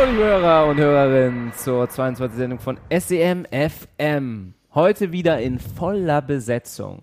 Hallo 0.00 0.12
liebe 0.12 0.24
Hörer 0.24 0.66
und 0.66 0.78
Hörerinnen 0.78 1.52
zur 1.52 1.86
22. 1.86 2.34
Sendung 2.34 2.58
von 2.58 2.78
SEM 2.90 3.44
FM. 3.50 4.54
Heute 4.72 5.12
wieder 5.12 5.42
in 5.42 5.58
voller 5.58 6.22
Besetzung 6.22 7.02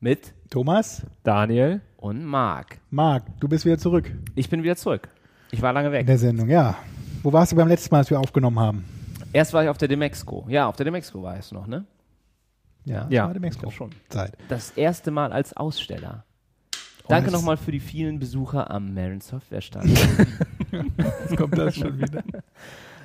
mit 0.00 0.32
Thomas, 0.48 1.04
Daniel 1.22 1.82
und 1.98 2.24
Marc. 2.24 2.78
Marc, 2.88 3.24
du 3.40 3.46
bist 3.46 3.66
wieder 3.66 3.76
zurück 3.76 4.10
Ich 4.36 4.48
bin 4.48 4.62
wieder 4.62 4.74
zurück. 4.74 5.06
Ich 5.50 5.60
war 5.60 5.74
lange 5.74 5.88
in 5.88 5.92
weg. 5.92 6.06
der 6.06 6.16
Sendung, 6.16 6.48
ja. 6.48 6.78
Wo 7.22 7.30
warst 7.30 7.52
du 7.52 7.56
beim 7.56 7.68
letzten 7.68 7.94
Mal, 7.94 7.98
als 7.98 8.08
wir 8.08 8.18
aufgenommen 8.18 8.58
haben? 8.58 8.86
Erst 9.34 9.52
war 9.52 9.62
ich 9.62 9.68
auf 9.68 9.76
der 9.76 9.88
Demexco. 9.88 10.46
Ja, 10.48 10.66
auf 10.66 10.76
der 10.76 10.84
Demexco 10.84 11.22
war 11.22 11.36
es 11.36 11.52
noch, 11.52 11.66
ne? 11.66 11.84
Ja, 12.86 13.06
Ja, 13.10 13.28
war 13.28 13.44
ich 13.44 13.58
glaub 13.58 13.74
schon. 13.74 13.90
Zeit. 14.08 14.32
Das 14.48 14.70
erste 14.70 15.10
Mal 15.10 15.30
als 15.30 15.54
Aussteller. 15.54 16.24
Danke 17.06 17.30
nochmal 17.30 17.58
für 17.58 17.70
die 17.70 17.80
vielen 17.80 18.18
Besucher 18.18 18.70
am 18.70 18.94
Marin 18.94 19.20
Software 19.20 19.60
Stand. 19.60 19.90
Jetzt 20.96 21.36
kommt 21.36 21.56
das 21.56 21.76
schon 21.76 21.98
wieder. 21.98 22.22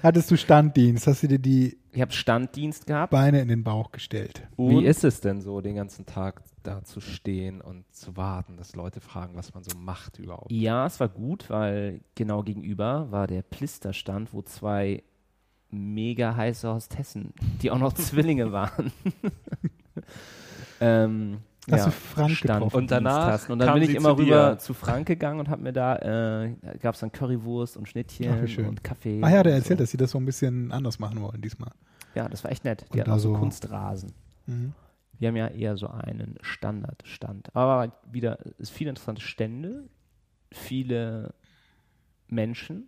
Hattest 0.01 0.31
du 0.31 0.37
Standdienst? 0.37 1.07
Hast 1.07 1.23
du 1.23 1.27
dir 1.27 1.39
die 1.39 1.77
Ich 1.91 2.01
habe 2.01 2.11
Standdienst 2.11 2.87
gehabt. 2.87 3.11
Beine 3.11 3.41
in 3.41 3.47
den 3.49 3.63
Bauch 3.63 3.91
gestellt? 3.91 4.47
Und 4.55 4.69
Wie 4.71 4.85
ist 4.85 5.03
es 5.03 5.19
denn 5.21 5.41
so, 5.41 5.61
den 5.61 5.75
ganzen 5.75 6.05
Tag 6.05 6.41
da 6.63 6.83
zu 6.83 7.01
stehen 7.01 7.61
und 7.61 7.83
zu 7.93 8.15
warten, 8.15 8.57
dass 8.57 8.75
Leute 8.75 9.01
fragen, 9.01 9.35
was 9.35 9.53
man 9.53 9.63
so 9.63 9.77
macht 9.77 10.19
überhaupt? 10.19 10.51
Ja, 10.51 10.85
es 10.85 10.99
war 10.99 11.09
gut, 11.09 11.49
weil 11.49 12.01
genau 12.15 12.43
gegenüber 12.43 13.11
war 13.11 13.27
der 13.27 13.41
Plisterstand, 13.41 14.33
wo 14.33 14.41
zwei 14.41 15.03
mega 15.69 16.35
heiße 16.35 16.73
Hostessen, 16.73 17.33
die 17.61 17.71
auch 17.71 17.79
noch 17.79 17.93
Zwillinge 17.93 18.51
waren. 18.51 18.91
ähm, 20.81 21.39
Hast 21.71 21.79
ja, 21.79 21.85
du 21.85 21.91
Frank 21.91 22.31
Stand- 22.31 22.59
getroffen? 22.59 22.75
Und 22.77 22.91
danach. 22.91 23.49
Und 23.49 23.59
dann 23.59 23.67
kam 23.69 23.79
bin 23.79 23.89
ich 23.89 23.95
immer 23.95 24.09
zu 24.15 24.21
rüber 24.21 24.51
dir. 24.51 24.57
zu 24.59 24.73
Frank 24.73 25.07
gegangen 25.07 25.39
und 25.39 25.49
habe 25.49 25.61
mir 25.61 25.73
da, 25.73 25.95
äh, 26.43 26.55
gab 26.81 26.95
es 26.95 27.01
dann 27.01 27.11
Currywurst 27.11 27.77
und 27.77 27.83
Ach, 27.85 27.91
Schnittchen 27.91 28.47
schön. 28.47 28.65
und 28.67 28.83
Kaffee. 28.83 29.19
Ach 29.23 29.29
ja, 29.29 29.43
der 29.43 29.53
erzählt, 29.53 29.79
so. 29.79 29.83
dass 29.83 29.91
sie 29.91 29.97
das 29.97 30.11
so 30.11 30.17
ein 30.19 30.25
bisschen 30.25 30.71
anders 30.71 30.99
machen 30.99 31.21
wollen 31.21 31.41
diesmal. 31.41 31.71
Ja, 32.15 32.27
das 32.27 32.43
war 32.43 32.51
echt 32.51 32.63
nett. 32.65 32.85
Die 32.93 32.99
Und 32.99 33.07
hatten 33.07 33.19
so 33.19 33.33
Kunstrasen. 33.33 34.13
Mhm. 34.47 34.73
Wir 35.19 35.27
haben 35.27 35.35
ja 35.35 35.47
eher 35.47 35.75
so 35.77 35.87
einen 35.87 36.35
Standardstand. 36.41 37.53
Aber 37.55 37.91
wieder, 38.11 38.37
es 38.57 38.69
viele 38.69 38.89
interessante 38.91 39.21
Stände, 39.21 39.83
viele 40.51 41.33
Menschen, 42.27 42.87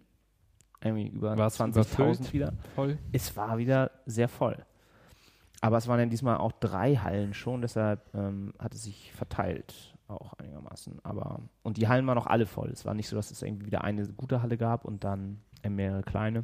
irgendwie 0.84 1.08
über 1.10 1.38
War's 1.38 1.60
20.000 1.60 1.70
überfüllt? 1.72 2.34
wieder. 2.34 2.54
Voll. 2.76 2.98
Es 3.12 3.36
war 3.36 3.58
wieder 3.58 3.92
sehr 4.06 4.28
voll. 4.28 4.58
Aber 5.62 5.78
es 5.78 5.88
waren 5.88 6.00
ja 6.00 6.06
diesmal 6.08 6.38
auch 6.38 6.52
drei 6.54 6.96
Hallen 6.96 7.34
schon, 7.36 7.62
deshalb 7.62 8.14
ähm, 8.16 8.54
hat 8.58 8.74
es 8.74 8.84
sich 8.84 9.12
verteilt 9.14 9.96
auch 10.08 10.34
einigermaßen. 10.34 11.00
Aber 11.04 11.42
und 11.64 11.78
die 11.78 11.88
Hallen 11.88 12.06
waren 12.08 12.18
auch 12.18 12.28
alle 12.28 12.46
voll. 12.46 12.70
Es 12.70 12.86
war 12.86 12.94
nicht 12.94 13.08
so, 13.08 13.16
dass 13.16 13.32
es 13.32 13.42
irgendwie 13.42 13.68
wieder 13.68 13.84
eine 13.84 14.08
gute 14.08 14.42
Halle 14.42 14.58
gab 14.58 14.86
und 14.86 15.04
dann 15.04 15.42
äh, 15.64 15.70
mehrere 15.70 16.02
kleine. 16.04 16.44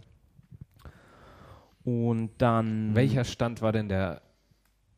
Und 1.83 2.31
dann 2.37 2.95
Welcher 2.95 3.23
Stand 3.23 3.61
war 3.61 3.71
denn 3.71 3.89
der 3.89 4.21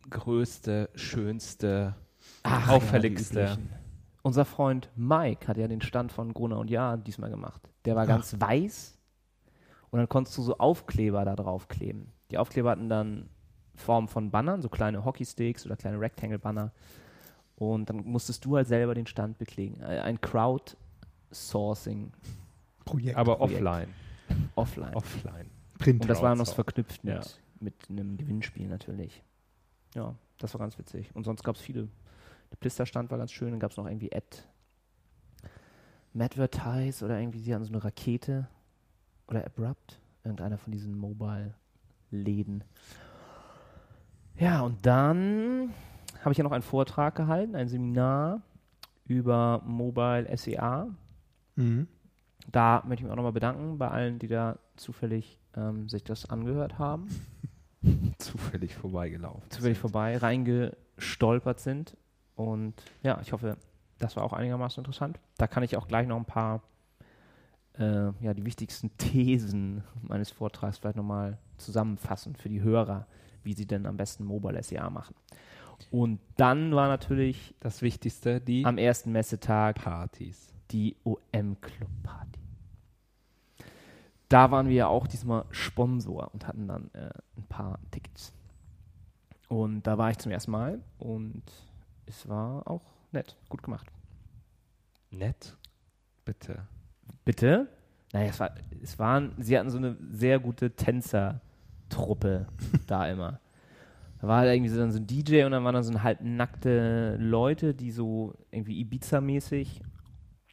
größte, 0.09 0.89
schönste, 0.95 1.95
Ach, 2.43 2.69
auffälligste? 2.69 3.41
ja. 3.41 3.57
Unser 4.21 4.43
Freund 4.43 4.89
Mike 4.95 5.47
hat 5.47 5.57
ja 5.57 5.67
den 5.67 5.81
Stand 5.81 6.11
von 6.11 6.33
Gruner 6.33 6.57
und 6.57 6.69
Jahr 6.69 6.97
diesmal 6.97 7.29
gemacht. 7.29 7.61
Der 7.85 7.95
war 7.95 8.05
ganz 8.05 8.39
weiß 8.39 8.97
und 9.91 9.97
dann 9.99 10.09
konntest 10.09 10.37
du 10.37 10.41
so 10.41 10.57
Aufkleber 10.57 11.23
da 11.25 11.35
drauf 11.35 11.67
kleben. 11.67 12.11
Die 12.31 12.37
Aufkleber 12.37 12.71
hatten 12.71 12.89
dann 12.89 13.29
Form 13.79 14.07
von 14.07 14.29
Bannern, 14.31 14.61
so 14.61 14.69
kleine 14.69 15.03
Hockeysticks 15.05 15.65
oder 15.65 15.75
kleine 15.75 15.99
Rectangle-Banner. 15.99 16.71
Und 17.55 17.89
dann 17.89 17.97
musstest 18.05 18.45
du 18.45 18.55
halt 18.55 18.67
selber 18.67 18.93
den 18.95 19.05
Stand 19.07 19.37
bekleben. 19.37 19.81
Äh, 19.81 19.99
Ein 19.99 20.19
Crowdsourcing 20.21 22.11
Projekt. 22.85 23.17
aber 23.17 23.35
Projekt. 23.37 23.61
offline. 23.61 23.93
offline. 24.55 24.93
Offline. 24.95 25.45
Print. 25.77 26.01
Und 26.01 26.07
das 26.09 26.21
war 26.21 26.35
noch 26.35 26.53
verknüpft 26.53 27.03
mit, 27.03 27.13
Ja. 27.15 27.21
mit 27.59 27.73
einem 27.89 28.17
Gewinnspiel 28.17 28.67
natürlich. 28.67 29.21
Ja, 29.95 30.15
das 30.37 30.53
war 30.53 30.59
ganz 30.59 30.77
witzig. 30.77 31.09
Und 31.15 31.23
sonst 31.25 31.43
gab 31.43 31.55
es 31.55 31.61
viele. 31.61 31.87
Der 32.51 32.57
Plisterstand 32.57 33.11
war 33.11 33.17
ganz 33.17 33.31
schön. 33.31 33.51
Dann 33.51 33.59
gab 33.59 33.71
es 33.71 33.77
noch 33.77 33.85
irgendwie 33.87 34.11
Ad. 34.13 34.25
Madvertise 36.13 37.05
oder 37.05 37.19
irgendwie, 37.19 37.39
sie 37.39 37.53
hatten 37.53 37.63
so 37.65 37.71
eine 37.73 37.83
Rakete. 37.83 38.47
Oder 39.27 39.45
Abrupt. 39.45 39.99
Irgendeiner 40.23 40.57
von 40.57 40.71
diesen 40.71 40.97
Mobile-Läden. 40.97 42.63
Ja, 44.39 44.61
und 44.61 44.85
dann 44.85 45.73
habe 46.21 46.31
ich 46.31 46.37
ja 46.37 46.43
noch 46.43 46.53
einen 46.53 46.61
Vortrag 46.63 47.15
gehalten, 47.15 47.55
ein 47.55 47.67
Seminar 47.67 48.41
über 49.05 49.61
Mobile 49.65 50.25
SEA. 50.37 50.87
Mhm. 51.55 51.87
Da 52.49 52.83
möchte 52.87 53.01
ich 53.01 53.03
mich 53.03 53.11
auch 53.11 53.17
nochmal 53.17 53.33
bedanken 53.33 53.77
bei 53.77 53.89
allen, 53.89 54.17
die 54.17 54.27
da 54.27 54.57
zufällig 54.77 55.37
ähm, 55.55 55.89
sich 55.89 56.03
das 56.03 56.29
angehört 56.29 56.79
haben, 56.79 57.07
Zufällig 58.17 58.75
vorbeigelaufen. 58.75 59.49
zufällig 59.49 59.77
vorbei 59.77 60.17
reingestolpert 60.17 61.59
sind. 61.59 61.95
Und 62.35 62.73
ja, 63.03 63.19
ich 63.21 63.33
hoffe, 63.33 63.57
das 63.99 64.15
war 64.15 64.23
auch 64.23 64.33
einigermaßen 64.33 64.81
interessant. 64.81 65.19
Da 65.37 65.47
kann 65.47 65.63
ich 65.63 65.75
auch 65.75 65.87
gleich 65.87 66.07
noch 66.07 66.17
ein 66.17 66.25
paar, 66.25 66.61
äh, 67.77 68.11
ja, 68.21 68.33
die 68.33 68.45
wichtigsten 68.45 68.95
Thesen 68.97 69.83
meines 70.01 70.31
Vortrags 70.31 70.77
vielleicht 70.77 70.95
nochmal 70.97 71.37
zusammenfassen 71.57 72.35
für 72.35 72.49
die 72.49 72.61
Hörer, 72.61 73.05
wie 73.43 73.53
sie 73.53 73.65
denn 73.65 73.85
am 73.85 73.97
besten 73.97 74.23
Mobile 74.25 74.61
SEA 74.61 74.89
machen. 74.89 75.15
Und 75.91 76.19
dann 76.35 76.75
war 76.75 76.87
natürlich 76.87 77.55
Das 77.59 77.81
Wichtigste, 77.81 78.41
die 78.41 78.65
am 78.65 78.77
ersten 78.77 79.11
Messetag 79.11 79.77
Partys. 79.77 80.53
die 80.71 80.95
OM 81.03 81.59
Club 81.61 81.89
Party. 82.03 82.39
Da 84.27 84.51
waren 84.51 84.67
wir 84.67 84.75
ja 84.75 84.87
auch 84.87 85.07
diesmal 85.07 85.45
Sponsor 85.49 86.29
und 86.33 86.45
hatten 86.45 86.67
dann 86.67 86.91
äh, 86.93 87.09
ein 87.37 87.45
paar 87.47 87.79
Tickets. 87.91 88.33
Und 89.47 89.87
da 89.87 89.97
war 89.97 90.11
ich 90.11 90.19
zum 90.19 90.31
ersten 90.31 90.51
Mal 90.51 90.79
und 90.99 91.41
es 92.05 92.27
war 92.29 92.67
auch 92.69 92.83
nett, 93.11 93.35
gut 93.49 93.63
gemacht. 93.63 93.91
Nett? 95.09 95.57
Bitte. 96.23 96.67
Bitte? 97.25 97.67
Naja, 98.13 98.29
es, 98.29 98.39
war, 98.39 98.51
es 98.83 98.99
waren, 98.99 99.33
sie 99.39 99.57
hatten 99.57 99.71
so 99.71 99.77
eine 99.77 99.97
sehr 100.11 100.39
gute 100.39 100.75
Tänzertruppe 101.89 102.47
da 102.87 103.07
immer. 103.07 103.39
Da 104.21 104.27
war 104.27 104.39
halt 104.39 104.53
irgendwie 104.53 104.69
so, 104.69 104.77
dann 104.79 104.91
so 104.91 104.99
ein 104.99 105.07
DJ 105.07 105.43
und 105.45 105.51
dann 105.51 105.63
waren 105.63 105.75
da 105.75 105.83
so 105.83 106.03
halbnackte 106.03 107.15
Leute, 107.19 107.73
die 107.73 107.91
so 107.91 108.33
irgendwie 108.51 108.79
Ibiza-mäßig 108.83 109.81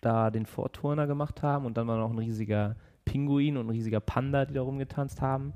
da 0.00 0.30
den 0.30 0.46
Vorturner 0.46 1.06
gemacht 1.06 1.42
haben 1.42 1.66
und 1.66 1.76
dann 1.76 1.86
war 1.88 1.98
noch 1.98 2.10
ein 2.10 2.18
riesiger 2.18 2.76
Pinguin 3.04 3.56
und 3.56 3.66
ein 3.66 3.70
riesiger 3.70 4.00
Panda, 4.00 4.44
die 4.44 4.54
da 4.54 4.62
rumgetanzt 4.62 5.20
haben. 5.20 5.52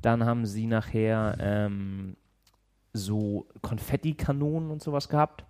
Dann 0.00 0.24
haben 0.24 0.46
sie 0.46 0.66
nachher 0.66 1.36
ähm, 1.40 2.16
so 2.92 3.46
Konfettikanonen 3.60 4.70
und 4.70 4.82
sowas 4.82 5.08
gehabt. 5.08 5.44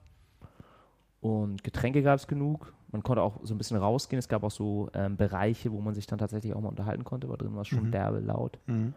Und 1.20 1.62
Getränke 1.62 2.02
gab 2.02 2.18
es 2.18 2.26
genug. 2.26 2.74
Man 2.90 3.02
konnte 3.04 3.22
auch 3.22 3.38
so 3.44 3.54
ein 3.54 3.58
bisschen 3.58 3.76
rausgehen. 3.76 4.18
Es 4.18 4.28
gab 4.28 4.42
auch 4.42 4.50
so 4.50 4.90
ähm, 4.92 5.16
Bereiche, 5.16 5.70
wo 5.72 5.80
man 5.80 5.94
sich 5.94 6.06
dann 6.06 6.18
tatsächlich 6.18 6.52
auch 6.52 6.60
mal 6.60 6.68
unterhalten 6.68 7.04
konnte, 7.04 7.28
weil 7.28 7.36
drin 7.36 7.54
war 7.54 7.62
es 7.62 7.68
schon 7.68 7.86
Mhm. 7.86 7.92
derbe 7.92 8.18
laut. 8.18 8.58
Mhm. 8.66 8.92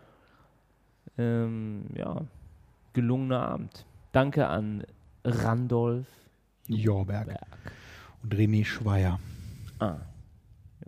Ähm, 1.18 1.86
ja, 1.96 2.22
gelungener 2.94 3.48
Abend. 3.48 3.86
Danke 4.12 4.48
an 4.48 4.84
Randolph 5.24 6.08
Jorberg 6.68 7.28
Berg. 7.28 7.72
und 8.24 8.34
René 8.34 8.66
Schweier. 8.66 9.20
Ah, 9.80 9.98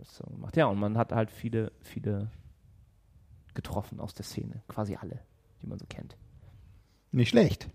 so 0.02 0.24
gemacht. 0.24 0.56
Ja, 0.56 0.66
und 0.66 0.78
man 0.78 0.96
hat 0.96 1.12
halt 1.12 1.30
viele, 1.30 1.72
viele 1.82 2.30
getroffen 3.54 4.00
aus 4.00 4.14
der 4.14 4.24
Szene. 4.24 4.62
Quasi 4.68 4.96
alle, 4.96 5.20
die 5.62 5.66
man 5.66 5.78
so 5.78 5.86
kennt. 5.88 6.16
Nicht 7.12 7.30
schlecht. 7.30 7.68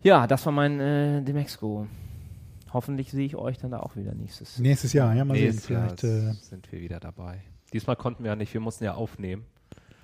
Ja, 0.00 0.26
das 0.26 0.44
war 0.46 0.52
mein 0.52 0.80
äh, 0.80 1.22
Demexco. 1.22 1.86
Hoffentlich 2.72 3.10
sehe 3.10 3.26
ich 3.26 3.36
euch 3.36 3.58
dann 3.58 3.70
da 3.70 3.80
auch 3.80 3.96
wieder 3.96 4.14
nächstes. 4.14 4.58
Nächstes 4.58 4.92
Jahr, 4.92 5.14
ja, 5.14 5.24
mal 5.24 5.34
sehen. 5.34 5.46
Nächstes 5.46 5.68
Jahr 5.68 5.88
Vielleicht, 5.96 6.04
äh, 6.04 6.32
sind 6.42 6.70
wir 6.70 6.80
wieder 6.80 7.00
dabei. 7.00 7.42
Diesmal 7.72 7.96
konnten 7.96 8.24
wir 8.24 8.30
ja 8.30 8.36
nicht, 8.36 8.52
wir 8.52 8.60
mussten 8.60 8.84
ja 8.84 8.94
aufnehmen. 8.94 9.44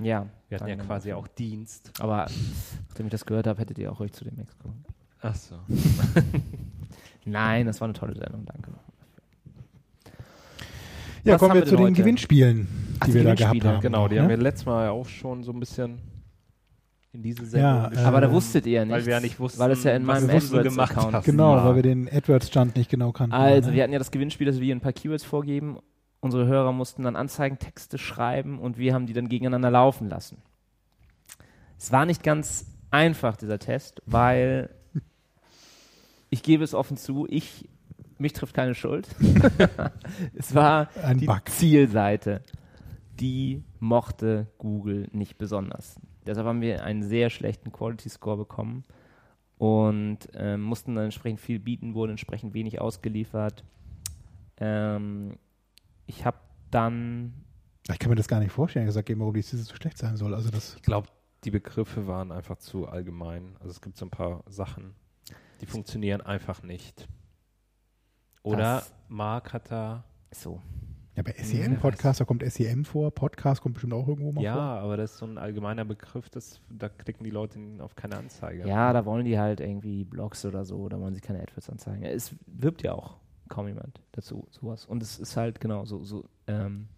Ja, 0.05 0.27
Wir 0.49 0.59
hatten 0.59 0.69
ja 0.69 0.77
quasi 0.77 1.13
auch 1.13 1.27
Dienst. 1.29 1.91
Aber 1.99 2.27
nachdem 2.89 3.07
ich 3.07 3.11
das 3.13 3.25
gehört 3.27 3.47
habe, 3.47 3.61
hättet 3.61 3.79
ihr 3.79 3.91
auch 3.91 4.01
ruhig 4.01 4.13
zu 4.13 4.25
dem 4.25 4.39
Exco. 4.39 4.73
Ach 5.23 5.35
so. 5.35 5.57
Nein, 7.25 7.67
das 7.67 7.81
war 7.81 7.87
eine 7.87 7.95
tolle 7.95 8.15
Sendung, 8.15 8.45
danke. 8.45 8.71
Ja, 11.25 11.35
Was 11.35 11.41
kommen 11.41 11.55
wir 11.55 11.65
zu 11.65 11.77
den 11.77 11.87
heute? 11.87 11.95
Gewinnspielen, 11.95 12.69
Ach, 13.01 13.07
die 13.07 13.13
die 13.13 13.19
wir 13.19 13.25
da 13.25 13.35
gehabt 13.35 13.65
haben. 13.65 13.81
Genau, 13.81 14.09
die 14.09 14.17
ne? 14.17 14.23
haben 14.23 14.29
wir 14.29 14.37
letztes 14.37 14.67
Mal 14.67 14.91
auch 14.91 15.09
schon 15.09 15.43
so 15.43 15.53
ein 15.53 15.59
bisschen 15.61 15.99
in 17.13 17.23
diese 17.23 17.47
Sendung 17.47 17.71
Ja, 17.71 17.89
geschoben, 17.89 18.07
Aber 18.07 18.21
da 18.21 18.31
wusstet 18.31 18.67
ihr 18.67 18.73
ja 18.73 18.81
Weil 18.83 18.97
nicht. 18.99 19.07
wir 19.07 19.15
ja 19.15 19.21
nicht 19.21 19.41
wussten, 19.41 19.59
Weil 19.61 19.71
es 19.71 19.85
ja 19.85 19.97
in 19.97 20.05
meinem 20.05 20.29
AdWords-Account. 20.29 21.25
Genau, 21.25 21.57
war. 21.57 21.65
weil 21.65 21.77
wir 21.77 21.83
den 21.83 22.09
AdWords-Stand 22.13 22.77
nicht 22.77 22.91
genau 22.91 23.13
kannten. 23.13 23.35
Also, 23.35 23.71
ne? 23.71 23.77
wir 23.77 23.83
hatten 23.85 23.93
ja 23.95 23.99
das 23.99 24.11
Gewinnspiel, 24.11 24.47
dass 24.47 24.61
wir 24.61 24.75
ein 24.75 24.81
paar 24.81 24.93
Keywords 24.93 25.25
vorgeben. 25.25 25.79
Unsere 26.25 26.47
Hörer 26.47 26.73
mussten 26.73 27.03
dann 27.03 27.17
Anzeigentexte 27.17 27.99
schreiben 27.99 28.59
und 28.59 28.79
wir 28.79 28.95
haben 28.95 29.05
die 29.05 29.13
dann 29.13 29.29
gegeneinander 29.29 29.71
laufen 29.71 30.09
lassen. 30.09 30.41
Es 31.79 31.93
war 31.93 32.07
nicht 32.07 32.23
ganz 32.23 32.65
einfach, 32.91 33.37
dieser 33.37 33.59
Test, 33.59 34.01
weil 34.07 34.71
ich 36.31 36.43
gebe 36.43 36.65
es 36.65 36.73
offen 36.73 36.97
zu, 36.97 37.27
ich, 37.29 37.69
mich 38.17 38.33
trifft 38.33 38.55
keine 38.55 38.75
Schuld. 38.75 39.07
es 40.35 40.55
war 40.55 40.89
Ein 41.03 41.19
die 41.19 41.27
Bug. 41.27 41.47
Zielseite. 41.47 42.41
Die 43.21 43.63
mochte 43.79 44.47
Google 44.57 45.09
nicht 45.13 45.37
besonders. 45.37 46.01
Deshalb 46.27 46.47
haben 46.47 46.63
wir 46.63 46.85
einen 46.85 47.03
sehr 47.03 47.29
schlechten 47.29 47.71
Quality 47.71 48.09
Score 48.09 48.39
bekommen 48.39 48.85
und 49.59 50.21
ähm, 50.33 50.63
mussten 50.63 50.95
dann 50.95 51.05
entsprechend 51.05 51.41
viel 51.41 51.59
bieten, 51.59 51.93
wurden 51.93 52.13
entsprechend 52.13 52.55
wenig 52.55 52.81
ausgeliefert. 52.81 53.63
Ähm, 54.57 55.37
ich 56.07 56.25
habe 56.25 56.39
dann, 56.71 57.33
Ich 57.91 57.99
kann 57.99 58.11
mir 58.11 58.17
das 58.17 58.29
gar 58.29 58.41
nicht 58.41 58.53
vorstellen. 58.53 58.89
Ich 58.89 58.95
sage 58.95 59.19
warum 59.19 59.35
die 59.35 59.43
These 59.43 59.63
so 59.65 59.75
schlecht 59.75 59.99
sein 59.99 60.17
soll. 60.17 60.35
Also 60.35 60.51
das 60.51 60.75
Ich 60.77 60.83
glaube, 60.83 61.09
die 61.45 61.51
Begriffe 61.51 62.07
waren 62.07 62.33
einfach 62.33 62.57
zu 62.57 62.89
allgemein. 62.89 63.57
Also 63.61 63.71
es 63.71 63.81
gibt 63.81 63.97
so 63.97 64.07
ein 64.07 64.11
paar 64.11 64.43
Sachen, 64.49 64.95
die 65.61 65.67
funktionieren 65.67 66.21
einfach 66.21 66.63
nicht. 66.63 67.07
Oder 68.43 68.77
Das- 68.77 68.95
Marc 69.09 69.53
hat 69.53 69.71
da, 69.71 70.05
so, 70.33 70.61
ja, 71.17 71.23
bei 71.23 71.33
SEM-Podcast, 71.33 72.21
da 72.21 72.25
kommt 72.25 72.43
SEM 72.43 72.85
vor. 72.85 73.11
Podcast 73.13 73.63
kommt 73.63 73.75
bestimmt 73.75 73.93
auch 73.93 74.09
irgendwo 74.09 74.33
mal 74.33 74.43
ja, 74.43 74.55
vor. 74.55 74.63
aber 74.63 74.97
das 74.97 75.13
ist 75.13 75.19
so 75.19 75.27
ein 75.27 75.39
allgemeiner 75.39 75.85
Begriff, 75.85 76.29
das, 76.29 76.61
da 76.69 76.89
klicken 76.89 77.23
die 77.25 77.31
Leute 77.31 77.59
auf 77.79 77.95
keine 77.95 78.17
Anzeige. 78.17 78.67
ja, 78.67 78.93
da 78.93 79.05
wollen 79.07 79.25
die 79.25 79.39
halt 79.39 79.61
irgendwie 79.61 80.05
Blogs 80.05 80.45
oder 80.45 80.65
so, 80.65 80.89
da 80.89 80.99
wollen 80.99 81.15
sie 81.15 81.21
keine 81.21 81.41
AdWords 81.41 81.71
anzeigen. 81.71 82.03
Es 82.03 82.35
wirbt 82.47 82.83
ja 82.83 82.93
auch 82.95 83.19
kaum 83.49 83.69
jemand 83.69 84.01
dazu, 84.13 84.47
sowas. 84.51 84.87
Und 84.87 85.03
es 85.03 85.19
ist 85.19 85.37
halt 85.37 85.61
genau 85.61 85.85
so, 85.85 86.05
so 86.05 86.25
ähm, 86.47 86.89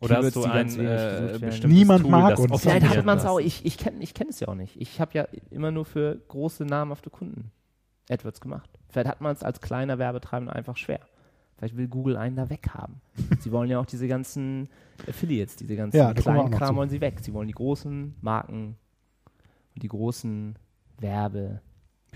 Oder 0.00 0.18
hast 0.18 0.36
du 0.36 0.44
ein 0.44 0.68
äh, 0.78 1.38
bestimmtes 1.40 1.64
Niemand 1.64 2.02
Tool, 2.02 2.10
mag 2.10 2.30
das 2.36 2.40
uns. 2.40 2.62
Vielleicht 2.62 2.88
hat 2.88 3.04
man 3.04 3.18
es 3.18 3.24
auch, 3.24 3.38
ich, 3.38 3.64
ich 3.64 3.78
kenne 3.78 4.02
ich 4.02 4.14
kenn 4.14 4.28
es 4.28 4.40
ja 4.40 4.48
auch 4.48 4.54
nicht. 4.54 4.80
Ich 4.80 5.00
habe 5.00 5.12
ja 5.14 5.28
immer 5.50 5.70
nur 5.70 5.84
für 5.84 6.16
große 6.28 6.64
namhafte 6.64 7.10
Kunden 7.10 7.50
AdWords 8.10 8.40
gemacht. 8.40 8.70
Vielleicht 8.88 9.08
hat 9.08 9.20
man 9.20 9.34
es 9.34 9.42
als 9.42 9.60
kleiner 9.60 9.98
Werbetreibender 9.98 10.54
einfach 10.54 10.76
schwer. 10.76 11.00
Vielleicht 11.56 11.76
will 11.76 11.88
Google 11.88 12.16
einen 12.16 12.36
da 12.36 12.50
weghaben. 12.50 13.00
sie 13.40 13.50
wollen 13.50 13.70
ja 13.70 13.78
auch 13.80 13.86
diese 13.86 14.06
ganzen 14.08 14.68
Affiliates, 15.08 15.56
diese 15.56 15.74
ganzen 15.76 15.96
Ja, 15.96 16.12
kleinen 16.14 16.50
Kram 16.50 16.70
zu. 16.70 16.76
wollen 16.76 16.90
sie 16.90 17.00
weg. 17.00 17.20
Sie 17.20 17.32
wollen 17.32 17.48
die 17.48 17.54
großen 17.54 18.14
Marken 18.20 18.76
und 19.74 19.82
die 19.82 19.88
großen 19.88 20.58
Werbebudgets 20.98 21.65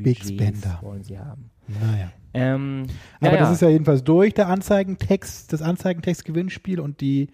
Big 0.02 0.24
Spender. 0.24 0.78
wollen 0.82 1.02
sie 1.02 1.18
haben. 1.18 1.50
Naja. 1.68 2.12
Ähm, 2.32 2.86
Aber 3.20 3.30
naja, 3.32 3.40
das 3.40 3.52
ist 3.52 3.62
ja 3.62 3.68
jedenfalls 3.68 4.04
durch, 4.04 4.34
der 4.34 4.48
Anzeigentext, 4.48 5.52
das 5.52 5.62
Anzeigentext-Gewinnspiel 5.62 6.80
und 6.80 7.00
die 7.00 7.28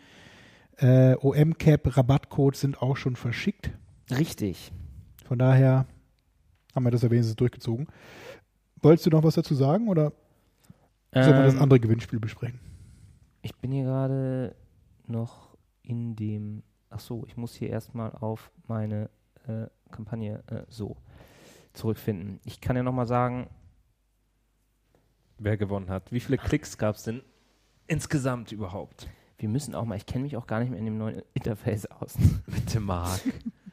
äh, 0.78 1.14
OM-Cap-Rabattcodes 1.16 2.60
sind 2.60 2.80
auch 2.82 2.96
schon 2.96 3.16
verschickt. 3.16 3.70
richtig. 4.10 4.72
Von 5.26 5.38
daher 5.38 5.86
haben 6.74 6.84
wir 6.84 6.90
das 6.90 7.02
ja 7.02 7.10
wenigstens 7.10 7.36
durchgezogen. 7.36 7.88
Wolltest 8.82 9.06
du 9.06 9.10
noch 9.10 9.22
was 9.24 9.34
dazu 9.34 9.54
sagen 9.54 9.88
oder 9.88 10.12
sollen 11.12 11.26
wir 11.34 11.42
das 11.44 11.54
Ähm, 11.54 11.62
andere 11.62 11.80
Gewinnspiel 11.80 12.20
besprechen? 12.20 12.60
Ich 13.42 13.54
bin 13.56 13.72
hier 13.72 13.84
gerade 13.84 14.54
noch 15.06 15.56
in 15.82 16.14
dem. 16.16 16.62
Ach 16.90 17.00
so, 17.00 17.24
ich 17.26 17.36
muss 17.36 17.54
hier 17.54 17.70
erstmal 17.70 18.12
auf 18.12 18.50
meine 18.68 19.10
äh, 19.48 19.66
Kampagne 19.90 20.42
äh, 20.48 20.62
so 20.68 20.96
zurückfinden. 21.76 22.40
Ich 22.44 22.60
kann 22.60 22.76
ja 22.76 22.82
nochmal 22.82 23.06
sagen, 23.06 23.48
Wer 25.38 25.58
gewonnen 25.58 25.90
hat. 25.90 26.10
Wie 26.12 26.20
viele 26.20 26.38
Klicks 26.38 26.78
gab 26.78 26.96
es 26.96 27.02
denn 27.02 27.20
insgesamt 27.86 28.52
überhaupt? 28.52 29.06
wir 29.38 29.48
müssen 29.48 29.74
auch 29.74 29.84
mal, 29.84 29.96
ich 29.96 30.06
kenne 30.06 30.24
mich 30.24 30.36
auch 30.36 30.46
gar 30.46 30.60
nicht 30.60 30.70
mehr 30.70 30.78
in 30.78 30.86
dem 30.86 30.98
neuen 30.98 31.22
Interface 31.34 31.86
aus. 31.86 32.14
Bitte, 32.46 32.80
Marc. 32.80 33.20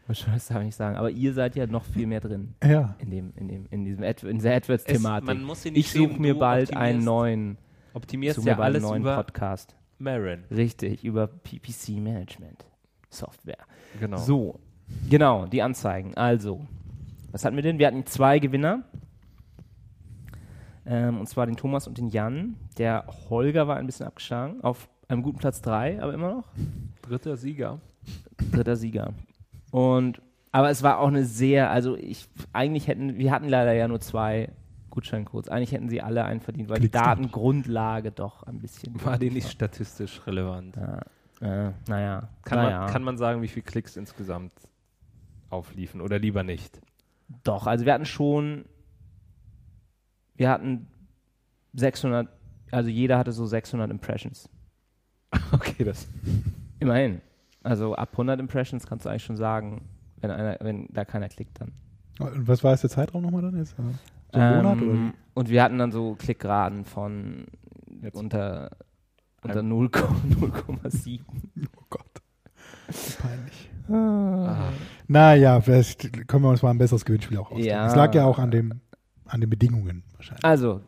Was 0.07 0.19
soll 0.19 0.35
ich 0.35 0.65
nicht 0.65 0.75
sagen? 0.75 0.97
Aber 0.97 1.09
ihr 1.09 1.33
seid 1.33 1.55
ja 1.55 1.65
noch 1.65 1.85
viel 1.85 2.05
mehr 2.05 2.19
drin 2.19 2.55
Ja. 2.61 2.95
in 2.99 3.09
dem, 3.09 3.33
in 3.37 3.47
dem, 3.47 3.67
in 3.69 3.85
diesem 3.85 4.03
Ad, 4.03 4.27
in 4.27 4.37
dieser 4.37 4.53
AdWords-Thematik. 4.55 5.25
man 5.25 5.43
muss 5.43 5.61
sich 5.63 5.75
Ich 5.75 5.91
suche 5.91 6.19
mir 6.19 6.37
bald 6.37 6.75
einen 6.75 7.03
neuen, 7.03 7.57
Optimierst 7.93 8.43
ja 8.43 8.59
alles 8.59 8.83
neuen 8.83 9.03
über 9.03 9.15
Podcast. 9.15 9.75
Marin. 9.99 10.43
Richtig, 10.51 11.05
über 11.05 11.27
PPC 11.27 11.91
Management 11.99 12.65
Software. 13.09 13.59
Genau. 13.99 14.17
So, 14.17 14.59
genau, 15.09 15.45
die 15.45 15.61
Anzeigen. 15.61 16.13
Also, 16.15 16.67
was 17.33 17.43
hatten 17.43 17.55
wir 17.55 17.63
denn? 17.63 17.79
Wir 17.79 17.87
hatten 17.87 18.05
zwei 18.05 18.39
Gewinner. 18.39 18.83
Ähm, 20.85 21.19
und 21.19 21.27
zwar 21.27 21.47
den 21.47 21.57
Thomas 21.57 21.87
und 21.87 21.97
den 21.97 22.07
Jan. 22.07 22.55
Der 22.77 23.05
Holger 23.29 23.67
war 23.67 23.77
ein 23.77 23.87
bisschen 23.87 24.05
abgeschlagen, 24.05 24.61
auf 24.61 24.87
einem 25.07 25.23
guten 25.23 25.39
Platz 25.39 25.61
3, 25.61 26.01
aber 26.01 26.13
immer 26.13 26.29
noch. 26.29 26.47
Dritter 27.01 27.35
Sieger. 27.35 27.79
Dritter 28.51 28.75
Sieger. 28.75 29.13
Und, 29.71 30.21
aber 30.51 30.69
es 30.69 30.83
war 30.83 30.99
auch 30.99 31.07
eine 31.07 31.25
sehr, 31.25 31.71
also 31.71 31.97
ich, 31.97 32.27
eigentlich 32.53 32.87
hätten, 32.87 33.17
wir 33.17 33.31
hatten 33.31 33.49
leider 33.49 33.73
ja 33.73 33.87
nur 33.87 33.99
zwei 33.99 34.49
Gutscheincodes. 34.91 35.49
Eigentlich 35.49 35.71
hätten 35.71 35.89
sie 35.89 36.01
alle 36.01 36.25
einen 36.25 36.39
verdient, 36.39 36.69
weil 36.69 36.75
die 36.75 36.89
Klicks 36.89 37.01
gemacht. 37.01 37.17
Datengrundlage 37.17 38.11
doch 38.11 38.43
ein 38.43 38.59
bisschen. 38.59 39.03
War 39.03 39.17
die 39.17 39.31
nicht 39.31 39.49
statistisch 39.49 40.21
relevant? 40.27 40.75
Ja, 40.75 40.99
äh, 41.41 41.71
naja. 41.87 42.29
Kann, 42.43 42.59
naja. 42.59 42.81
man, 42.81 42.89
kann 42.91 43.03
man 43.03 43.17
sagen, 43.17 43.41
wie 43.41 43.47
viele 43.47 43.63
Klicks 43.63 43.97
insgesamt 43.97 44.53
aufliefen 45.49 45.99
oder 45.99 46.19
lieber 46.19 46.43
nicht? 46.43 46.79
Doch, 47.43 47.67
also 47.67 47.85
wir 47.85 47.93
hatten 47.93 48.05
schon, 48.05 48.65
wir 50.35 50.49
hatten 50.49 50.87
600, 51.73 52.27
also 52.71 52.89
jeder 52.89 53.17
hatte 53.17 53.31
so 53.31 53.45
600 53.45 53.89
Impressions. 53.91 54.49
Okay, 55.51 55.83
das. 55.83 56.07
Immerhin. 56.79 57.21
Also 57.63 57.95
ab 57.95 58.09
100 58.11 58.39
Impressions 58.39 58.85
kannst 58.85 59.05
du 59.05 59.09
eigentlich 59.09 59.23
schon 59.23 59.37
sagen, 59.37 59.87
wenn, 60.17 60.29
einer, 60.31 60.57
wenn 60.61 60.87
da 60.91 61.05
keiner 61.05 61.29
klickt 61.29 61.59
dann. 61.61 61.71
Und 62.19 62.47
was 62.47 62.63
war 62.63 62.71
jetzt 62.71 62.81
der 62.83 62.89
Zeitraum 62.89 63.23
nochmal 63.23 63.41
dann 63.41 63.57
jetzt? 63.57 63.75
Also, 63.79 63.91
So 64.31 64.39
ein 64.39 64.57
Monat 64.57 64.77
oder 64.81 64.91
Ähm, 64.91 65.13
und 65.33 65.49
wir 65.49 65.63
hatten 65.63 65.77
dann 65.79 65.91
so 65.91 66.15
Klickraten 66.15 66.85
von 66.85 67.45
Jetzt. 68.01 68.15
unter, 68.15 68.71
unter 69.43 69.59
Ein- 69.59 69.67
0, 69.69 69.87
0,7. 69.87 71.19
Oh 71.77 71.83
Gott. 71.89 72.05
Peinlich. 73.19 73.69
Ah, 73.89 74.69
Naja, 75.07 75.61
vielleicht 75.61 76.27
können 76.27 76.43
wir 76.43 76.49
uns 76.49 76.61
mal 76.61 76.71
ein 76.71 76.77
besseres 76.77 77.05
Gewinnspiel 77.05 77.37
auch 77.37 77.51
ausdenken. 77.51 77.67
Ja. 77.67 77.87
Es 77.87 77.95
lag 77.95 78.13
ja 78.15 78.25
auch 78.25 78.39
an, 78.39 78.51
dem, 78.51 78.81
an 79.25 79.41
den 79.41 79.49
Bedingungen 79.49 80.03
wahrscheinlich. 80.15 80.45
Also, 80.45 80.81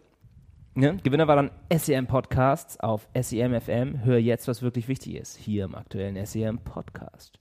ne, 0.74 0.98
Gewinner 1.04 1.28
war 1.28 1.36
dann 1.36 1.52
SEM 1.76 2.08
Podcasts 2.08 2.80
auf 2.80 3.08
SEM 3.20 3.60
FM. 3.60 4.04
Hör 4.04 4.18
jetzt, 4.18 4.48
was 4.48 4.62
wirklich 4.62 4.88
wichtig 4.88 5.16
ist. 5.16 5.36
Hier 5.38 5.66
im 5.66 5.76
aktuellen 5.76 6.24
SEM 6.26 6.60
Podcast. 6.60 7.40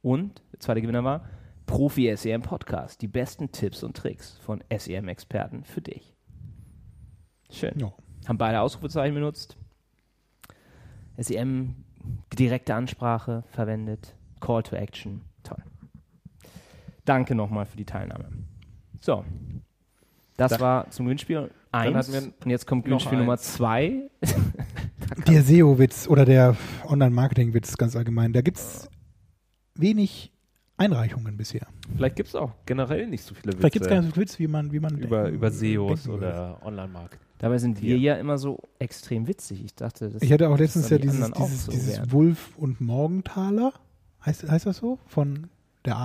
Und 0.00 0.42
der 0.52 0.60
zweite 0.60 0.82
Gewinner 0.82 1.04
war 1.04 1.24
Profi 1.66 2.14
SEM 2.16 2.42
Podcast. 2.42 3.02
Die 3.02 3.08
besten 3.08 3.50
Tipps 3.52 3.82
und 3.82 3.96
Tricks 3.96 4.38
von 4.38 4.62
SEM 4.76 5.08
Experten 5.08 5.64
für 5.64 5.80
dich. 5.80 6.14
Schön. 7.50 7.78
Ja. 7.78 7.92
Haben 8.26 8.38
beide 8.38 8.60
Ausrufezeichen 8.60 9.14
benutzt. 9.14 9.56
SEM 11.18 11.76
direkte 12.32 12.74
Ansprache 12.74 13.44
verwendet. 13.48 14.14
Call 14.40 14.62
to 14.62 14.76
Action. 14.76 15.22
Danke 17.04 17.34
nochmal 17.34 17.66
für 17.66 17.76
die 17.76 17.84
Teilnahme. 17.84 18.26
So. 19.00 19.24
Das 20.36 20.52
Da- 20.52 20.60
war 20.60 20.90
zum 20.90 21.06
Gewinnspiel 21.06 21.50
1. 21.72 21.94
hatten 21.96 22.12
wir 22.12 22.22
Und 22.44 22.50
jetzt 22.50 22.66
kommt 22.66 22.84
Gewinnspiel 22.84 23.18
Nummer 23.18 23.32
eins. 23.32 23.54
2. 23.54 24.10
Der 25.26 25.42
SEO-Witz 25.42 26.08
oder 26.08 26.24
der 26.24 26.56
Online-Marketing-Witz 26.86 27.76
ganz 27.76 27.96
allgemein, 27.96 28.32
da 28.32 28.40
gibt 28.40 28.58
es 28.58 28.88
wenig 29.74 30.32
Einreichungen 30.78 31.36
bisher. 31.36 31.66
vielleicht 31.94 32.16
gibt 32.16 32.28
es 32.30 32.34
auch 32.34 32.52
generell 32.66 33.06
nicht 33.06 33.22
so 33.24 33.34
viele 33.34 33.48
Witze 33.52 33.58
Vielleicht 33.58 33.72
gibt 33.74 33.84
es 33.86 33.90
gar 33.90 34.00
nicht 34.00 34.14
so 34.14 34.20
Witz, 34.20 34.38
wie 34.38 34.46
man, 34.48 34.72
wie 34.72 34.80
man 34.80 34.98
über, 34.98 35.28
über 35.28 35.50
SEOs 35.50 36.08
oder 36.08 36.58
Online-Marketing. 36.64 37.20
Dabei 37.38 37.58
sind 37.58 37.80
wir 37.82 37.96
Hier. 37.96 37.98
ja 37.98 38.14
immer 38.20 38.38
so 38.38 38.58
extrem 38.78 39.26
witzig. 39.26 39.64
Ich 39.64 39.74
dachte, 39.74 40.08
das 40.10 40.22
Ich 40.22 40.32
hatte 40.32 40.46
auch 40.48 40.52
das 40.52 40.60
letztens 40.60 40.90
ja 40.90 40.98
die 40.98 41.08
dieses, 41.08 41.30
dieses, 41.32 41.64
so 41.66 41.72
dieses. 41.72 42.12
Wulf 42.12 42.56
und 42.56 42.80
Morgenthaler, 42.80 43.72
heißt, 44.24 44.48
heißt 44.48 44.66
das 44.66 44.76
so? 44.78 44.98
Von 45.06 45.48
der 45.84 45.96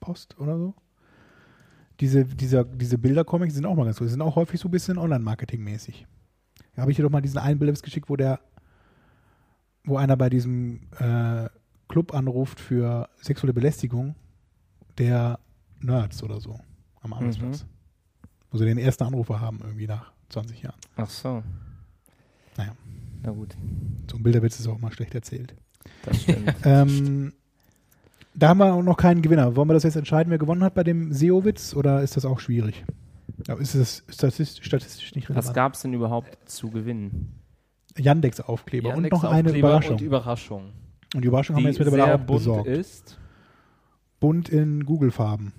Abendpost 0.00 0.38
oder 0.38 0.58
so? 0.58 0.74
Diese, 2.00 2.24
dieser, 2.24 2.64
diese 2.64 2.96
Bildercomics 2.98 3.54
sind 3.54 3.66
auch 3.66 3.74
mal 3.74 3.84
ganz 3.84 4.00
cool. 4.00 4.06
Die 4.06 4.12
sind 4.12 4.22
auch 4.22 4.36
häufig 4.36 4.58
so 4.58 4.68
ein 4.68 4.70
bisschen 4.70 4.96
Online-Marketing-mäßig. 4.96 6.06
Da 6.74 6.82
habe 6.82 6.90
ich 6.90 6.96
dir 6.96 7.02
doch 7.02 7.10
mal 7.10 7.20
diesen 7.20 7.38
einen 7.38 7.58
Bilder 7.58 7.74
geschickt, 7.80 8.08
wo 8.08 8.16
der, 8.16 8.40
wo 9.84 9.96
einer 9.98 10.16
bei 10.16 10.30
diesem 10.30 10.88
äh, 10.98 11.48
Club 11.88 12.14
anruft 12.14 12.58
für 12.58 13.08
sexuelle 13.20 13.52
Belästigung 13.52 14.14
der 14.96 15.38
Nerds 15.80 16.22
oder 16.22 16.40
so 16.40 16.58
am 17.02 17.12
Arbeitsplatz. 17.12 17.66
Wo 18.50 18.58
sie 18.58 18.64
den 18.64 18.78
ersten 18.78 19.04
Anrufer 19.04 19.40
haben, 19.40 19.60
irgendwie 19.62 19.86
nach 19.86 20.12
20 20.30 20.62
Jahren. 20.62 20.80
Ach 20.96 21.08
so. 21.10 21.42
Naja. 22.56 22.72
Na 23.22 23.30
gut, 23.32 23.54
So 24.10 24.16
ein 24.16 24.22
Bilderwitz 24.22 24.58
ist 24.58 24.66
auch 24.66 24.78
mal 24.78 24.90
schlecht 24.92 25.14
erzählt. 25.14 25.54
das 26.04 26.22
stimmt. 26.22 26.54
Ähm, 26.64 27.32
da 28.34 28.48
haben 28.48 28.58
wir 28.58 28.72
auch 28.72 28.82
noch 28.82 28.96
keinen 28.96 29.22
Gewinner. 29.22 29.56
Wollen 29.56 29.68
wir 29.68 29.74
das 29.74 29.82
jetzt 29.82 29.96
entscheiden, 29.96 30.30
wer 30.30 30.38
gewonnen 30.38 30.62
hat 30.64 30.74
bei 30.74 30.84
dem 30.84 31.12
SEO-Witz 31.12 31.74
oder 31.74 32.02
ist 32.02 32.16
das 32.16 32.24
auch 32.24 32.40
schwierig? 32.40 32.84
Ist 33.58 33.74
das 33.74 34.04
statistisch, 34.08 34.64
statistisch 34.66 35.14
nicht 35.14 35.28
Was 35.30 35.36
relevant? 35.36 35.54
gab 35.54 35.74
es 35.74 35.82
denn 35.82 35.92
überhaupt 35.94 36.36
zu 36.48 36.70
gewinnen? 36.70 37.34
Yandex-Aufkleber 37.96 38.94
und 38.94 39.10
noch 39.10 39.24
eine 39.24 39.50
Überraschung. 39.50 39.96
Und 39.96 40.00
Überraschung. 40.02 40.72
Und 41.14 41.22
die 41.22 41.28
Überraschung 41.28 41.56
haben 41.56 41.64
wir 41.64 41.70
Die 41.72 41.78
jetzt 41.78 41.84
mittlerweile 41.86 42.04
sehr 42.04 42.14
auch 42.14 42.26
bunt 42.26 42.38
besorgt. 42.38 42.68
ist. 42.68 43.18
Bunt 44.20 44.48
in 44.48 44.84
Google-Farben. 44.84 45.52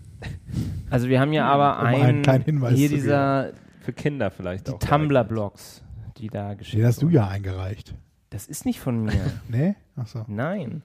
Also 0.89 1.09
wir 1.09 1.19
haben 1.19 1.33
ja 1.33 1.45
aber 1.47 1.79
Um 1.79 1.85
einen 1.87 2.03
einen, 2.03 2.21
kleinen 2.21 2.43
Hinweis 2.45 2.73
hier 2.77 2.87
zu 2.89 2.93
geben. 2.95 3.03
dieser, 3.03 3.51
Für 3.81 3.93
Kinder 3.93 4.29
vielleicht 4.31 4.67
die 4.67 4.71
auch. 4.73 4.79
Tumblr-Blogs, 4.79 5.81
die 6.17 6.27
da 6.29 6.53
geschickt 6.53 6.77
Den 6.77 6.85
hast 6.85 7.01
du 7.01 7.09
ja 7.09 7.27
eingereicht. 7.27 7.95
Das 8.29 8.47
ist 8.47 8.65
nicht 8.65 8.79
von 8.79 9.03
mir. 9.03 9.11
Ne? 9.49 9.75
Achso. 9.95 10.23
Nein. 10.27 10.83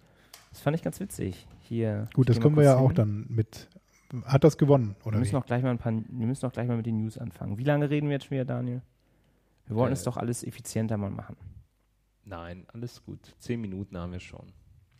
Das 0.50 0.62
fand 0.62 0.74
ich 0.76 0.82
ganz 0.82 0.98
witzig. 1.00 1.46
Hier. 1.68 2.08
Gut, 2.14 2.28
ich 2.28 2.36
das 2.36 2.42
können 2.42 2.56
wir 2.56 2.64
ja 2.64 2.74
kurz 2.74 2.84
auch 2.84 2.88
hin. 2.88 2.96
dann 2.96 3.26
mit. 3.28 3.68
Hat 4.24 4.44
das 4.44 4.56
gewonnen, 4.56 4.94
Wir 5.00 5.06
oder 5.08 5.18
müssen, 5.18 5.32
wie? 5.32 5.36
auch 5.36 5.46
gleich 5.46 5.62
mal 5.64 5.70
ein 5.70 5.78
paar, 5.78 5.92
wir 5.92 6.26
müssen 6.26 6.46
auch 6.46 6.52
gleich 6.52 6.68
mal 6.68 6.76
mit 6.76 6.86
den 6.86 6.98
News 7.02 7.18
anfangen. 7.18 7.58
Wie 7.58 7.64
lange 7.64 7.90
reden 7.90 8.06
wir 8.08 8.14
jetzt 8.14 8.26
schon 8.26 8.36
wieder, 8.36 8.44
Daniel? 8.44 8.82
Wir 9.66 9.74
wollen 9.76 9.90
Äh, 9.90 9.94
es 9.94 10.04
doch 10.04 10.16
alles 10.16 10.44
effizienter 10.44 10.96
mal 10.96 11.10
machen. 11.10 11.36
Nein, 12.24 12.66
alles 12.72 13.04
gut. 13.04 13.34
Zehn 13.40 13.60
Minuten 13.60 13.98
haben 13.98 14.12
wir 14.12 14.20
schon. 14.20 14.46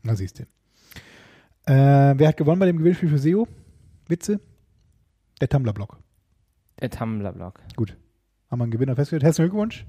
Na, 0.02 0.16
siehst 0.16 0.40
du. 0.40 0.42
Äh, 1.66 2.14
wer 2.18 2.28
hat 2.28 2.37
gewonnen 2.37 2.58
bei 2.58 2.66
dem 2.66 2.78
Gewinnspiel 2.78 3.08
für 3.08 3.18
SEO? 3.18 3.46
Witze? 4.08 4.40
Der 5.40 5.49
Tumblr-Blog. 5.49 5.99
Der 6.80 6.90
Tumblr-Blog. 6.90 7.61
Haben 7.78 8.58
wir 8.61 8.62
einen 8.64 8.70
Gewinner 8.70 8.94
festgestellt. 8.96 9.23
Herzlichen 9.25 9.50
Glückwunsch. 9.50 9.87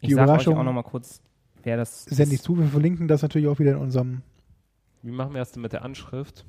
Ich 0.00 0.08
Die 0.08 0.14
sage 0.14 0.30
euch 0.30 0.34
Überraschung- 0.46 0.58
auch 0.58 0.64
noch 0.64 0.72
mal 0.72 0.82
kurz, 0.82 1.20
wer 1.62 1.76
das 1.76 2.04
Send 2.04 2.32
ich 2.32 2.42
zu. 2.42 2.56
Wir 2.58 2.66
verlinken 2.66 3.08
das 3.08 3.22
natürlich 3.22 3.48
auch 3.48 3.58
wieder 3.58 3.72
in 3.72 3.78
unserem 3.78 4.22
Wie 5.06 5.12
machen 5.12 5.34
wir 5.34 5.38
das 5.38 5.52
denn 5.52 5.62
mit 5.62 5.72
der 5.72 5.84
Anschrift? 5.84 6.44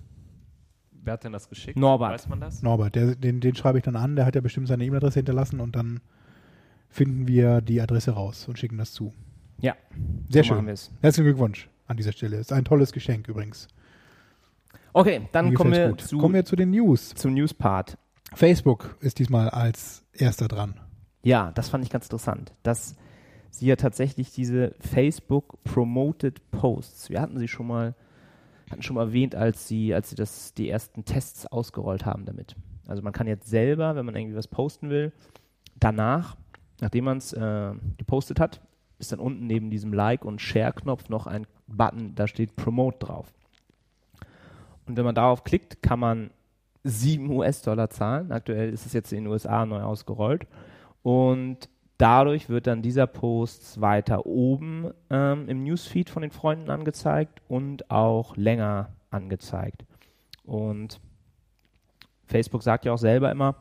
Wer 0.91 1.13
hat 1.13 1.23
denn 1.23 1.31
das 1.31 1.47
geschickt? 1.47 1.77
Norbert. 1.77 2.11
Weiß 2.11 2.27
man 2.27 2.41
das? 2.41 2.63
Norbert. 2.63 2.95
Der, 2.95 3.13
den, 3.13 3.39
den 3.39 3.55
schreibe 3.55 3.77
ich 3.77 3.83
dann 3.83 3.95
an. 3.95 4.15
Der 4.15 4.25
hat 4.25 4.33
ja 4.33 4.41
bestimmt 4.41 4.67
seine 4.67 4.83
E-Mail-Adresse 4.83 5.19
hinterlassen 5.19 5.59
und 5.59 5.75
dann 5.75 5.99
finden 6.89 7.27
wir 7.27 7.61
die 7.61 7.79
Adresse 7.79 8.11
raus 8.11 8.47
und 8.47 8.57
schicken 8.57 8.79
das 8.79 8.93
zu. 8.93 9.13
Ja, 9.61 9.75
Sehr 10.27 10.43
so 10.43 10.55
schön. 10.55 10.65
Herzlichen 10.65 11.25
Glückwunsch 11.25 11.69
an 11.85 11.97
dieser 11.97 12.13
Stelle. 12.13 12.37
Ist 12.37 12.51
ein 12.51 12.65
tolles 12.65 12.93
Geschenk 12.93 13.27
übrigens. 13.27 13.67
Okay, 14.91 15.29
dann 15.33 15.53
kommen 15.53 15.73
wir, 15.73 15.89
gut. 15.89 16.01
zu, 16.01 16.17
kommen 16.17 16.33
wir 16.33 16.43
zu 16.43 16.55
den 16.55 16.71
News. 16.71 17.13
zum 17.13 17.35
News-Part. 17.35 17.99
Facebook 18.33 18.97
ist 19.01 19.19
diesmal 19.19 19.49
als 19.49 20.03
erster 20.13 20.47
dran. 20.47 20.79
Ja, 21.21 21.51
das 21.51 21.69
fand 21.69 21.83
ich 21.83 21.91
ganz 21.91 22.05
interessant, 22.05 22.55
dass 22.63 22.95
sie 23.51 23.67
ja 23.67 23.75
tatsächlich 23.75 24.31
diese 24.31 24.73
Facebook 24.79 25.63
Promoted 25.63 26.49
Posts, 26.49 27.11
wir 27.11 27.21
hatten 27.21 27.37
sie 27.37 27.47
schon 27.47 27.67
mal, 27.67 27.93
hatten 28.71 28.81
schon 28.81 28.97
erwähnt, 28.97 29.36
als 29.36 29.67
sie, 29.67 29.93
als 29.93 30.09
sie 30.09 30.15
das, 30.15 30.53
die 30.53 30.69
ersten 30.69 31.05
Tests 31.05 31.45
ausgerollt 31.45 32.05
haben 32.05 32.25
damit. 32.25 32.55
Also 32.88 33.01
man 33.01 33.13
kann 33.13 33.27
jetzt 33.27 33.47
selber, 33.47 33.95
wenn 33.95 34.05
man 34.05 34.15
irgendwie 34.15 34.36
was 34.36 34.47
posten 34.47 34.89
will, 34.89 35.12
danach, 35.79 36.36
nachdem 36.81 37.05
man 37.05 37.17
es 37.17 37.33
äh, 37.33 37.74
gepostet 37.97 38.39
hat, 38.39 38.62
ist 39.00 39.12
dann 39.12 39.19
unten 39.19 39.47
neben 39.47 39.69
diesem 39.69 39.93
Like- 39.93 40.25
und 40.25 40.41
Share-Knopf 40.41 41.09
noch 41.09 41.27
ein 41.27 41.45
Button, 41.67 42.15
da 42.15 42.27
steht 42.27 42.55
Promote 42.55 43.00
drauf. 43.00 43.33
Und 44.86 44.97
wenn 44.97 45.05
man 45.05 45.15
darauf 45.15 45.43
klickt, 45.43 45.81
kann 45.83 46.00
man 46.00 46.31
7 46.83 47.29
US-Dollar 47.29 47.89
zahlen. 47.89 48.31
Aktuell 48.31 48.71
ist 48.71 48.86
es 48.86 48.93
jetzt 48.93 49.12
in 49.12 49.25
den 49.25 49.27
USA 49.27 49.65
neu 49.65 49.81
ausgerollt. 49.81 50.47
Und 51.03 51.69
dadurch 51.97 52.49
wird 52.49 52.67
dann 52.67 52.81
dieser 52.81 53.07
Post 53.07 53.81
weiter 53.81 54.25
oben 54.25 54.91
ähm, 55.09 55.47
im 55.49 55.63
Newsfeed 55.63 56.09
von 56.09 56.21
den 56.21 56.31
Freunden 56.31 56.69
angezeigt 56.69 57.41
und 57.47 57.89
auch 57.89 58.35
länger 58.35 58.89
angezeigt. 59.09 59.85
Und 60.43 60.99
Facebook 62.25 62.63
sagt 62.63 62.85
ja 62.85 62.93
auch 62.93 62.97
selber 62.97 63.31
immer, 63.31 63.55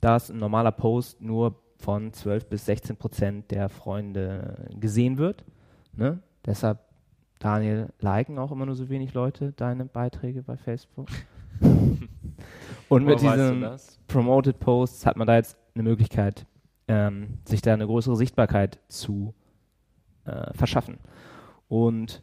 dass 0.00 0.30
ein 0.30 0.38
normaler 0.38 0.72
Post 0.72 1.20
nur 1.20 1.60
von 1.78 2.12
12 2.12 2.48
bis 2.48 2.66
16 2.66 2.96
Prozent 2.96 3.50
der 3.50 3.68
Freunde 3.68 4.68
gesehen 4.78 5.18
wird. 5.18 5.44
Ne? 5.96 6.20
Deshalb, 6.44 6.78
Daniel, 7.38 7.88
liken 8.00 8.38
auch 8.38 8.50
immer 8.50 8.66
nur 8.66 8.74
so 8.74 8.88
wenig 8.88 9.14
Leute 9.14 9.52
deine 9.52 9.84
Beiträge 9.84 10.42
bei 10.42 10.56
Facebook. 10.56 11.08
und 12.88 13.04
mit 13.04 13.22
das? 13.22 13.98
Promoted 14.08 14.58
Posts 14.58 15.06
hat 15.06 15.16
man 15.16 15.26
da 15.26 15.36
jetzt 15.36 15.56
eine 15.74 15.84
Möglichkeit, 15.84 16.46
ähm, 16.88 17.38
sich 17.44 17.62
da 17.62 17.74
eine 17.74 17.86
größere 17.86 18.16
Sichtbarkeit 18.16 18.78
zu 18.88 19.34
äh, 20.24 20.52
verschaffen. 20.54 20.98
Und 21.68 22.22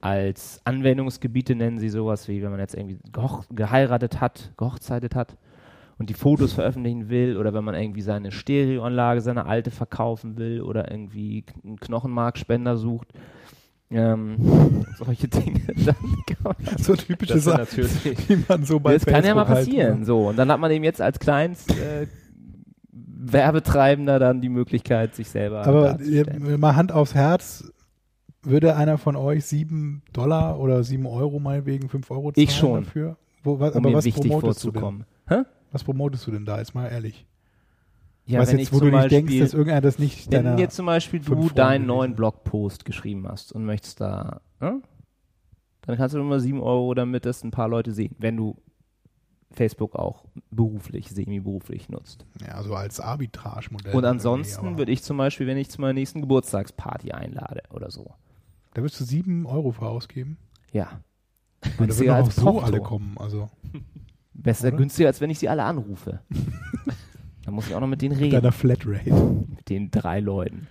als 0.00 0.60
Anwendungsgebiete 0.64 1.54
nennen 1.54 1.78
sie 1.78 1.88
sowas 1.88 2.28
wie, 2.28 2.42
wenn 2.42 2.50
man 2.50 2.60
jetzt 2.60 2.74
irgendwie 2.74 2.98
geheiratet 3.50 4.20
hat, 4.20 4.52
gehochzeitet 4.56 5.14
hat 5.14 5.36
und 5.98 6.10
die 6.10 6.14
Fotos 6.14 6.52
veröffentlichen 6.52 7.08
will 7.08 7.36
oder 7.36 7.54
wenn 7.54 7.64
man 7.64 7.74
irgendwie 7.74 8.02
seine 8.02 8.32
Stereoanlage, 8.32 9.20
seine 9.20 9.46
alte 9.46 9.70
verkaufen 9.70 10.36
will 10.36 10.60
oder 10.60 10.90
irgendwie 10.90 11.44
einen 11.64 11.78
Knochenmarkspender 11.78 12.76
sucht. 12.76 13.08
Ähm, 13.90 14.84
solche 14.98 15.28
Dinge. 15.28 15.60
So 16.78 16.96
typische 16.96 17.38
Sachen, 17.38 17.66
die 18.28 18.44
man 18.48 18.64
so 18.64 18.80
bei 18.80 18.94
das 18.94 19.06
kann 19.06 19.24
ja 19.24 19.34
mal 19.34 19.44
Facebook 19.44 19.56
halt, 19.56 19.66
passieren. 19.66 19.98
ne? 20.00 20.04
So, 20.04 20.28
und 20.28 20.36
dann 20.36 20.50
hat 20.50 20.58
man 20.58 20.72
eben 20.72 20.82
jetzt 20.82 21.00
als 21.00 21.20
Kleinst 21.20 21.70
äh, 21.70 22.08
Werbetreibender 23.24 24.18
dann 24.18 24.40
die 24.40 24.48
Möglichkeit, 24.48 25.14
sich 25.14 25.28
selber 25.28 25.66
Aber 25.66 25.98
mal 26.58 26.76
Hand 26.76 26.92
aufs 26.92 27.14
Herz, 27.14 27.72
würde 28.42 28.76
einer 28.76 28.98
von 28.98 29.16
euch 29.16 29.44
sieben 29.44 30.02
Dollar 30.12 30.58
oder 30.58 30.82
sieben 30.82 31.06
Euro 31.06 31.38
meinetwegen 31.38 31.88
fünf 31.88 32.10
Euro 32.10 32.32
zahlen 32.32 32.44
Ich 32.44 32.54
schon. 32.54 32.84
dafür? 32.84 33.16
Wo, 33.44 33.60
was, 33.60 33.74
um 33.74 33.84
aber 33.84 33.94
was 33.94 34.04
wichtig 34.04 34.30
promotest 34.30 34.64
du 34.64 34.70
denn? 34.70 34.80
vorzukommen. 34.80 35.04
Hä? 35.28 35.42
Was 35.70 35.84
promotest 35.84 36.26
du 36.26 36.30
denn 36.32 36.44
da? 36.44 36.58
Jetzt 36.58 36.74
mal 36.74 36.88
ehrlich. 36.88 37.26
Ja, 38.24 38.38
was 38.38 38.52
jetzt, 38.52 38.72
wo 38.72 38.78
du 38.78 38.86
nicht 38.86 39.10
denkst, 39.10 39.38
dass 39.38 39.52
irgendeiner 39.52 39.80
das 39.80 39.98
nicht 39.98 40.30
wenn 40.30 40.56
jetzt 40.58 40.76
zum 40.76 40.86
Beispiel 40.86 41.20
du 41.20 41.48
deinen 41.48 41.86
neuen 41.86 42.14
Blogpost 42.14 42.84
geschrieben 42.84 43.26
hast 43.28 43.52
und 43.52 43.64
möchtest 43.64 44.00
da, 44.00 44.40
ne? 44.60 44.80
dann 45.82 45.96
kannst 45.96 46.14
du 46.14 46.20
immer 46.20 46.38
sieben 46.38 46.60
Euro, 46.60 46.94
damit 46.94 47.26
das 47.26 47.42
ein 47.42 47.50
paar 47.50 47.68
Leute 47.68 47.92
sehen, 47.92 48.14
wenn 48.18 48.36
du 48.36 48.56
Facebook 49.52 49.94
auch 49.96 50.24
beruflich, 50.50 51.10
semi-beruflich 51.10 51.88
nutzt. 51.88 52.24
ja, 52.46 52.62
so 52.62 52.74
als 52.74 53.00
Arbitrage-Modell. 53.00 53.94
Und 53.94 54.04
ansonsten 54.04 54.76
würde 54.78 54.92
ich 54.92 55.02
zum 55.02 55.16
Beispiel, 55.16 55.46
wenn 55.46 55.56
ich 55.58 55.70
zu 55.70 55.80
meiner 55.80 55.92
nächsten 55.94 56.20
Geburtstagsparty 56.20 57.12
einlade 57.12 57.62
oder 57.70 57.90
so. 57.90 58.10
Da 58.74 58.82
würdest 58.82 59.00
du 59.00 59.04
sieben 59.04 59.46
Euro 59.46 59.72
für 59.72 59.86
ausgeben? 59.88 60.38
Ja. 60.72 60.88
Und 60.92 60.92
da 61.62 61.68
würden 61.70 61.86
Günstiger 61.86 62.14
auch 62.14 62.24
als 62.26 62.36
so 62.36 62.42
Porto. 62.42 62.66
alle 62.66 62.80
kommen. 62.80 63.16
Also 63.18 63.50
Besser 64.34 64.68
Oder? 64.68 64.76
günstiger, 64.78 65.08
als 65.08 65.20
wenn 65.20 65.30
ich 65.30 65.38
sie 65.38 65.48
alle 65.48 65.62
anrufe. 65.62 66.20
da 67.44 67.50
muss 67.50 67.68
ich 67.68 67.74
auch 67.74 67.80
noch 67.80 67.86
mit 67.86 68.00
denen 68.02 68.14
mit 68.14 68.20
reden. 68.24 68.32
deiner 68.40 68.52
Flatrate. 68.52 69.10
Mit 69.12 69.68
den 69.68 69.90
drei 69.90 70.20
Leuten. 70.20 70.66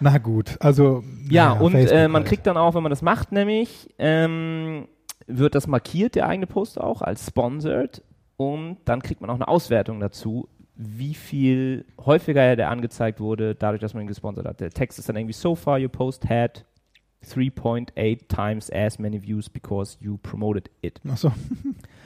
Na 0.00 0.18
gut, 0.18 0.56
also 0.60 1.02
Ja, 1.28 1.54
naja, 1.54 1.60
und 1.60 1.74
äh, 1.74 2.06
man 2.08 2.20
halt. 2.22 2.28
kriegt 2.28 2.46
dann 2.46 2.56
auch, 2.56 2.74
wenn 2.74 2.82
man 2.82 2.90
das 2.90 3.02
macht, 3.02 3.32
nämlich, 3.32 3.88
ähm, 3.98 4.86
wird 5.26 5.54
das 5.54 5.66
markiert, 5.66 6.14
der 6.14 6.28
eigene 6.28 6.46
Post 6.46 6.80
auch, 6.80 7.02
als 7.02 7.26
sponsored. 7.26 8.02
Und 8.38 8.78
dann 8.84 9.02
kriegt 9.02 9.20
man 9.20 9.28
auch 9.30 9.34
eine 9.34 9.48
Auswertung 9.48 9.98
dazu, 9.98 10.48
wie 10.76 11.14
viel 11.14 11.84
häufiger 11.98 12.54
der 12.54 12.70
angezeigt 12.70 13.18
wurde, 13.18 13.56
dadurch, 13.56 13.80
dass 13.80 13.94
man 13.94 14.04
ihn 14.04 14.06
gesponsert 14.06 14.46
hat. 14.46 14.60
Der 14.60 14.70
Text 14.70 14.98
ist 15.00 15.08
dann 15.08 15.16
irgendwie, 15.16 15.32
so 15.32 15.56
far 15.56 15.80
your 15.80 15.88
post 15.88 16.30
had 16.30 16.64
3.8 17.26 18.28
times 18.28 18.70
as 18.70 19.00
many 19.00 19.20
views 19.20 19.50
because 19.50 19.98
you 20.00 20.18
promoted 20.18 20.70
it. 20.82 21.00
Ach 21.08 21.16
so. 21.16 21.32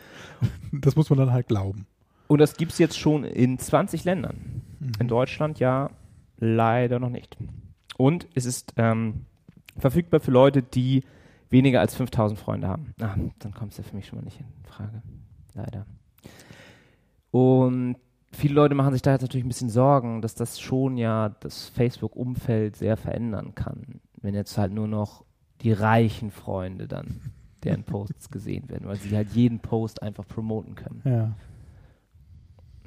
das 0.73 0.97
muss 0.97 1.11
man 1.11 1.19
dann 1.19 1.33
halt 1.33 1.49
glauben. 1.49 1.87
Und 2.29 2.39
das 2.39 2.57
gibt 2.57 2.73
es 2.73 2.79
jetzt 2.79 2.99
schon 2.99 3.25
in 3.25 3.59
20 3.59 4.05
Ländern. 4.05 4.63
In 4.99 5.09
Deutschland 5.09 5.59
ja 5.59 5.91
leider 6.39 6.99
noch 6.99 7.11
nicht. 7.11 7.37
Und 7.99 8.27
es 8.35 8.47
ist 8.47 8.73
ähm, 8.79 9.27
verfügbar 9.77 10.21
für 10.21 10.31
Leute, 10.31 10.63
die 10.63 11.05
weniger 11.51 11.81
als 11.81 11.95
5000 11.95 12.41
Freunde 12.41 12.69
haben. 12.69 12.95
Ah, 13.03 13.17
dann 13.39 13.53
kommt 13.53 13.73
es 13.73 13.79
ja 13.79 13.85
für 13.85 13.95
mich 13.95 14.07
schon 14.07 14.19
mal 14.19 14.25
nicht 14.25 14.41
in 14.41 14.47
Frage. 14.65 15.03
Leider. 15.53 15.85
Und 17.33 17.97
viele 18.31 18.55
Leute 18.55 18.75
machen 18.75 18.93
sich 18.93 19.03
da 19.03 19.13
jetzt 19.13 19.23
natürlich 19.23 19.45
ein 19.45 19.49
bisschen 19.49 19.71
Sorgen, 19.71 20.23
dass 20.23 20.35
das 20.35 20.61
schon 20.61 20.97
ja 20.97 21.31
das 21.41 21.69
Facebook-Umfeld 21.71 22.77
sehr 22.77 22.97
verändern 22.97 23.55
kann. 23.55 24.01
Wenn 24.21 24.35
jetzt 24.35 24.57
halt 24.57 24.73
nur 24.73 24.87
noch 24.87 25.25
die 25.63 25.73
reichen 25.73 26.31
Freunde 26.31 26.87
dann 26.87 27.33
deren 27.65 27.85
Posts 27.85 28.31
gesehen 28.31 28.69
werden, 28.69 28.87
weil 28.87 28.97
sie 28.97 29.17
halt 29.17 29.33
jeden 29.33 29.61
Post 29.61 30.03
einfach 30.03 30.27
promoten 30.29 30.75
können. 30.75 31.03
Ja. 31.05 31.35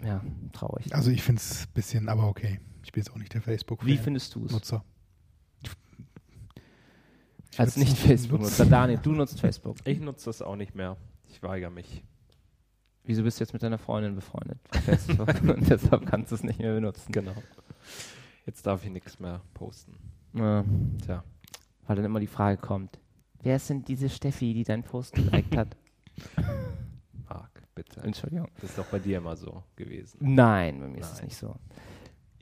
Ja, 0.03 0.21
traurig. 0.53 0.93
Also 0.93 1.09
ich 1.09 1.23
finde 1.23 1.39
es 1.39 1.65
ein 1.65 1.73
bisschen, 1.73 2.09
aber 2.09 2.27
okay. 2.27 2.59
Ich 2.83 2.91
bin 2.91 3.01
jetzt 3.01 3.11
auch 3.11 3.17
nicht 3.17 3.33
der 3.33 3.41
Facebook-Fan. 3.41 3.87
Wie 3.87 3.97
findest 3.97 4.35
du 4.35 4.45
es? 4.45 4.51
Nutzer. 4.51 4.83
Ich 7.51 7.59
Als 7.59 7.77
nicht 7.77 7.97
Facebook-Nutzer. 7.97 8.65
Daniel, 8.65 8.99
du 9.01 9.13
nutzt 9.13 9.39
Facebook. 9.41 9.77
Ich 9.85 9.99
nutze 9.99 10.25
das 10.25 10.43
auch 10.43 10.55
nicht 10.55 10.75
mehr. 10.75 10.97
Ich 11.29 11.41
weigere 11.41 11.71
mich. 11.71 12.03
Wieso 13.05 13.23
bist 13.23 13.39
du 13.39 13.43
jetzt 13.43 13.53
mit 13.53 13.61
deiner 13.61 13.77
Freundin 13.77 14.15
befreundet? 14.15 14.59
Und 15.47 15.69
deshalb 15.69 16.05
kannst 16.07 16.31
du 16.31 16.35
es 16.35 16.43
nicht 16.43 16.59
mehr 16.59 16.73
benutzen. 16.73 17.11
Genau. 17.11 17.35
Jetzt 18.45 18.65
darf 18.65 18.83
ich 18.83 18.91
nichts 18.91 19.19
mehr 19.19 19.41
posten. 19.53 19.95
Ja. 20.33 20.63
Tja. 21.03 21.23
Weil 21.87 21.95
dann 21.95 22.05
immer 22.05 22.19
die 22.19 22.27
Frage 22.27 22.57
kommt, 22.57 22.99
wer 23.43 23.57
ist 23.57 23.69
denn 23.69 23.83
diese 23.83 24.09
Steffi, 24.09 24.53
die 24.53 24.63
dein 24.63 24.83
Post 24.83 25.13
geliked 25.13 25.55
hat? 25.55 25.77
Marc, 27.29 27.61
bitte. 27.75 28.01
Entschuldigung. 28.01 28.49
Das 28.55 28.71
ist 28.71 28.77
doch 28.77 28.87
bei 28.87 28.99
dir 28.99 29.19
immer 29.19 29.35
so 29.35 29.63
gewesen. 29.75 30.17
Nein, 30.21 30.79
bei 30.79 30.87
mir 30.87 30.99
ist 30.99 31.11
es 31.11 31.17
Nein. 31.17 31.25
nicht 31.25 31.37
so. 31.37 31.55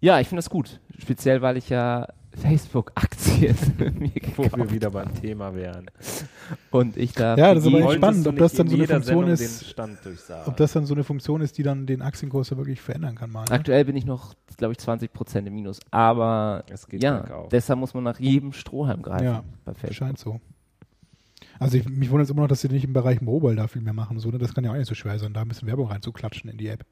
Ja, 0.04 0.20
ich 0.20 0.28
finde 0.28 0.40
das 0.40 0.50
gut. 0.50 0.82
Speziell, 1.00 1.42
weil 1.42 1.56
ich 1.56 1.70
ja 1.70 2.10
Facebook-Aktien 2.36 3.56
mir 3.78 4.10
Wo 4.36 4.44
gekauft 4.44 4.58
wir 4.58 4.70
wieder 4.70 4.92
beim 4.92 5.16
Thema 5.16 5.56
wären. 5.56 5.86
und 6.72 6.98
ich 6.98 7.14
da 7.14 7.38
Ja, 7.38 7.54
das 7.54 7.66
ist 7.66 7.74
aber 7.74 7.94
spannend, 7.94 8.28
ob 8.28 8.36
das 8.36 8.52
dann 8.52 8.68
so 8.68 8.76
eine 8.76 8.86
Funktion 8.86 9.04
Sendung 9.04 9.30
ist, 9.30 9.62
Den 9.62 9.68
Stand 9.70 10.00
durchsagen? 10.04 10.44
Ob 10.46 10.58
das 10.58 10.74
dann 10.74 10.86
so 10.86 10.94
eine 10.94 11.06
Funktion 11.06 11.40
ist, 11.40 11.58
die 11.58 11.64
dann 11.64 11.86
den 11.86 12.02
Aktienkurs 12.02 12.50
ja 12.50 12.58
wirklich 12.58 12.82
verändern 12.82 13.16
kann 13.16 13.32
mal. 13.32 13.46
Ne? 13.46 13.52
Aktuell 13.52 13.86
bin 13.86 13.96
ich 13.96 14.06
noch, 14.06 14.34
glaube 14.58 14.74
ich, 14.74 14.80
20% 14.80 15.46
im 15.46 15.56
Minus. 15.56 15.80
Aber 15.92 16.66
Es 16.68 16.86
geht 16.86 17.02
ja, 17.02 17.46
deshalb 17.50 17.80
muss 17.80 17.94
man 17.94 18.04
nach 18.04 18.20
jedem 18.20 18.52
Strohhalm 18.52 19.04
greifen 19.04 19.24
Ja, 19.24 19.44
bei 19.64 19.74
Facebook. 19.74 19.94
Scheint 19.96 20.20
so. 20.20 20.42
Also 21.60 21.78
ich, 21.78 21.88
mich 21.88 22.10
wundert 22.10 22.26
es 22.26 22.32
immer 22.32 22.42
noch, 22.42 22.50
dass 22.50 22.60
sie 22.60 22.68
nicht 22.68 22.84
im 22.84 22.92
Bereich 22.92 23.22
Mobile 23.22 23.56
da 23.56 23.70
viel 23.70 23.82
mehr 23.82 23.94
machen. 23.94 24.20
So, 24.20 24.32
ne? 24.32 24.38
Das 24.38 24.54
kann 24.54 24.66
ja 24.66 24.72
auch 24.72 24.76
nicht 24.76 24.90
so 24.90 24.96
schwer 24.96 25.18
sein, 25.18 25.32
da 25.32 25.44
ein 25.44 25.48
bisschen 25.48 25.70
Werbung 25.70 25.88
reinzuklatschen 25.88 26.50
in 26.50 26.58
die 26.58 26.68
App. 26.68 26.86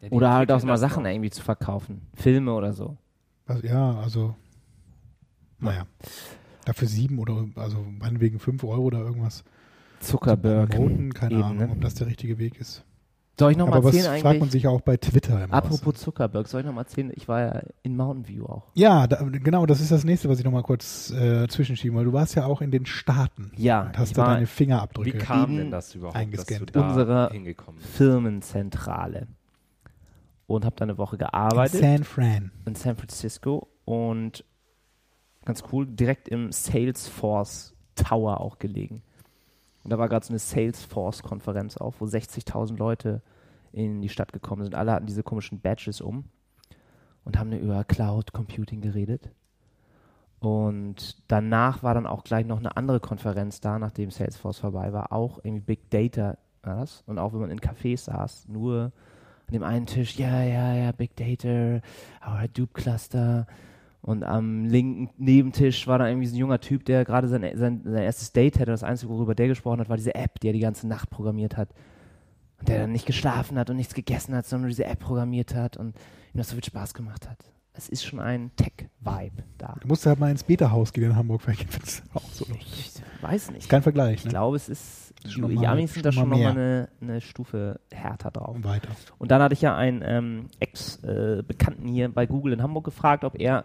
Ja, 0.00 0.10
Oder 0.10 0.32
halt 0.32 0.52
auch 0.52 0.62
mal 0.62 0.78
Sachen 0.78 1.02
noch. 1.02 1.10
irgendwie 1.10 1.30
zu 1.30 1.42
verkaufen. 1.42 2.02
Filme 2.14 2.52
oder 2.54 2.72
so. 2.72 2.96
Also, 3.46 3.66
ja, 3.66 3.96
also 3.98 4.34
naja. 5.58 5.86
Dafür 6.64 6.86
sieben 6.88 7.18
oder 7.18 7.46
also 7.56 7.78
meinetwegen 7.98 8.38
fünf 8.38 8.62
Euro 8.64 8.82
oder 8.82 9.00
irgendwas. 9.00 9.42
Zuckerberg. 10.00 10.70
Keine 10.70 11.34
eben, 11.34 11.42
Ahnung, 11.42 11.56
ne? 11.58 11.68
ob 11.72 11.80
das 11.80 11.94
der 11.94 12.06
richtige 12.06 12.38
Weg 12.38 12.60
ist. 12.60 12.84
Soll 13.38 13.52
ich 13.52 13.56
noch 13.56 13.68
mal 13.68 13.76
Aber 13.76 13.84
was 13.88 13.94
erzählen 13.94 14.12
fragt 14.20 14.24
man 14.24 14.32
eigentlich? 14.34 14.50
sich 14.52 14.62
ja 14.64 14.70
auch 14.70 14.80
bei 14.80 14.96
Twitter 14.96 15.44
immer. 15.44 15.54
Apropos 15.54 15.94
was. 15.94 16.00
Zuckerberg, 16.02 16.48
soll 16.48 16.60
ich 16.60 16.66
noch 16.66 16.74
mal 16.74 16.80
erzählen? 16.82 17.12
Ich 17.14 17.28
war 17.28 17.40
ja 17.40 17.62
in 17.82 17.96
Mountain 17.96 18.26
View 18.28 18.44
auch. 18.46 18.66
Ja, 18.74 19.06
da, 19.06 19.22
genau, 19.22 19.64
das 19.64 19.80
ist 19.80 19.92
das 19.92 20.04
nächste, 20.04 20.28
was 20.28 20.38
ich 20.40 20.44
nochmal 20.44 20.64
kurz 20.64 21.10
äh, 21.12 21.46
zwischenschieben 21.48 21.96
will. 21.96 22.04
Du 22.04 22.12
warst 22.12 22.34
ja 22.34 22.46
auch 22.46 22.60
in 22.60 22.70
den 22.72 22.84
Staaten 22.84 23.52
Ja, 23.56 23.82
und 23.82 23.96
hast 23.98 24.18
da 24.18 24.26
deine 24.26 24.42
Wie 24.42 24.46
Fingerabdrücke. 24.46 25.18
kam 25.18 25.50
in- 25.52 25.56
denn 25.56 25.70
das 25.70 25.94
überhaupt, 25.94 26.16
dass 26.16 26.20
du 26.22 26.26
eingescannt. 26.54 26.76
da 26.76 26.88
Unsere 26.88 27.30
hingekommen 27.30 27.80
bist? 27.80 27.92
Firmenzentrale 27.96 29.28
und 30.48 30.64
habe 30.64 30.74
da 30.76 30.84
eine 30.84 30.98
Woche 30.98 31.18
gearbeitet 31.18 31.80
San 31.80 32.04
Fran. 32.04 32.50
in 32.64 32.74
San 32.74 32.96
Francisco 32.96 33.68
und 33.84 34.44
ganz 35.44 35.62
cool, 35.70 35.86
direkt 35.86 36.26
im 36.28 36.50
Salesforce 36.50 37.74
Tower 37.94 38.40
auch 38.40 38.58
gelegen. 38.58 39.02
Und 39.84 39.90
da 39.90 39.98
war 39.98 40.08
gerade 40.08 40.24
so 40.24 40.32
eine 40.32 40.38
Salesforce-Konferenz 40.38 41.76
auf, 41.76 42.00
wo 42.00 42.06
60.000 42.06 42.76
Leute 42.76 43.22
in 43.72 44.00
die 44.00 44.08
Stadt 44.08 44.32
gekommen 44.32 44.62
sind. 44.62 44.74
Alle 44.74 44.92
hatten 44.92 45.06
diese 45.06 45.22
komischen 45.22 45.60
Badges 45.60 46.00
um 46.00 46.24
und 47.24 47.38
haben 47.38 47.50
dann 47.50 47.60
über 47.60 47.84
Cloud 47.84 48.32
Computing 48.32 48.80
geredet. 48.80 49.30
Und 50.40 51.22
danach 51.28 51.82
war 51.82 51.92
dann 51.92 52.06
auch 52.06 52.24
gleich 52.24 52.46
noch 52.46 52.58
eine 52.58 52.76
andere 52.76 53.00
Konferenz 53.00 53.60
da, 53.60 53.78
nachdem 53.78 54.10
Salesforce 54.10 54.58
vorbei 54.58 54.92
war, 54.92 55.12
auch 55.12 55.40
irgendwie 55.42 55.64
Big 55.64 55.90
Data 55.90 56.38
war 56.62 56.76
das. 56.76 57.02
Und 57.06 57.18
auch 57.18 57.32
wenn 57.34 57.40
man 57.40 57.50
in 57.50 57.60
Cafés 57.60 58.04
saß, 58.04 58.48
nur 58.48 58.92
an 59.48 59.52
dem 59.54 59.62
einen 59.62 59.86
Tisch, 59.86 60.16
ja, 60.18 60.42
ja, 60.42 60.74
ja, 60.74 60.92
Big 60.92 61.16
Data, 61.16 61.80
our 62.26 62.40
Hadoop 62.40 62.74
Cluster. 62.74 63.46
Und 64.00 64.22
am 64.22 64.64
linken 64.64 65.10
Nebentisch 65.18 65.86
war 65.86 65.98
da 65.98 66.08
irgendwie 66.08 66.26
so 66.28 66.36
ein 66.36 66.38
junger 66.38 66.60
Typ, 66.60 66.84
der 66.84 67.04
gerade 67.04 67.28
sein, 67.28 67.42
sein, 67.54 67.82
sein 67.84 68.02
erstes 68.02 68.32
Date 68.32 68.56
hatte. 68.56 68.70
Das 68.70 68.84
Einzige, 68.84 69.10
worüber 69.10 69.34
der 69.34 69.48
gesprochen 69.48 69.80
hat, 69.80 69.88
war 69.88 69.96
diese 69.96 70.14
App, 70.14 70.38
die 70.40 70.48
er 70.48 70.52
die 70.52 70.60
ganze 70.60 70.86
Nacht 70.86 71.10
programmiert 71.10 71.56
hat. 71.56 71.70
Und 72.58 72.68
der 72.68 72.80
dann 72.80 72.92
nicht 72.92 73.06
geschlafen 73.06 73.58
hat 73.58 73.70
und 73.70 73.76
nichts 73.76 73.94
gegessen 73.94 74.34
hat, 74.34 74.46
sondern 74.46 74.62
nur 74.62 74.70
diese 74.70 74.84
App 74.84 75.00
programmiert 75.00 75.54
hat 75.54 75.76
und 75.76 75.88
ihm 76.34 76.38
das 76.38 76.48
so 76.48 76.54
viel 76.54 76.64
Spaß 76.64 76.94
gemacht 76.94 77.28
hat. 77.28 77.38
Es 77.72 77.88
ist 77.88 78.04
schon 78.04 78.18
ein 78.18 78.50
Tech-Vibe 78.56 79.44
da. 79.56 79.76
Du 79.80 79.86
musst 79.86 80.04
halt 80.04 80.18
mal 80.18 80.30
ins 80.32 80.42
Beta-Haus 80.42 80.92
gehen 80.92 81.04
in 81.04 81.16
Hamburg, 81.16 81.42
vielleicht 81.42 81.70
findest 81.72 82.02
du 82.04 82.16
auch 82.18 82.28
so. 82.32 82.44
Ich 82.58 82.92
weiß 83.20 83.50
nicht. 83.52 83.62
Ist 83.62 83.68
kein 83.68 83.82
Vergleich, 83.82 84.16
Ich 84.18 84.24
ne? 84.24 84.30
glaube, 84.30 84.56
es 84.56 84.68
ist, 84.68 85.07
Die, 85.24 85.66
Amis 85.66 85.94
sind 85.94 86.06
da 86.06 86.12
schon 86.12 86.22
schon 86.22 86.28
mal 86.30 86.36
nochmal 86.36 86.52
eine, 86.52 86.88
eine 87.00 87.20
Stufe 87.20 87.80
härter 87.92 88.30
drauf. 88.30 88.54
Und 88.56 88.64
weiter. 88.64 88.88
Und 89.18 89.30
dann 89.30 89.42
hatte 89.42 89.54
ich 89.54 89.60
ja 89.62 89.76
einen 89.76 90.02
ähm, 90.04 90.46
Ex-Bekannten 90.60 91.88
hier 91.88 92.08
bei 92.08 92.26
Google 92.26 92.52
in 92.52 92.62
Hamburg 92.62 92.84
gefragt, 92.84 93.24
ob 93.24 93.38
er 93.38 93.64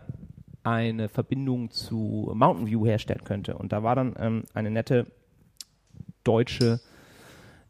eine 0.63 1.09
Verbindung 1.09 1.69
zu 1.71 2.31
Mountain 2.33 2.67
View 2.67 2.85
herstellen 2.85 3.23
könnte. 3.23 3.55
Und 3.57 3.71
da 3.71 3.83
war 3.83 3.95
dann 3.95 4.15
ähm, 4.17 4.43
eine 4.53 4.71
nette 4.71 5.07
deutsche 6.23 6.79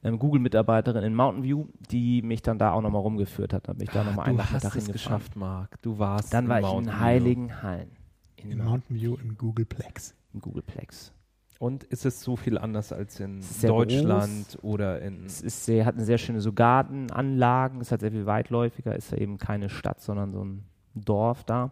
ähm, 0.04 0.20
Google-Mitarbeiterin 0.20 1.04
in 1.04 1.16
Mountain 1.16 1.44
View, 1.44 1.66
die 1.92 2.22
mich 2.22 2.42
dann 2.42 2.60
da 2.60 2.72
auch 2.74 2.82
nochmal 2.82 3.02
rumgeführt 3.02 3.54
hat. 3.54 3.68
Da 3.68 3.74
bin 3.74 3.84
ich 3.84 3.90
da 3.90 4.04
nochmal 4.04 4.28
einen 4.28 4.38
du 4.38 4.44
Nachmittag 4.44 4.72
hast 4.74 4.76
es 4.78 4.86
hingefahren. 4.86 5.20
geschafft, 5.20 5.36
Marc. 5.36 5.82
Du 5.82 5.98
warst 6.00 6.34
Dann 6.34 6.46
in 6.46 6.50
war 6.50 6.60
ich 6.60 6.66
Mountain 6.66 6.88
in 6.88 6.94
View. 7.00 7.00
Heiligenhain 7.06 7.88
in, 8.36 8.52
In 8.52 8.58
Mount- 8.60 8.70
Mountain 8.70 8.96
View 8.96 9.16
im 9.22 9.38
Googleplex. 9.38 10.16
im 10.34 10.42
Googleplex. 10.42 11.12
Und 11.60 11.84
ist 11.86 12.06
es 12.06 12.22
so 12.22 12.36
viel 12.36 12.58
anders 12.58 12.92
als 12.92 13.20
in 13.20 13.42
Sehr 13.42 13.70
Deutschland 13.70 14.58
oder 14.64 15.02
in 15.02 15.26
Es 15.26 15.42
ist 15.42 15.64
sehr, 15.66 15.86
hat 15.86 15.96
eine 15.96 16.04
sehr 16.04 16.18
schöne 16.18 16.42
so 16.42 16.52
Gartenanlagen, 16.52 17.80
es 17.80 17.92
hat 17.92 18.02
sehr 18.02 18.12
viel 18.12 18.26
weitläufiger, 18.26 18.96
ist 18.96 19.12
ja 19.12 19.18
eben 19.18 19.38
keine 19.38 19.70
Stadt, 19.70 20.02
sondern 20.02 20.34
so 20.34 20.44
ein 20.44 20.64
Dorf 20.96 21.44
da. 21.46 21.72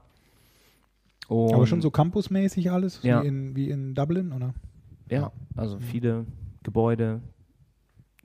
Und 1.28 1.54
Aber 1.54 1.68
schon 1.68 1.82
so 1.82 1.92
campusmäßig 1.92 2.72
alles, 2.72 3.04
Ja. 3.04 3.22
wie, 3.24 3.28
in, 3.28 3.56
wie 3.56 3.70
in 3.70 3.94
Dublin, 3.96 4.32
oder? 4.32 4.54
Ja, 5.10 5.32
also 5.58 5.78
viele 5.80 6.26
Gebäude, 6.64 7.22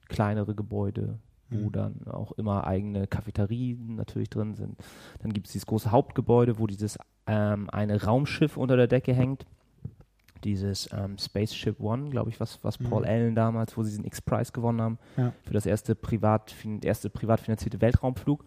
kleinere 0.09 0.55
Gebäude, 0.55 1.19
wo 1.51 1.67
Mhm. 1.69 1.73
dann 1.73 2.07
auch 2.07 2.33
immer 2.33 2.67
eigene 2.67 3.07
Cafeterien 3.07 3.97
natürlich 3.97 4.31
drin 4.31 4.55
sind. 4.55 4.77
Dann 5.21 5.33
gibt 5.33 5.47
es 5.47 5.53
dieses 5.53 5.67
große 5.67 5.91
Hauptgebäude, 5.91 6.59
wo 6.59 6.67
dieses 6.67 6.99
ähm, 7.27 7.69
eine 7.71 8.05
Raumschiff 8.05 8.57
unter 8.57 8.77
der 8.77 8.87
Decke 8.87 9.13
hängt. 9.15 9.47
Dieses 10.45 10.89
ähm, 10.93 11.19
Spaceship 11.19 11.81
One, 11.81 12.11
glaube 12.11 12.31
ich, 12.31 12.39
was, 12.41 12.59
was 12.63 12.79
Paul 12.79 13.03
Mhm. 13.03 13.09
Allen 13.09 13.35
damals, 13.35 13.77
wo 13.77 13.83
sie 13.83 13.91
diesen 13.91 14.05
X-Prize 14.05 14.53
gewonnen 14.53 14.81
haben, 14.81 14.99
Ja. 15.17 15.33
für 15.43 15.55
das 15.55 15.67
erste 15.67 15.95
privat, 15.95 16.55
erste 16.83 17.11
privat 17.11 17.41
finanzierte 17.41 17.81
Weltraumflug. 17.81 18.45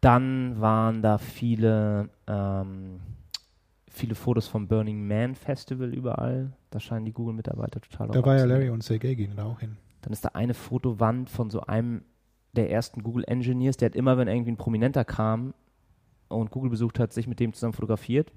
Dann 0.00 0.60
waren 0.60 1.00
da 1.02 1.18
viele, 1.18 2.08
ähm, 2.26 3.00
viele 3.88 4.14
Fotos 4.14 4.48
vom 4.48 4.66
Burning 4.66 5.06
Man 5.06 5.34
Festival 5.34 5.94
überall. 5.94 6.52
Da 6.70 6.80
scheinen 6.80 7.04
die 7.04 7.12
Google-Mitarbeiter 7.12 7.80
total 7.80 8.08
Da 8.08 8.24
war 8.24 8.36
ja. 8.36 8.44
Larry 8.44 8.70
und 8.70 8.82
Sergey 8.82 9.14
gehen 9.14 9.34
da 9.36 9.44
auch 9.44 9.60
hin. 9.60 9.76
Dann 10.00 10.12
ist 10.12 10.24
da 10.24 10.30
eine 10.34 10.54
Fotowand 10.54 11.30
von 11.30 11.50
so 11.50 11.60
einem 11.60 12.02
der 12.54 12.70
ersten 12.70 13.02
Google 13.02 13.24
Engineers, 13.28 13.76
der 13.78 13.86
hat 13.86 13.96
immer, 13.96 14.18
wenn 14.18 14.28
irgendwie 14.28 14.50
ein 14.52 14.56
Prominenter 14.58 15.04
kam 15.04 15.54
und 16.28 16.50
Google 16.50 16.70
besucht 16.70 16.98
hat, 16.98 17.12
sich 17.12 17.26
mit 17.26 17.40
dem 17.40 17.52
zusammen 17.54 17.72
fotografiert. 17.72 18.30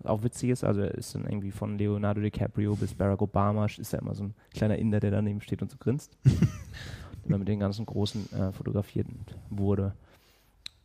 Was 0.00 0.10
Auch 0.10 0.22
witzig 0.22 0.50
ist, 0.50 0.64
also 0.64 0.80
er 0.82 0.92
ist 0.94 1.14
dann 1.14 1.24
irgendwie 1.24 1.50
von 1.50 1.78
Leonardo 1.78 2.20
DiCaprio 2.20 2.74
bis 2.76 2.94
Barack 2.94 3.22
Obama, 3.22 3.64
ist 3.66 3.92
da 3.92 3.98
immer 3.98 4.14
so 4.14 4.24
ein 4.24 4.34
kleiner 4.52 4.76
Inder, 4.76 5.00
der 5.00 5.10
daneben 5.10 5.40
steht 5.40 5.62
und 5.62 5.70
so 5.70 5.76
grinst. 5.78 6.16
immer 7.24 7.38
mit 7.38 7.48
den 7.48 7.58
ganzen 7.60 7.86
Großen 7.86 8.32
äh, 8.32 8.52
fotografiert 8.52 9.06
wurde. 9.50 9.94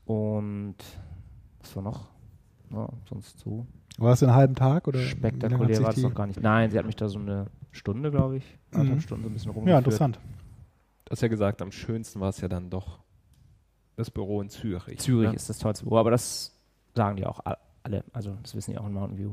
Und 0.05 0.75
was 1.59 1.75
war 1.75 1.83
noch? 1.83 2.07
Ja, 2.71 2.87
sonst 3.09 3.39
so 3.39 3.65
War 3.97 4.13
es 4.13 4.23
einen 4.23 4.33
halben 4.33 4.55
Tag 4.55 4.87
oder? 4.87 4.99
spektakulär 4.99 5.79
war 5.81 5.87
das 5.87 5.95
die- 5.95 6.03
noch 6.03 6.13
gar 6.15 6.27
nicht. 6.27 6.39
Nein, 6.41 6.71
sie 6.71 6.77
hat 6.77 6.85
mich 6.85 6.95
da 6.95 7.07
so 7.09 7.19
eine 7.19 7.47
Stunde, 7.71 8.11
glaube 8.11 8.37
ich, 8.37 8.57
anderthalb 8.71 8.97
Mhm. 8.97 9.01
Stunden 9.01 9.23
so 9.23 9.29
ein 9.29 9.33
bisschen 9.33 9.51
rumgeführt. 9.51 9.73
Ja, 9.73 9.77
interessant. 9.79 10.19
Du 11.05 11.11
hast 11.11 11.21
ja 11.21 11.27
gesagt, 11.27 11.61
am 11.61 11.71
schönsten 11.71 12.19
war 12.19 12.29
es 12.29 12.39
ja 12.41 12.47
dann 12.47 12.69
doch 12.69 12.99
das 13.95 14.09
Büro 14.11 14.41
in 14.41 14.49
Zürich. 14.49 14.99
Zürich 14.99 15.29
ne? 15.31 15.35
ist 15.35 15.49
das 15.49 15.57
tollste 15.59 15.83
Büro, 15.83 15.97
aber 15.97 16.11
das 16.11 16.55
sagen 16.95 17.17
die 17.17 17.25
auch 17.25 17.39
alle. 17.89 18.03
Also 18.13 18.37
das 18.41 18.55
wissen 18.55 18.71
die 18.71 18.77
auch 18.77 18.87
in 18.87 18.93
Mountain 18.93 19.17
View. 19.17 19.31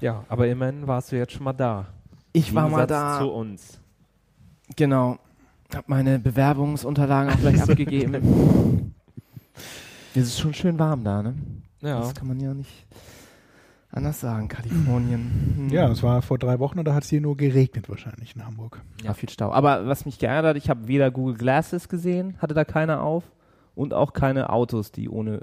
Ja, 0.00 0.24
aber 0.28 0.48
immerhin 0.48 0.86
warst 0.86 1.12
du 1.12 1.16
jetzt 1.16 1.32
schon 1.32 1.44
mal 1.44 1.52
da. 1.52 1.86
Ich 2.32 2.54
war 2.54 2.68
mal 2.68 2.86
da. 2.86 3.18
zu 3.18 3.30
uns. 3.30 3.80
Genau. 4.76 5.18
Hab 5.74 5.88
meine 5.88 6.18
Bewerbungsunterlagen 6.18 7.32
auch 7.32 7.38
gleich 7.38 7.62
abgegeben. 7.68 8.94
Es 10.14 10.24
ist 10.24 10.38
schon 10.38 10.54
schön 10.54 10.78
warm 10.78 11.02
da, 11.02 11.22
ne? 11.22 11.34
Ja. 11.80 12.00
Das 12.00 12.14
kann 12.14 12.28
man 12.28 12.40
ja 12.40 12.52
nicht 12.52 12.86
anders 13.90 14.20
sagen, 14.20 14.48
Kalifornien. 14.48 15.54
Hm. 15.56 15.68
Ja, 15.70 15.88
es 15.88 16.02
war 16.02 16.20
vor 16.20 16.38
drei 16.38 16.58
Wochen 16.58 16.78
und 16.78 16.84
da 16.84 16.94
hat 16.94 17.04
es 17.04 17.10
hier 17.10 17.20
nur 17.20 17.36
geregnet 17.36 17.88
wahrscheinlich 17.88 18.36
in 18.36 18.44
Hamburg. 18.44 18.82
Ja, 19.02 19.14
viel 19.14 19.30
Stau. 19.30 19.50
Aber 19.52 19.86
was 19.86 20.04
mich 20.04 20.18
geärgert 20.18 20.50
hat, 20.50 20.56
ich 20.62 20.68
habe 20.68 20.88
weder 20.88 21.10
Google 21.10 21.36
Glasses 21.36 21.88
gesehen, 21.88 22.36
hatte 22.38 22.54
da 22.54 22.64
keiner 22.64 23.02
auf, 23.02 23.24
und 23.76 23.94
auch 23.94 24.14
keine 24.14 24.50
Autos, 24.50 24.90
die 24.90 25.08
ohne 25.08 25.42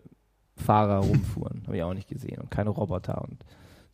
Fahrer 0.55 0.97
rumfuhren. 0.99 1.63
habe 1.65 1.77
ich 1.77 1.83
auch 1.83 1.93
nicht 1.93 2.07
gesehen. 2.07 2.39
Und 2.41 2.51
keine 2.51 2.69
Roboter 2.69 3.21
und 3.23 3.43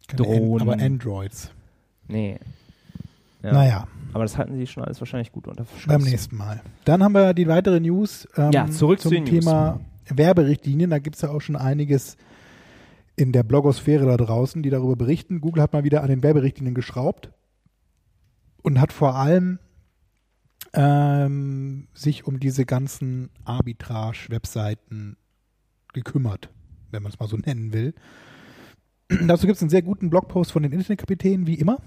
Keine 0.07 0.23
Drohnen. 0.23 0.67
An 0.69 0.73
aber 0.75 0.83
Androids. 0.83 1.51
nee. 2.07 2.37
Ja. 3.41 3.53
Naja, 3.53 3.87
Aber 4.11 4.25
das 4.25 4.37
halten 4.37 4.57
sie 4.57 4.67
schon 4.67 4.83
alles 4.83 4.99
wahrscheinlich 4.99 5.31
gut 5.31 5.47
unter 5.47 5.63
Verschluss. 5.63 5.95
beim 5.95 6.03
nächsten 6.03 6.35
Mal. 6.35 6.61
Dann 6.83 7.01
haben 7.01 7.13
wir 7.13 7.33
die 7.33 7.47
weitere 7.47 7.79
News 7.79 8.27
ähm, 8.35 8.51
Ja, 8.51 8.69
zurück 8.69 8.99
zum 8.99 9.11
zu 9.11 9.15
den 9.15 9.23
News. 9.23 9.45
Thema 9.45 9.79
Werberichtlinien. 10.09 10.89
Da 10.89 10.99
gibt 10.99 11.15
es 11.15 11.21
ja 11.21 11.29
auch 11.29 11.39
schon 11.39 11.55
einiges 11.55 12.17
in 13.15 13.31
der 13.31 13.43
Blogosphäre 13.43 14.05
da 14.05 14.17
draußen, 14.17 14.61
die 14.61 14.69
darüber 14.69 14.97
berichten. 14.97 15.39
Google 15.39 15.63
hat 15.63 15.71
mal 15.71 15.85
wieder 15.85 16.03
an 16.03 16.09
den 16.09 16.21
Werberichtlinien 16.21 16.75
geschraubt 16.75 17.31
und 18.61 18.81
hat 18.81 18.91
vor 18.91 19.15
allem 19.15 19.59
ähm, 20.73 21.87
sich 21.93 22.27
um 22.27 22.41
diese 22.41 22.65
ganzen 22.65 23.29
Arbitrage-Webseiten 23.45 25.15
gekümmert, 25.93 26.49
wenn 26.91 27.03
man 27.03 27.11
es 27.11 27.19
mal 27.19 27.27
so 27.27 27.37
nennen 27.37 27.73
will. 27.73 27.93
dazu 29.27 29.47
gibt 29.47 29.57
es 29.57 29.61
einen 29.61 29.69
sehr 29.69 29.81
guten 29.81 30.09
Blogpost 30.09 30.51
von 30.51 30.63
den 30.63 30.71
Internetkapitänen, 30.71 31.47
wie 31.47 31.55
immer. 31.55 31.79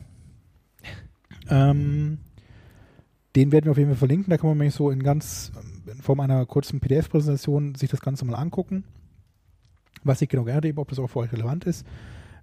Ähm, 1.48 2.18
den 3.36 3.52
werden 3.52 3.66
wir 3.66 3.72
auf 3.72 3.78
jeden 3.78 3.90
Fall 3.90 3.98
verlinken. 3.98 4.30
Da 4.30 4.36
kann 4.36 4.48
man 4.48 4.58
nämlich 4.58 4.74
so 4.74 4.90
in 4.90 5.02
ganz, 5.02 5.52
in 5.86 6.02
Form 6.02 6.20
einer 6.20 6.44
kurzen 6.46 6.80
PDF-Präsentation 6.80 7.74
sich 7.74 7.90
das 7.90 8.00
Ganze 8.00 8.24
mal 8.24 8.34
angucken. 8.34 8.84
Was 10.04 10.20
ich 10.20 10.28
genau 10.28 10.48
eben, 10.48 10.78
ob 10.78 10.88
das 10.88 10.98
auch 10.98 11.08
für 11.08 11.20
euch 11.20 11.32
relevant 11.32 11.64
ist. 11.64 11.86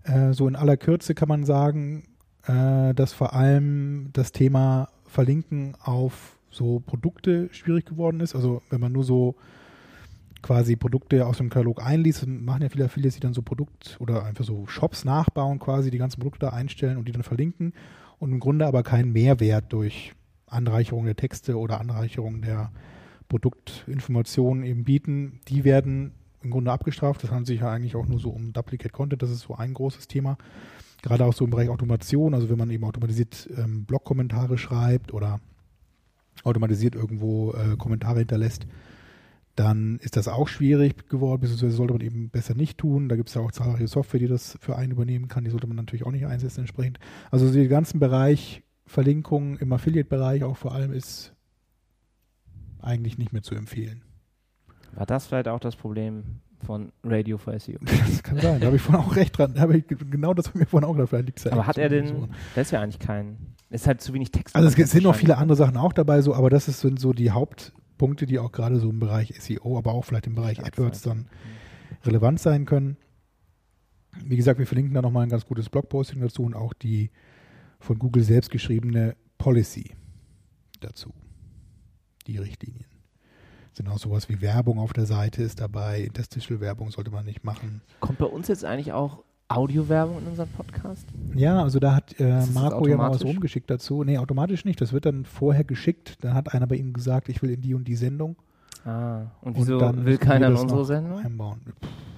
Äh, 0.03 0.33
so 0.33 0.47
in 0.47 0.55
aller 0.55 0.77
Kürze 0.77 1.13
kann 1.13 1.27
man 1.27 1.43
sagen, 1.43 2.03
äh, 2.45 2.93
dass 2.93 3.13
vor 3.13 3.33
allem 3.33 4.09
das 4.13 4.31
Thema 4.31 4.89
Verlinken 5.05 5.75
auf 5.81 6.37
so 6.49 6.79
Produkte 6.79 7.49
schwierig 7.51 7.85
geworden 7.85 8.21
ist. 8.21 8.33
Also 8.33 8.61
wenn 8.69 8.79
man 8.79 8.93
nur 8.93 9.03
so 9.03 9.35
quasi 10.41 10.75
Produkte 10.75 11.25
aus 11.25 11.38
dem 11.38 11.49
Katalog 11.49 11.84
einliest, 11.84 12.25
machen 12.28 12.62
ja 12.62 12.69
viele 12.69 12.86
Affiliates, 12.86 13.15
die 13.15 13.21
dann 13.21 13.34
so 13.34 13.41
Produkt 13.41 13.97
oder 13.99 14.25
einfach 14.25 14.45
so 14.45 14.67
Shops 14.67 15.06
nachbauen 15.06 15.60
quasi, 15.60 15.91
die 15.91 15.97
ganzen 15.97 16.19
Produkte 16.19 16.47
da 16.47 16.49
einstellen 16.49 16.97
und 16.97 17.08
die 17.08 17.12
dann 17.12 17.23
verlinken 17.23 17.73
und 18.19 18.32
im 18.32 18.39
Grunde 18.39 18.67
aber 18.67 18.84
keinen 18.84 19.12
Mehrwert 19.12 19.71
durch 19.73 20.13
Anreicherung 20.47 21.06
der 21.06 21.15
Texte 21.15 21.58
oder 21.58 21.80
Anreicherung 21.80 22.41
der 22.41 22.71
Produktinformationen 23.28 24.63
eben 24.63 24.84
bieten. 24.84 25.39
Die 25.47 25.63
werden 25.63 26.13
im 26.41 26.52
Grunde 26.52 26.71
abgestraft. 26.71 27.23
Das 27.23 27.32
handelt 27.32 27.47
sich 27.47 27.62
ja 27.62 27.71
eigentlich 27.71 27.95
auch 27.95 28.08
nur 28.08 28.19
so 28.19 28.30
um 28.30 28.54
Duplicate 28.54 28.91
Content. 28.91 29.21
Das 29.21 29.30
ist 29.30 29.41
so 29.41 29.56
ein 29.56 29.73
großes 29.73 30.08
Thema. 30.08 30.38
Gerade 31.02 31.25
auch 31.25 31.34
so 31.34 31.45
im 31.45 31.52
Bereich 31.52 31.69
Automation, 31.69 32.34
also 32.34 32.49
wenn 32.49 32.58
man 32.58 32.69
eben 32.71 32.84
automatisiert 32.84 33.49
ähm, 33.58 33.86
Blog-Kommentare 33.86 34.58
schreibt 34.58 35.13
oder 35.13 35.39
automatisiert 36.43 36.95
irgendwo 36.95 37.54
äh, 37.54 37.78
Kommentare 37.78 38.19
hinterlässt, 38.19 38.65
dann 39.59 39.97
ist 40.01 40.15
das 40.15 40.29
auch 40.29 40.47
schwierig 40.47 41.09
geworden, 41.09 41.41
beziehungsweise 41.41 41.75
sollte 41.75 41.91
man 41.93 42.01
eben 42.01 42.29
besser 42.29 42.55
nicht 42.55 42.77
tun. 42.77 43.09
Da 43.09 43.17
gibt 43.17 43.27
es 43.27 43.35
ja 43.35 43.41
auch 43.41 43.51
zahlreiche 43.51 43.87
Software, 43.89 44.19
die 44.21 44.27
das 44.27 44.57
für 44.61 44.77
einen 44.77 44.93
übernehmen 44.93 45.27
kann. 45.27 45.43
Die 45.43 45.49
sollte 45.49 45.67
man 45.67 45.75
natürlich 45.75 46.05
auch 46.05 46.11
nicht 46.11 46.25
einsetzen 46.25 46.61
entsprechend. 46.61 46.97
Also 47.29 47.51
den 47.51 47.67
ganzen 47.67 47.99
Bereich 47.99 48.63
Verlinkung 48.85 49.57
im 49.57 49.73
Affiliate-Bereich 49.73 50.43
auch 50.45 50.55
vor 50.55 50.73
allem 50.73 50.93
ist 50.93 51.33
eigentlich 52.81 53.17
nicht 53.17 53.33
mehr 53.33 53.43
zu 53.43 53.53
empfehlen. 53.55 54.01
War 54.93 55.05
das 55.05 55.27
vielleicht 55.27 55.47
auch 55.47 55.59
das 55.59 55.75
Problem 55.75 56.23
von 56.65 56.91
Radio 57.03 57.37
for 57.37 57.57
SEO? 57.59 57.77
Das 57.85 58.23
kann 58.23 58.39
sein. 58.39 58.59
Da 58.61 58.67
habe 58.67 58.77
ich 58.77 58.81
vorhin 58.81 59.03
auch 59.05 59.15
recht 59.15 59.37
dran. 59.37 59.53
Da 59.55 59.61
habe 59.61 59.77
ich 59.77 59.85
genau 59.87 60.33
das 60.33 60.47
von 60.47 60.59
mir 60.59 60.67
vorhin 60.67 60.87
auch 60.89 60.93
gedacht. 60.93 61.09
Vielleicht 61.09 61.25
liegt's 61.27 61.43
ja 61.43 61.51
Aber 61.51 61.67
hat 61.67 61.77
er 61.77 61.89
so. 61.89 61.95
denn, 61.95 62.29
das 62.55 62.67
ist 62.67 62.71
ja 62.71 62.81
eigentlich 62.81 62.99
kein, 62.99 63.37
ist 63.69 63.85
halt 63.87 64.01
zu 64.01 64.13
wenig 64.13 64.31
Text. 64.31 64.55
Also 64.55 64.69
es 64.69 64.91
sind 64.91 65.03
noch 65.03 65.15
viele 65.15 65.37
andere 65.37 65.55
Sachen 65.57 65.77
auch 65.77 65.93
dabei, 65.93 66.21
so, 66.21 66.33
aber 66.33 66.49
das 66.49 66.67
ist- 66.67 66.79
sind 66.79 66.99
so 66.99 67.13
die 67.13 67.31
Hauptpunkte, 67.99 68.25
die 68.25 68.39
auch 68.39 68.51
gerade 68.51 68.79
so 68.79 68.89
im 68.89 68.99
Bereich 68.99 69.33
SEO, 69.39 69.77
aber 69.77 69.93
auch 69.93 70.03
vielleicht 70.03 70.27
im 70.27 70.35
Bereich 70.35 70.63
AdWords 70.63 71.01
dann 71.01 71.27
relevant 72.05 72.39
sein 72.39 72.65
können. 72.65 72.97
Wie 74.23 74.38
gesagt, 74.38 74.57
wir 74.57 74.65
verlinken 74.65 74.93
da 74.93 75.01
nochmal 75.01 75.23
ein 75.23 75.29
ganz 75.29 75.45
gutes 75.45 75.69
Blogposting 75.69 76.21
dazu 76.21 76.43
und 76.43 76.55
auch 76.55 76.73
die 76.73 77.12
von 77.79 77.99
Google 77.99 78.23
selbst 78.23 78.51
geschriebene 78.51 79.15
Policy 79.38 79.91
dazu. 80.79 81.13
Die 82.25 82.38
Richtlinien. 82.38 82.85
Sind 83.73 83.89
auch 83.89 83.99
sowas 83.99 84.29
wie 84.29 84.41
Werbung 84.41 84.79
auf 84.79 84.93
der 84.93 85.05
Seite 85.05 85.43
ist 85.43 85.59
dabei. 85.59 86.01
Interstitial-Werbung 86.01 86.91
sollte 86.91 87.12
man 87.12 87.25
nicht 87.25 87.43
machen. 87.43 87.81
Kommt 87.99 88.17
bei 88.17 88.25
uns 88.25 88.47
jetzt 88.47 88.65
eigentlich 88.65 88.93
auch 88.93 89.23
Audiowerbung 89.49 90.19
in 90.19 90.27
unseren 90.27 90.49
Podcast? 90.49 91.05
Ja, 91.35 91.62
also 91.62 91.79
da 91.79 91.95
hat 91.95 92.19
äh, 92.19 92.29
das 92.29 92.53
Marco 92.53 92.88
ja 92.88 92.97
mal 92.97 93.09
was 93.12 93.23
rumgeschickt 93.25 93.69
dazu. 93.69 94.03
Nee, 94.03 94.17
automatisch 94.17 94.63
nicht. 94.63 94.79
Das 94.79 94.93
wird 94.93 95.05
dann 95.05 95.25
vorher 95.25 95.63
geschickt. 95.63 96.17
Dann 96.21 96.33
hat 96.35 96.53
einer 96.53 96.67
bei 96.67 96.75
ihm 96.75 96.93
gesagt, 96.93 97.29
ich 97.29 97.41
will 97.41 97.49
in 97.51 97.62
die 97.62 97.73
und 97.73 97.88
die 97.88 97.95
Sendung. 97.95 98.35
Ah, 98.85 99.21
und 99.41 99.55
Und 99.55 99.57
wieso 99.57 99.79
dann 99.79 100.05
will 100.05 100.17
keiner 100.17 100.47
in 100.47 100.53
das 100.53 100.62
unsere 100.62 100.85
Sendung? 100.85 101.19
Einbauen. 101.19 101.62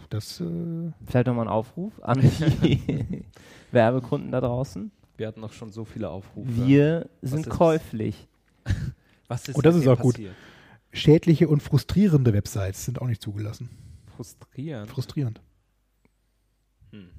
Das, 0.10 0.42
äh, 0.42 0.92
Vielleicht 1.06 1.28
nochmal 1.28 1.46
ein 1.46 1.52
Aufruf 1.52 1.94
an 2.04 2.20
die 2.64 3.24
Werbekunden 3.72 4.32
da 4.32 4.42
draußen. 4.42 4.92
Wir 5.18 5.28
hatten 5.28 5.40
noch 5.40 5.54
schon 5.54 5.72
so 5.72 5.86
viele 5.86 6.10
Aufrufe. 6.10 6.50
Wir 6.66 7.08
sind 7.22 7.48
ist- 7.48 7.50
käuflich. 7.50 8.28
Was 9.28 9.48
ist 9.48 9.56
Und 9.56 9.66
das 9.66 9.76
mit 9.76 9.84
ist 9.84 9.90
auch 9.90 10.00
gut. 10.00 10.16
passiert? 10.16 10.36
schädliche 10.94 11.48
und 11.48 11.64
frustrierende 11.64 12.34
Websites 12.34 12.84
sind 12.84 13.00
auch 13.02 13.08
nicht 13.08 13.22
zugelassen. 13.22 13.70
Frustrierend. 14.18 14.90
Frustrierend. 14.90 15.40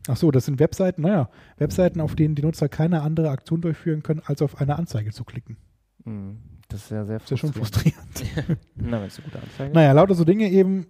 Ach 0.08 0.16
so, 0.16 0.30
das 0.30 0.44
sind 0.44 0.58
Webseiten, 0.61 1.02
naja, 1.02 1.28
Webseiten, 1.56 2.00
auf 2.00 2.14
denen 2.14 2.35
die 2.35 2.42
Nutzer 2.42 2.68
keine 2.68 3.02
andere 3.02 3.30
Aktion 3.30 3.61
durchführen 3.61 4.02
können, 4.02 4.20
als 4.24 4.42
auf 4.42 4.61
eine 4.61 4.76
Anzeige 4.78 5.12
zu 5.12 5.24
klicken. 5.24 5.56
Hm, 6.04 6.38
Das 6.68 6.85
ist 6.85 6.90
ja 6.90 7.04
sehr 7.04 7.16
Das 7.18 7.24
ist 7.24 7.30
ja 7.30 7.37
schon 7.38 7.52
frustrierend. 7.52 7.98
frustrierend. 8.14 8.61
Na, 8.76 9.00
wenn 9.00 9.06
es 9.08 9.18
eine 9.18 9.24
gute 9.26 9.40
Anzeige 9.40 9.70
ist. 9.70 9.74
naja, 9.74 9.92
lauter 9.92 10.14
so 10.14 10.24
Dinge 10.24 10.48
eben, 10.50 10.87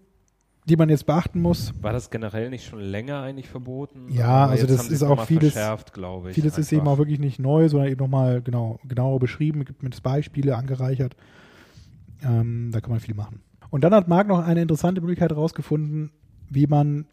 die 0.64 0.76
man 0.76 0.88
jetzt 0.88 1.06
beachten 1.06 1.40
muss. 1.42 1.72
War 1.82 1.92
das 1.92 2.08
generell 2.10 2.48
nicht 2.48 2.64
schon 2.66 2.80
länger 2.80 3.20
eigentlich 3.20 3.48
verboten? 3.48 4.06
Ja, 4.10 4.26
Aber 4.44 4.52
also 4.52 4.66
das 4.66 4.88
ist 4.88 5.02
auch 5.02 5.24
vieles- 5.26 5.52
verschärft, 5.54 5.92
glaube 5.92 6.30
ich. 6.30 6.34
Vieles 6.36 6.56
ist 6.56 6.70
eben 6.72 6.82
einfach. 6.82 6.92
auch 6.92 6.98
wirklich 6.98 7.18
nicht 7.18 7.38
neu, 7.40 7.68
sondern 7.68 7.88
eben 7.90 7.98
nochmal 7.98 8.42
genau, 8.42 8.78
genauer 8.84 9.18
beschrieben, 9.18 9.64
gibt 9.64 9.82
mit 9.82 10.00
Beispiele 10.02 10.56
angereichert. 10.56 11.16
Ähm, 12.22 12.70
da 12.72 12.80
kann 12.80 12.90
man 12.90 13.00
viel 13.00 13.14
machen. 13.14 13.40
Und 13.70 13.82
dann 13.84 13.94
hat 13.94 14.06
Marc 14.08 14.28
noch 14.28 14.38
eine 14.46 14.62
interessante 14.62 15.00
Möglichkeit 15.00 15.30
herausgefunden, 15.30 16.12
wie 16.48 16.66
man 16.66 17.06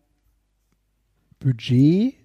Budget 1.40 2.16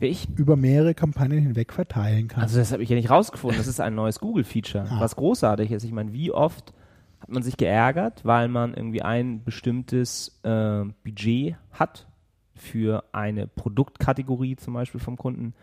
ich? 0.00 0.28
über 0.36 0.56
mehrere 0.56 0.94
Kampagnen 0.94 1.38
hinweg 1.38 1.72
verteilen 1.72 2.28
kann. 2.28 2.42
Also 2.42 2.58
das 2.58 2.72
habe 2.72 2.82
ich 2.82 2.88
ja 2.90 2.96
nicht 2.96 3.08
rausgefunden. 3.10 3.56
Das 3.58 3.66
ist 3.66 3.80
ein 3.80 3.94
neues 3.94 4.20
Google-Feature, 4.20 4.86
Ah. 4.90 5.00
was 5.00 5.16
großartig 5.16 5.70
ist. 5.72 5.84
Ich 5.84 5.92
meine, 5.92 6.12
wie 6.12 6.30
oft 6.30 6.74
hat 7.20 7.30
man 7.30 7.42
sich 7.42 7.56
geärgert, 7.56 8.22
weil 8.24 8.48
man 8.48 8.74
irgendwie 8.74 9.00
ein 9.02 9.42
bestimmtes 9.44 10.40
äh, 10.42 10.84
Budget 11.04 11.56
hat 11.72 12.06
für 12.54 13.02
eine 13.12 13.46
Produktkategorie 13.46 14.56
zum 14.56 14.74
Beispiel 14.74 15.00
vom 15.00 15.16
Kunden, 15.16 15.54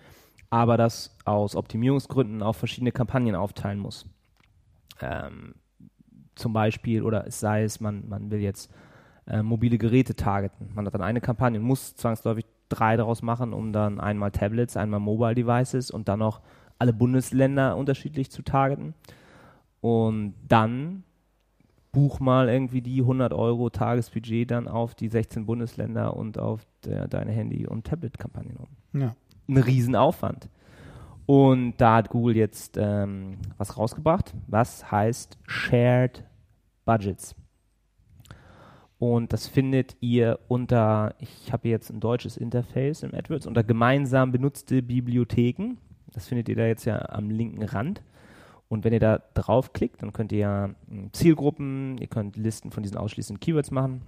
aber 0.49 0.75
das 0.77 1.15
aus 1.23 1.55
Optimierungsgründen 1.55 2.41
auf 2.41 2.57
verschiedene 2.57 2.91
Kampagnen 2.91 3.35
aufteilen 3.35 3.77
muss. 3.79 4.07
Ähm, 5.01 5.53
zum 6.35 6.53
Beispiel, 6.53 7.03
oder 7.03 7.27
es 7.27 7.39
sei 7.39 7.63
es, 7.63 7.79
man, 7.79 8.09
man 8.09 8.31
will 8.31 8.39
jetzt 8.39 8.71
äh, 9.27 9.43
mobile 9.43 9.77
Geräte 9.77 10.15
targeten. 10.15 10.69
Man 10.73 10.85
hat 10.87 10.93
dann 10.95 11.01
eine 11.03 11.21
Kampagne 11.21 11.59
und 11.59 11.65
muss 11.65 11.95
zwangsläufig 11.95 12.45
drei 12.71 12.97
daraus 12.97 13.21
machen, 13.21 13.53
um 13.53 13.73
dann 13.73 13.99
einmal 13.99 14.31
Tablets, 14.31 14.77
einmal 14.77 14.99
Mobile 14.99 15.35
Devices 15.35 15.91
und 15.91 16.07
dann 16.07 16.19
noch 16.19 16.41
alle 16.79 16.93
Bundesländer 16.93 17.77
unterschiedlich 17.77 18.31
zu 18.31 18.41
targeten. 18.41 18.93
Und 19.81 20.33
dann 20.47 21.03
buch 21.91 22.19
mal 22.19 22.49
irgendwie 22.49 22.81
die 22.81 23.01
100 23.01 23.33
Euro 23.33 23.69
Tagesbudget 23.69 24.51
dann 24.51 24.67
auf 24.67 24.95
die 24.95 25.07
16 25.07 25.45
Bundesländer 25.45 26.15
und 26.15 26.39
auf 26.39 26.65
der, 26.85 27.07
deine 27.07 27.31
Handy- 27.31 27.67
und 27.67 27.85
Tablet-Kampagnen 27.85 28.57
um 28.57 28.99
ja. 28.99 29.15
ein 29.47 29.57
Riesenaufwand. 29.57 30.49
Und 31.25 31.75
da 31.77 31.97
hat 31.97 32.09
Google 32.09 32.35
jetzt 32.35 32.77
ähm, 32.77 33.37
was 33.57 33.77
rausgebracht, 33.77 34.33
was 34.47 34.91
heißt 34.91 35.37
Shared 35.47 36.25
Budgets. 36.85 37.35
Und 39.01 39.33
das 39.33 39.47
findet 39.47 39.97
ihr 39.99 40.39
unter, 40.47 41.15
ich 41.17 41.51
habe 41.51 41.67
jetzt 41.69 41.89
ein 41.89 41.99
deutsches 41.99 42.37
Interface 42.37 43.01
im 43.01 43.15
AdWords, 43.15 43.47
unter 43.47 43.63
gemeinsam 43.63 44.31
benutzte 44.31 44.83
Bibliotheken. 44.83 45.77
Das 46.13 46.27
findet 46.27 46.47
ihr 46.49 46.55
da 46.55 46.67
jetzt 46.67 46.85
ja 46.85 47.09
am 47.09 47.31
linken 47.31 47.63
Rand. 47.63 48.03
Und 48.69 48.83
wenn 48.83 48.93
ihr 48.93 48.99
da 48.99 49.23
draufklickt, 49.33 50.03
dann 50.03 50.13
könnt 50.13 50.31
ihr 50.31 50.37
ja 50.37 50.67
mh, 50.67 51.13
Zielgruppen, 51.13 51.97
ihr 51.97 52.05
könnt 52.05 52.37
Listen 52.37 52.69
von 52.69 52.83
diesen 52.83 52.95
ausschließenden 52.95 53.39
Keywords 53.39 53.71
machen. 53.71 54.03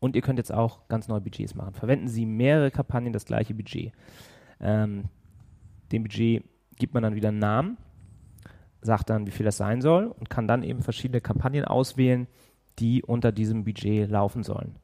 Und 0.00 0.16
ihr 0.16 0.20
könnt 0.20 0.38
jetzt 0.38 0.52
auch 0.52 0.86
ganz 0.88 1.08
neue 1.08 1.22
Budgets 1.22 1.54
machen. 1.54 1.72
Verwenden 1.72 2.08
Sie 2.08 2.26
mehrere 2.26 2.70
Kampagnen 2.70 3.14
das 3.14 3.24
gleiche 3.24 3.54
Budget. 3.54 3.90
Ähm, 4.60 5.04
dem 5.92 6.02
Budget 6.02 6.44
gibt 6.76 6.92
man 6.92 7.02
dann 7.02 7.14
wieder 7.14 7.30
einen 7.30 7.38
Namen, 7.38 7.78
sagt 8.82 9.08
dann, 9.08 9.26
wie 9.26 9.30
viel 9.30 9.46
das 9.46 9.56
sein 9.56 9.80
soll 9.80 10.08
und 10.08 10.28
kann 10.28 10.46
dann 10.46 10.62
eben 10.62 10.82
verschiedene 10.82 11.22
Kampagnen 11.22 11.64
auswählen, 11.64 12.26
die 12.78 13.02
unter 13.02 13.32
diesem 13.32 13.64
Budget 13.64 14.10
laufen 14.10 14.42
sollen. 14.42 14.76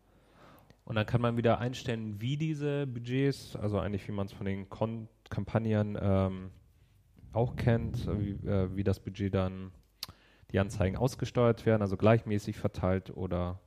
Und 0.84 0.96
dann 0.96 1.06
kann 1.06 1.20
man 1.20 1.36
wieder 1.36 1.58
einstellen, 1.58 2.20
wie 2.20 2.36
diese 2.36 2.86
Budgets, 2.86 3.54
also 3.56 3.78
eigentlich 3.78 4.06
wie 4.08 4.12
man 4.12 4.26
es 4.26 4.32
von 4.32 4.46
den 4.46 4.68
Kon 4.68 5.08
Kampagnen 5.28 5.96
ähm, 6.00 6.50
auch 7.32 7.54
kennt, 7.54 8.08
wie, 8.18 8.32
äh, 8.46 8.74
wie 8.74 8.82
das 8.82 8.98
Budget 8.98 9.32
dann 9.32 9.70
die 10.50 10.58
Anzeigen 10.58 10.96
ausgesteuert 10.96 11.64
werden, 11.64 11.82
also 11.82 11.96
gleichmäßig 11.96 12.56
verteilt 12.56 13.16
oder 13.16 13.60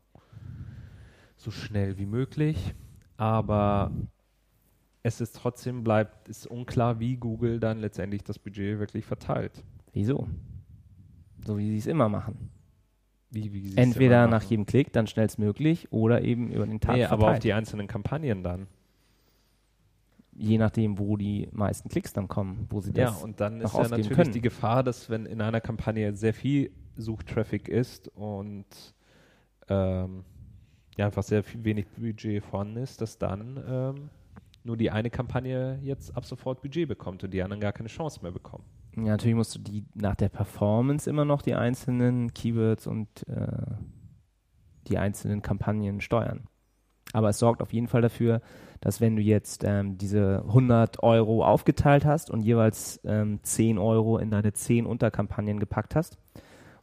so 1.38 1.52
schnell 1.52 1.98
wie 1.98 2.06
möglich. 2.06 2.76
Aber 3.16 3.92
es 5.02 5.22
ist 5.22 5.36
trotzdem 5.36 5.84
bleibt 5.84 6.28
ist 6.28 6.48
unklar, 6.48 7.00
wie 7.00 7.18
Google 7.18 7.60
dann 7.60 7.80
letztendlich 7.80 8.24
das 8.24 8.40
Budget 8.40 8.80
wirklich 8.80 9.06
verteilt. 9.06 9.64
Wieso? 9.94 10.28
So 11.46 11.58
wie 11.58 11.70
sie 11.70 11.78
es 11.78 11.88
immer 11.88 12.10
machen. 12.10 12.50
Wie, 13.34 13.52
wie 13.52 13.76
Entweder 13.78 14.28
nach 14.28 14.44
jedem 14.44 14.66
Klick, 14.66 14.94
dann 14.94 15.08
schnellstmöglich, 15.08 15.92
oder 15.92 16.22
eben 16.22 16.52
über 16.52 16.68
den 16.68 16.80
Tag 16.80 16.96
Nee, 16.96 17.06
aber 17.06 17.32
auf 17.32 17.40
die 17.40 17.54
einzelnen 17.54 17.88
Kampagnen 17.88 18.44
dann. 18.44 18.68
Je 20.36 20.58
nachdem, 20.58 21.00
wo 21.00 21.18
die 21.18 21.48
meisten 21.52 21.90
Klicks 21.90 22.14
dann 22.14 22.28
kommen, 22.28 22.68
wo 22.70 22.80
sie 22.80 22.92
Ja, 22.96 23.06
das 23.06 23.24
und 23.24 23.40
dann 23.40 23.62
ist 23.62 23.74
ja 23.74 23.88
natürlich 23.88 24.10
können. 24.10 24.32
die 24.32 24.42
Gefahr, 24.42 24.84
dass 24.84 25.10
wenn 25.10 25.26
in 25.26 25.42
einer 25.42 25.62
Kampagne 25.62 26.16
sehr 26.16 26.34
viel 26.34 26.72
Suchtraffic 26.96 27.68
ist 27.68 28.08
und 28.10 28.66
ähm, 29.68 30.24
ja 30.98 31.06
einfach 31.06 31.24
sehr 31.24 31.44
viel, 31.44 31.64
wenig 31.64 31.88
Budget 31.88 32.44
vorhanden 32.44 32.78
ist, 32.78 33.02
dass 33.02 33.18
dann 33.18 33.64
ähm, 33.68 34.10
nur 34.64 34.78
die 34.78 34.92
eine 34.92 35.10
Kampagne 35.10 35.80
jetzt 35.84 36.16
ab 36.16 36.26
sofort 36.26 36.62
Budget 36.62 36.88
bekommt 36.88 37.24
und 37.24 37.34
die 37.34 37.42
anderen 37.42 37.62
gar 37.62 37.74
keine 37.74 37.90
Chance 37.90 38.20
mehr 38.22 38.32
bekommen. 38.32 38.64
Ja, 38.96 39.04
natürlich 39.04 39.36
musst 39.36 39.56
du 39.56 39.60
die 39.60 39.86
nach 39.96 40.16
der 40.16 40.30
Performance 40.30 41.10
immer 41.10 41.26
noch 41.26 41.42
die 41.42 41.56
einzelnen 41.56 42.34
Keywords 42.34 42.86
und 42.86 43.28
äh, 43.28 43.76
die 44.88 44.98
einzelnen 44.98 45.42
Kampagnen 45.42 46.02
steuern. 46.02 46.48
Aber 47.12 47.30
es 47.30 47.40
sorgt 47.40 47.62
auf 47.62 47.74
jeden 47.74 47.88
Fall 47.88 48.02
dafür, 48.02 48.42
dass 48.82 49.02
wenn 49.02 49.16
du 49.16 49.22
jetzt 49.22 49.64
ähm, 49.64 49.98
diese 49.98 50.44
100 50.48 51.02
Euro 51.04 51.46
aufgeteilt 51.46 52.06
hast 52.06 52.30
und 52.30 52.42
jeweils 52.42 53.00
ähm, 53.06 53.40
10 53.42 53.78
Euro 53.78 54.18
in 54.18 54.30
deine 54.30 54.54
10 54.54 54.86
Unterkampagnen 54.86 55.60
gepackt 55.60 55.96
hast 55.96 56.18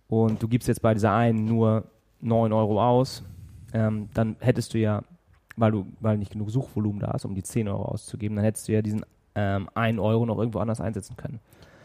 und 0.09 0.43
du 0.43 0.49
gibst 0.49 0.67
jetzt 0.67 0.83
bei 0.83 0.95
dieser 0.95 1.13
einen 1.15 1.45
nur 1.45 1.85
9 2.21 2.53
Euro 2.53 2.83
aus, 2.83 3.23
ähm, 3.73 4.09
dann 4.15 4.37
hättest 4.41 4.75
du 4.75 4.79
ja, 4.79 5.03
weil 5.57 5.73
du, 5.73 5.87
weil 6.01 6.19
nicht 6.19 6.33
genug 6.33 6.51
Suchvolumen 6.51 7.01
da 7.01 7.13
ist, 7.13 7.25
um 7.25 7.35
die 7.35 7.43
10 7.43 7.69
Euro 7.69 7.85
auszugeben, 7.85 8.37
dann 8.37 8.45
hättest 8.45 8.69
du 8.69 8.73
ja 8.73 8.83
diesen 8.83 9.05
ähm, 9.35 9.69
1 9.75 9.99
Euro 9.99 10.27
noch 10.27 10.39
irgendwo 10.39 10.59
anders 10.59 10.81
einsetzen 10.81 11.17
können. 11.17 11.41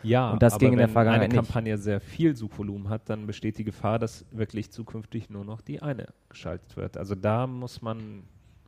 Ja, 0.06 0.34
Und 0.34 0.44
das 0.44 0.54
aber 0.54 0.60
ging 0.60 0.74
in 0.74 0.78
der 0.80 0.88
wenn 0.94 1.08
eine 1.08 1.28
nicht. 1.28 1.36
Kampagne 1.36 1.78
sehr 1.78 2.00
viel 2.00 2.36
Suchvolumen 2.36 2.89
hat, 2.89 3.10
dann 3.10 3.26
besteht 3.28 3.58
die 3.58 3.63
Gefahr, 3.63 4.00
dass 4.00 4.26
wirklich 4.32 4.72
zukünftig 4.72 5.30
nur 5.30 5.46
noch 5.46 5.62
die 5.62 5.82
eine 5.82 6.08
geschaltet 6.30 6.76
wird. 6.78 6.98
Also 6.98 7.15
da 7.15 7.48
muss 7.48 7.82
man, 7.82 8.24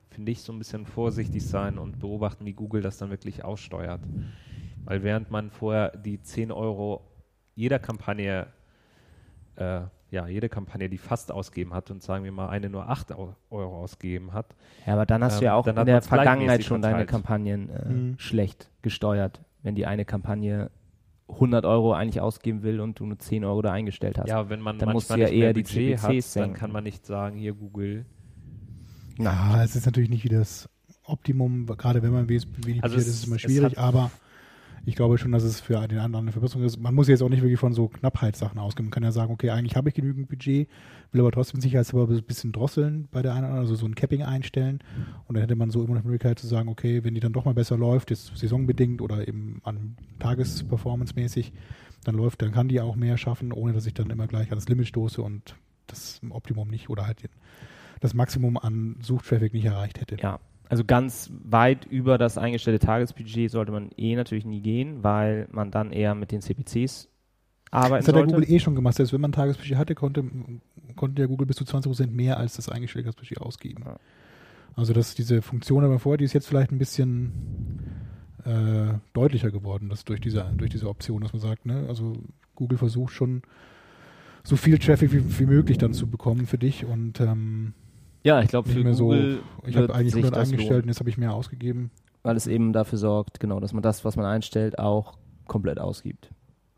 finde 0.10 0.32
ich, 0.32 0.42
so 0.42 0.54
ein 0.54 0.60
bisschen 0.60 0.86
vorsichtig 0.86 1.46
sein 1.46 1.78
und 1.78 2.00
beobachten, 2.00 2.46
wie 2.46 2.54
Google 2.54 2.82
das 2.82 2.98
dann 2.98 3.10
wirklich 3.10 3.44
aussteuert. 3.46 4.08
Weil 4.86 5.04
während 5.04 5.32
man 5.32 5.52
vorher 5.52 5.92
die 5.98 6.22
10 6.22 6.52
Euro 6.52 7.02
jeder 7.56 7.80
Kampagne, 7.80 8.48
äh, 9.56 9.82
ja, 10.10 10.28
jede 10.28 10.48
Kampagne, 10.48 10.90
die 10.90 10.98
fast 10.98 11.32
ausgegeben 11.32 11.74
hat 11.74 11.92
und 11.92 12.02
sagen 12.02 12.24
wir 12.24 12.32
mal 12.32 12.48
eine 12.50 12.70
nur 12.70 12.88
8 12.90 13.12
Au- 13.12 13.36
Euro 13.50 13.82
ausgegeben 13.82 14.32
hat, 14.34 14.56
Ja, 14.86 14.94
aber 14.94 15.06
dann 15.06 15.24
hast 15.24 15.36
Ähm, 15.36 15.40
du 15.42 15.46
ja 15.46 15.54
auch 15.56 15.66
dann 15.66 15.78
in 15.78 15.86
der 15.86 16.02
Vergangenheit 16.02 16.64
schon 16.64 16.82
deine 16.82 17.06
verteilt. 17.06 17.10
Kampagnen 17.10 17.70
äh, 17.70 17.90
Mhm. 17.90 18.16
schlecht 18.18 18.70
gesteuert, 18.82 19.42
wenn 19.64 19.76
die 19.76 19.86
eine 19.86 20.06
Kampagne 20.06 20.72
100 21.30 21.66
Euro 21.66 21.94
eigentlich 21.94 22.22
ausgeben 22.22 22.64
will 22.64 22.80
und 22.80 23.00
du 23.00 23.06
nur 23.06 23.20
10 23.20 23.44
Euro 23.44 23.62
da 23.62 23.72
eingestellt 23.74 24.18
hast. 24.18 24.28
ja, 24.30 24.50
wenn 24.50 24.62
man 24.62 24.80
Dann 24.80 24.94
musst 24.94 25.10
manchmal 25.10 25.18
du 25.18 25.24
ja 25.26 25.30
nicht 25.30 25.40
mehr 25.40 25.48
eher 25.48 25.54
die 25.54 25.64
Budget 25.64 26.02
hat, 26.02 26.10
CPCs 26.12 26.34
dann 26.34 26.44
senken. 26.44 26.60
kann 26.60 26.72
man 26.72 26.84
nicht 26.84 27.06
sagen, 27.06 27.38
hier 27.38 27.54
Google, 27.54 28.06
Ja, 29.20 29.64
es 29.64 29.76
ist 29.76 29.86
natürlich 29.86 30.10
nicht 30.10 30.24
wie 30.24 30.30
das 30.30 30.70
Optimum, 31.04 31.66
gerade 31.66 32.02
wenn 32.04 32.12
man 32.12 32.30
wenig 32.30 32.46
Also 32.84 32.96
budget 32.96 32.98
es- 32.98 33.08
ist, 33.08 33.16
es 33.22 33.28
immer 33.28 33.40
schwierig, 33.40 33.78
hat- 33.78 33.78
aber 33.78 34.12
ich 34.88 34.96
glaube 34.96 35.18
schon, 35.18 35.34
dass 35.34 35.44
es 35.44 35.60
für 35.60 35.86
den 35.86 36.00
anderen 36.00 36.26
eine 36.26 36.32
Verbesserung 36.32 36.64
ist. 36.64 36.80
Man 36.80 36.96
muss 36.96 37.10
jetzt 37.10 37.22
auch 37.22 37.28
nicht 37.28 37.42
wirklich 37.42 37.60
von 37.60 37.74
so 37.74 37.90
Knappheitssachen 37.90 38.58
ausgehen. 38.58 38.86
Man 38.86 38.92
kann 38.92 39.04
ja 39.04 39.12
sagen, 39.12 39.34
okay, 39.34 39.50
eigentlich 39.50 39.76
habe 39.76 39.90
ich 39.90 39.96
genügend 39.96 40.30
Budget, 40.30 40.70
will 41.12 41.20
aber 41.20 41.32
trotzdem 41.32 41.60
sicherheitshalber 41.60 42.14
ein 42.14 42.24
bisschen 42.24 42.54
drosseln 42.54 43.10
bei 43.12 43.22
der 43.22 43.34
einen 43.34 43.40
oder 43.40 43.48
anderen, 43.50 43.66
also 43.66 43.76
so 43.76 43.86
ein 43.86 43.96
Capping 43.96 44.24
einstellen. 44.24 44.80
Und 45.26 45.36
dann 45.36 45.42
hätte 45.42 45.58
man 45.58 45.72
so 45.72 45.84
immer 45.84 45.96
noch 45.96 46.04
die 46.04 46.08
Möglichkeit 46.08 46.40
zu 46.40 46.48
sagen, 46.48 46.70
okay, 46.70 47.04
wenn 47.04 47.16
die 47.16 47.20
dann 47.20 47.34
doch 47.34 47.44
mal 47.44 47.54
besser 47.54 47.78
läuft, 47.78 48.12
jetzt 48.12 48.38
saisonbedingt 48.38 49.02
oder 49.02 49.28
eben 49.28 49.60
an 49.66 49.98
Tagesperformance-mäßig, 50.20 51.52
dann 52.06 52.16
läuft, 52.16 52.42
dann 52.42 52.54
kann 52.54 52.70
die 52.70 52.80
auch 52.80 52.96
mehr 52.96 53.18
schaffen, 53.18 53.52
ohne 53.52 53.74
dass 53.74 53.86
ich 53.88 53.94
dann 53.94 54.10
immer 54.10 54.28
gleich 54.28 54.52
ans 54.52 54.70
Limit 54.70 54.88
stoße 54.88 55.22
und 55.22 55.58
das 55.88 56.20
im 56.24 56.32
Optimum 56.32 56.70
nicht 56.70 56.90
oder 56.90 57.06
halt 57.06 57.30
das 58.00 58.14
Maximum 58.14 58.56
an 58.56 58.96
Suchtraffic 59.02 59.54
nicht 59.54 59.66
erreicht 59.66 60.00
hätte. 60.00 60.16
Ja, 60.16 60.40
also 60.70 60.84
ganz 60.84 61.32
weit 61.44 61.86
über 61.86 62.18
das 62.18 62.38
eingestellte 62.38 62.86
Tagesbudget 62.86 63.52
sollte 63.52 63.72
man 63.72 63.90
eh 63.96 64.16
natürlich 64.16 64.46
nie 64.46 64.62
gehen, 64.62 65.04
weil 65.04 65.48
man 65.52 65.72
dann 65.72 65.92
eher 65.92 66.14
mit 66.16 66.32
den 66.32 66.42
CPCs 66.42 67.10
arbeiten 67.72 68.02
Das 68.02 68.08
hat 68.08 68.16
ja 68.16 68.22
sollte. 68.22 68.34
Google 68.34 68.52
eh 68.54 68.60
schon 68.60 68.76
gemacht. 68.76 68.96
Selbst 68.96 69.14
wenn 69.14 69.22
man 69.22 69.32
ein 69.32 69.34
Tagesbudget 69.34 69.78
hatte, 69.78 69.96
konnte, 69.96 70.26
konnte 70.96 71.22
ja 71.22 71.28
Google 71.28 71.48
bis 71.48 71.58
zu 71.58 71.64
20% 71.64 72.08
mehr 72.08 72.38
als 72.38 72.56
das 72.56 72.70
eingestellte 72.70 73.08
Tagesbudget 73.08 73.42
ausgeben. 73.42 73.84
Ja. 73.86 73.98
Also 74.76 74.94
dass 74.94 75.16
diese 75.16 75.42
Funktion 75.42 75.84
aber 75.84 76.00
vorher, 76.00 76.18
die 76.18 76.26
ist 76.26 76.34
jetzt 76.34 76.48
vielleicht 76.48 76.72
ein 76.72 76.78
bisschen 76.78 77.32
äh, 78.44 78.94
deutlicher 79.14 79.52
geworden, 79.52 79.90
dass 79.90 80.06
durch 80.06 80.20
diese, 80.20 80.46
durch 80.56 80.70
diese 80.70 80.88
Option, 80.90 81.22
dass 81.22 81.34
man 81.34 81.42
sagt, 81.42 81.66
ne, 81.66 81.86
also 81.88 82.14
Google 82.56 82.78
versucht 82.78 83.14
schon 83.14 83.42
so 84.44 84.56
viel 84.56 84.78
Traffic 84.78 85.12
wie, 85.12 85.40
wie 85.40 85.46
möglich 85.46 85.78
dann 85.78 85.94
zu 85.94 86.08
bekommen 86.08 86.46
für 86.46 86.58
dich 86.58 86.86
und 86.86 87.20
ähm, 87.20 87.74
ja, 88.28 88.42
ich 88.42 88.50
glaube 88.50 88.70
für 88.70 88.84
mehr 88.84 88.94
so, 88.94 89.06
Google 89.06 89.42
ich 89.66 89.76
habe 89.76 89.94
eigentlich 89.94 90.14
sich 90.14 90.24
100 90.24 90.34
das 90.42 90.48
eingestellt 90.50 90.70
lohnen, 90.70 90.82
und 90.84 90.88
jetzt 90.90 91.00
habe 91.00 91.10
ich 91.10 91.18
mehr 91.18 91.34
ausgegeben. 91.34 91.92
weil 92.24 92.36
es 92.38 92.46
eben 92.48 92.74
dafür 92.74 92.98
sorgt, 93.00 93.40
genau, 93.40 93.60
dass 93.60 93.74
man 93.74 93.82
das, 93.82 94.04
was 94.06 94.16
man 94.16 94.26
einstellt, 94.26 94.78
auch 94.80 95.18
komplett 95.46 95.80
ausgibt. 95.80 96.30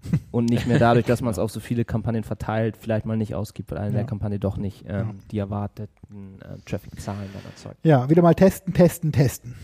Und 0.31 0.45
nicht 0.45 0.65
mehr 0.65 0.79
dadurch, 0.79 1.05
dass 1.05 1.21
man 1.21 1.31
es 1.31 1.39
auf 1.39 1.51
so 1.51 1.59
viele 1.59 1.83
Kampagnen 1.83 2.23
verteilt, 2.23 2.77
vielleicht 2.77 3.05
mal 3.05 3.17
nicht 3.17 3.35
ausgibt, 3.35 3.71
weil 3.71 3.79
eine 3.79 3.88
Ja. 3.89 3.93
der 3.95 4.05
Kampagne 4.05 4.39
doch 4.39 4.55
nicht 4.55 4.85
ähm, 4.88 4.89
Ja. 4.95 5.13
die 5.31 5.38
erwarteten 5.39 6.39
äh, 6.41 6.57
Traffic-Zahlen 6.65 7.27
dann 7.33 7.43
erzeugt. 7.51 7.77
Ja, 7.83 8.09
wieder 8.09 8.21
mal 8.21 8.33
testen, 8.35 8.73
testen, 8.73 9.12
testen. 9.12 9.55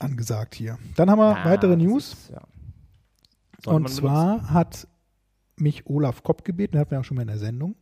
Angesagt 0.00 0.54
hier. 0.56 0.76
Dann 0.96 1.08
haben 1.10 1.18
wir 1.20 1.30
Ja, 1.32 1.44
weitere 1.46 1.74
News. 1.76 2.12
ist, 2.12 2.30
ja. 2.32 2.42
Und 3.72 3.88
zwar 3.88 4.50
hat 4.50 4.86
mich 5.56 5.86
Olaf 5.86 6.22
Kopp 6.22 6.44
gebeten, 6.44 6.78
hatten 6.78 6.90
wir 6.90 7.00
auch 7.00 7.04
schon 7.04 7.14
mal 7.14 7.22
in 7.22 7.28
der 7.28 7.38
Sendung, 7.38 7.76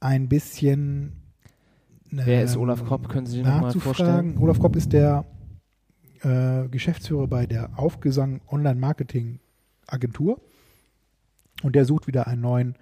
ein 0.00 0.28
bisschen. 0.28 1.12
Wer 2.24 2.42
ist 2.44 2.54
ähm, 2.54 2.62
Olaf 2.62 2.84
Kopp? 2.84 3.08
Können 3.08 3.26
Sie 3.26 3.36
sich 3.36 3.42
noch 3.44 3.50
mal 3.50 3.60
nachzufragen. 3.62 3.94
vorstellen? 3.94 4.38
Olaf 4.38 4.58
Kopp 4.58 4.76
ist 4.76 4.92
der 4.92 5.24
äh, 6.22 6.68
Geschäftsführer 6.68 7.26
bei 7.26 7.46
der 7.46 7.78
Aufgesang 7.78 8.40
Online-Marketing 8.48 9.40
Agentur 9.86 10.40
und 11.62 11.74
der 11.76 11.84
sucht 11.84 12.06
wieder 12.06 12.26
einen 12.26 12.42
neuen 12.42 12.74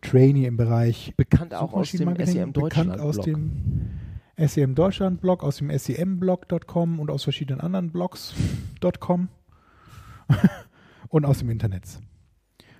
Trainee 0.00 0.46
im 0.46 0.56
Bereich 0.56 1.12
Bekannt 1.16 1.54
auch 1.54 1.72
aus 1.72 1.90
dem 1.90 2.14
SEM 2.24 2.52
Deutschland. 2.52 2.92
bekannt 2.92 3.00
aus 3.00 3.18
dem 3.20 3.50
SEM 4.36 4.74
Deutschland 4.74 5.20
Blog, 5.20 5.42
aus 5.42 5.56
dem 5.56 5.76
SEM-Blog.com 5.76 7.00
und 7.00 7.10
aus 7.10 7.24
verschiedenen 7.24 7.60
anderen 7.60 7.90
Blogs.com 7.90 9.28
und 11.08 11.24
aus 11.24 11.38
dem 11.38 11.50
Internet. 11.50 11.98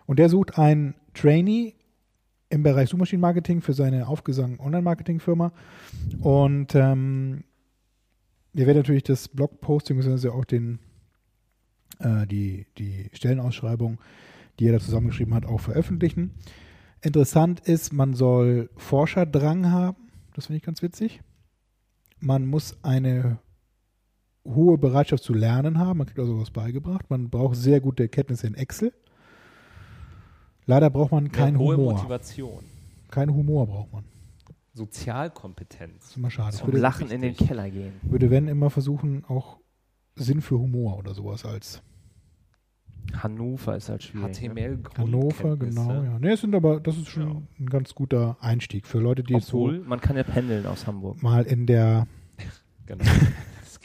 Und 0.06 0.18
der 0.18 0.28
sucht 0.28 0.58
einen 0.58 0.94
Trainee 1.14 1.74
im 2.50 2.62
Bereich 2.62 2.88
Suchmaschinenmarketing 2.88 3.60
für 3.60 3.74
seine 3.74 4.08
Aufgesang 4.08 4.58
Online-Marketing-Firma. 4.58 5.52
Und 6.20 6.74
ähm, 6.74 7.44
wir 8.52 8.66
werden 8.66 8.78
natürlich 8.78 9.02
das 9.02 9.28
Blogposting, 9.28 9.96
beziehungsweise 9.96 10.32
auch 10.32 10.44
den, 10.44 10.78
äh, 11.98 12.26
die, 12.26 12.66
die 12.78 13.10
Stellenausschreibung, 13.12 13.98
die 14.58 14.66
er 14.66 14.72
da 14.72 14.80
zusammengeschrieben 14.80 15.34
hat, 15.34 15.46
auch 15.46 15.60
veröffentlichen. 15.60 16.32
Interessant 17.00 17.60
ist, 17.60 17.92
man 17.92 18.14
soll 18.14 18.70
Forscherdrang 18.76 19.70
haben. 19.70 20.08
Das 20.34 20.46
finde 20.46 20.58
ich 20.58 20.64
ganz 20.64 20.82
witzig. 20.82 21.20
Man 22.20 22.46
muss 22.46 22.82
eine 22.82 23.38
hohe 24.44 24.78
Bereitschaft 24.78 25.22
zu 25.22 25.34
lernen 25.34 25.78
haben. 25.78 25.98
Man 25.98 26.06
kriegt 26.06 26.18
also 26.18 26.40
was 26.40 26.50
beigebracht. 26.50 27.10
Man 27.10 27.30
braucht 27.30 27.56
sehr 27.56 27.80
gute 27.80 28.08
Kenntnisse 28.08 28.46
in 28.46 28.54
Excel. 28.54 28.92
Leider 30.68 30.90
braucht 30.90 31.10
man 31.12 31.32
keinen 31.32 31.58
hohe 31.58 31.76
Humor. 31.76 31.94
Motivation, 31.94 32.62
Kein 33.10 33.32
Humor 33.34 33.66
braucht 33.66 33.90
man. 33.92 34.04
Das 34.46 34.54
Sozialkompetenz. 34.74 36.08
ist 36.10 36.16
immer 36.18 36.30
schade. 36.30 36.54
Zum 36.56 36.68
Würde, 36.68 36.78
Lachen 36.78 37.10
in 37.10 37.22
den. 37.22 37.34
Keller 37.34 37.68
gehen. 37.70 37.94
würde 38.02 38.30
wenn 38.30 38.46
immer 38.48 38.68
versuchen, 38.70 39.24
auch 39.24 39.58
Sinn 40.14 40.40
für 40.42 40.58
Humor 40.58 40.98
oder 40.98 41.14
sowas 41.14 41.44
als 41.46 41.82
Hannover 43.14 43.76
ist 43.76 43.88
halt 43.88 44.02
schwierig. 44.02 44.42
Ne? 44.42 44.48
HTML 44.50 44.78
Hannover, 44.98 45.56
genau. 45.56 45.90
Ja. 45.90 46.18
Nee, 46.18 46.32
es 46.32 46.42
sind 46.42 46.54
aber, 46.54 46.78
das 46.80 46.98
ist 46.98 47.08
schon 47.08 47.28
Ja. 47.28 47.42
ein 47.58 47.66
ganz 47.70 47.94
guter 47.94 48.36
Einstieg 48.40 48.86
für 48.86 48.98
Leute, 48.98 49.22
die 49.22 49.32
jetzt 49.32 49.48
Obwohl, 49.54 49.78
man 49.80 50.00
kann 50.00 50.16
ja 50.16 50.22
pendeln 50.22 50.66
aus 50.66 50.86
Hamburg. 50.86 51.18
so 51.18 51.26
mal 51.26 51.44
in 51.44 51.64
der 51.66 52.06
Genau. 52.86 53.04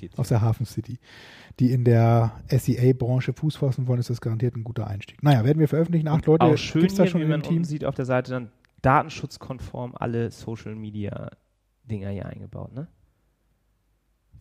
Geht. 0.09 0.19
aus 0.19 0.29
der 0.29 0.41
Hafen 0.41 0.65
City, 0.65 0.99
die 1.59 1.71
in 1.71 1.83
der 1.83 2.41
SEA-Branche 2.49 3.33
Fuß 3.33 3.55
fassen 3.57 3.87
wollen, 3.87 3.99
ist 3.99 4.09
das 4.09 4.21
garantiert 4.21 4.55
ein 4.55 4.63
guter 4.63 4.87
Einstieg. 4.87 5.21
Naja, 5.23 5.43
werden 5.43 5.59
wir 5.59 5.67
veröffentlichen. 5.67 6.07
Acht 6.07 6.25
Leute 6.25 6.43
auch 6.45 6.57
schön 6.57 6.81
gibt's 6.81 6.95
da 6.95 7.03
hier, 7.03 7.11
schon 7.11 7.21
wie 7.21 7.25
man 7.25 7.41
Team. 7.43 7.63
sieht 7.63 7.85
auf 7.85 7.95
der 7.95 8.05
Seite 8.05 8.31
dann 8.31 8.51
datenschutzkonform 8.81 9.95
alle 9.95 10.29
Social 10.31 10.75
Media 10.75 11.31
Dinger 11.85 12.09
hier 12.09 12.25
eingebaut, 12.25 12.73
ne? 12.73 12.87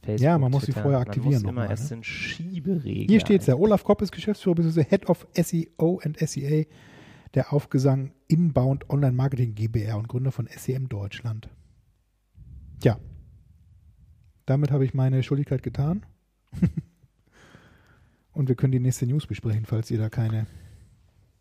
Facebook, 0.03 0.25
Ja, 0.25 0.38
man 0.38 0.51
muss 0.51 0.62
sie 0.62 0.72
Twitter. 0.72 0.83
vorher 0.83 0.98
Man 1.01 1.09
aktivieren 1.09 1.35
muss 1.35 1.42
noch 1.42 1.51
immer 1.51 1.62
mal, 1.62 1.70
erst 1.70 1.90
ne? 1.90 1.96
den 1.98 2.05
Schieberegler. 2.05 3.07
Hier 3.12 3.20
steht 3.20 3.40
es 3.42 3.46
ja. 3.46 3.55
Olaf 3.55 3.85
Kopp 3.85 4.03
ist 4.03 4.12
Geschäftsführer 4.12 4.57
bzw. 4.57 4.85
Head 4.85 5.09
of 5.09 5.27
SEO 5.35 6.01
and 6.03 6.18
SEA 6.18 6.64
der 7.35 7.53
Aufgesang 7.53 8.12
Inbound 8.29 8.90
Online 8.90 9.12
Marketing 9.12 9.55
GBR 9.55 9.96
und 9.96 10.09
Gründer 10.09 10.33
von 10.33 10.48
SEM 10.48 10.88
Deutschland. 10.88 11.48
Tja, 12.81 12.98
damit 14.46 14.70
habe 14.70 14.85
ich 14.85 14.94
meine 14.94 15.22
Schuldigkeit 15.22 15.62
getan. 15.62 16.05
und 18.33 18.48
wir 18.48 18.55
können 18.57 18.72
die 18.72 18.81
nächste 18.81 19.07
News 19.07 19.26
besprechen, 19.26 19.66
falls 19.66 19.90
ihr 19.90 19.98
da 19.98 20.09
keine 20.09 20.46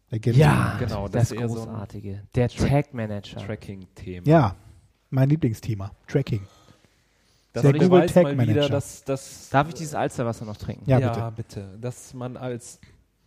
Ergänzung 0.10 0.42
Ja, 0.42 0.72
habt. 0.74 0.80
Genau, 0.80 1.04
das, 1.08 1.12
das 1.30 1.32
ist 1.32 1.38
eher 1.40 1.50
so 1.50 1.56
Großartige. 1.56 2.24
Der 2.36 2.50
Track- 2.50 2.70
Tag 2.70 2.94
Manager. 2.94 3.46
Tracking-Thema. 3.46 4.28
Ja, 4.28 4.56
mein 5.10 5.30
Lieblingsthema, 5.30 5.92
Tracking. 6.08 6.42
das 7.54 7.64
der 7.64 7.74
Google 7.74 8.06
Tag 8.08 8.24
mal 8.24 8.36
Manager. 8.36 8.56
wieder, 8.66 8.70
dass, 8.70 9.04
dass 9.04 9.50
Darf 9.50 9.68
ich 9.70 9.74
dieses 9.76 9.96
Alsterwasser 9.96 10.46
noch 10.46 10.58
trinken? 10.58 10.90
Ja, 10.90 11.00
ja, 11.00 11.30
bitte. 11.30 11.64
bitte. 11.66 11.78
Dass 11.80 12.14
man 12.14 12.36
als 12.38 12.80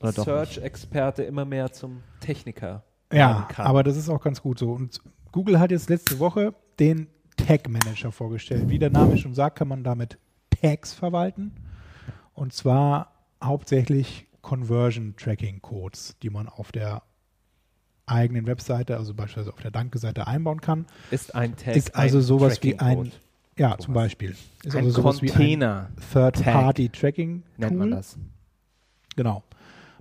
Search-Experte 0.03 1.23
immer 1.23 1.45
mehr 1.47 1.73
zum 1.73 2.03
Techniker 2.21 2.85
Ja, 3.11 3.19
werden 3.31 3.49
kann. 3.49 3.67
aber 3.67 3.83
das 3.83 3.97
ist 3.97 4.09
auch 4.11 4.23
ganz 4.23 4.43
gut 4.43 4.59
so. 4.59 4.73
Und 4.73 5.01
Google 5.33 5.59
hat 5.59 5.71
jetzt 5.71 5.89
letzte 5.89 6.19
Woche 6.19 6.55
den 6.79 7.07
Tag 7.37 7.69
Manager 7.69 8.13
vorgestellt. 8.13 8.69
Wie 8.69 8.79
der 8.79 8.91
Name 8.91 9.17
schon 9.19 9.35
sagt, 9.35 9.59
kann 9.59 9.69
man 9.69 9.85
damit 9.85 10.19
Tags 10.51 10.93
verwalten. 10.93 11.53
Und 12.35 12.53
zwar 12.53 13.13
hauptsächlich 13.43 14.27
Conversion 14.43 15.15
Tracking 15.17 15.61
Codes, 15.63 16.17
die 16.23 16.31
man 16.31 16.49
auf 16.49 16.73
der 16.73 17.03
eigenen 18.07 18.47
Webseite, 18.47 18.97
also 18.97 19.15
beispielsweise 19.15 19.53
auf 19.53 19.61
der 19.61 19.71
Danke-Seite 19.71 20.27
einbauen 20.27 20.61
kann. 20.61 20.87
Ist 21.11 21.35
ein 21.35 21.57
Tag 21.57 21.77
Ist 21.77 21.95
also 21.95 22.21
sowas 22.21 22.63
wie 22.63 22.79
ein, 22.79 23.13
ja, 23.57 23.71
Sowas. 23.71 23.85
zum 23.85 23.95
Beispiel. 23.95 24.37
Ist 24.63 24.77
Ein 24.77 24.85
also 24.85 25.03
sowas 25.03 25.21
Container 25.21 25.91
Third-Party-Tracking 26.13 27.43
nennt 27.57 27.79
man 27.79 27.91
das. 27.91 28.19
Genau. 29.17 29.43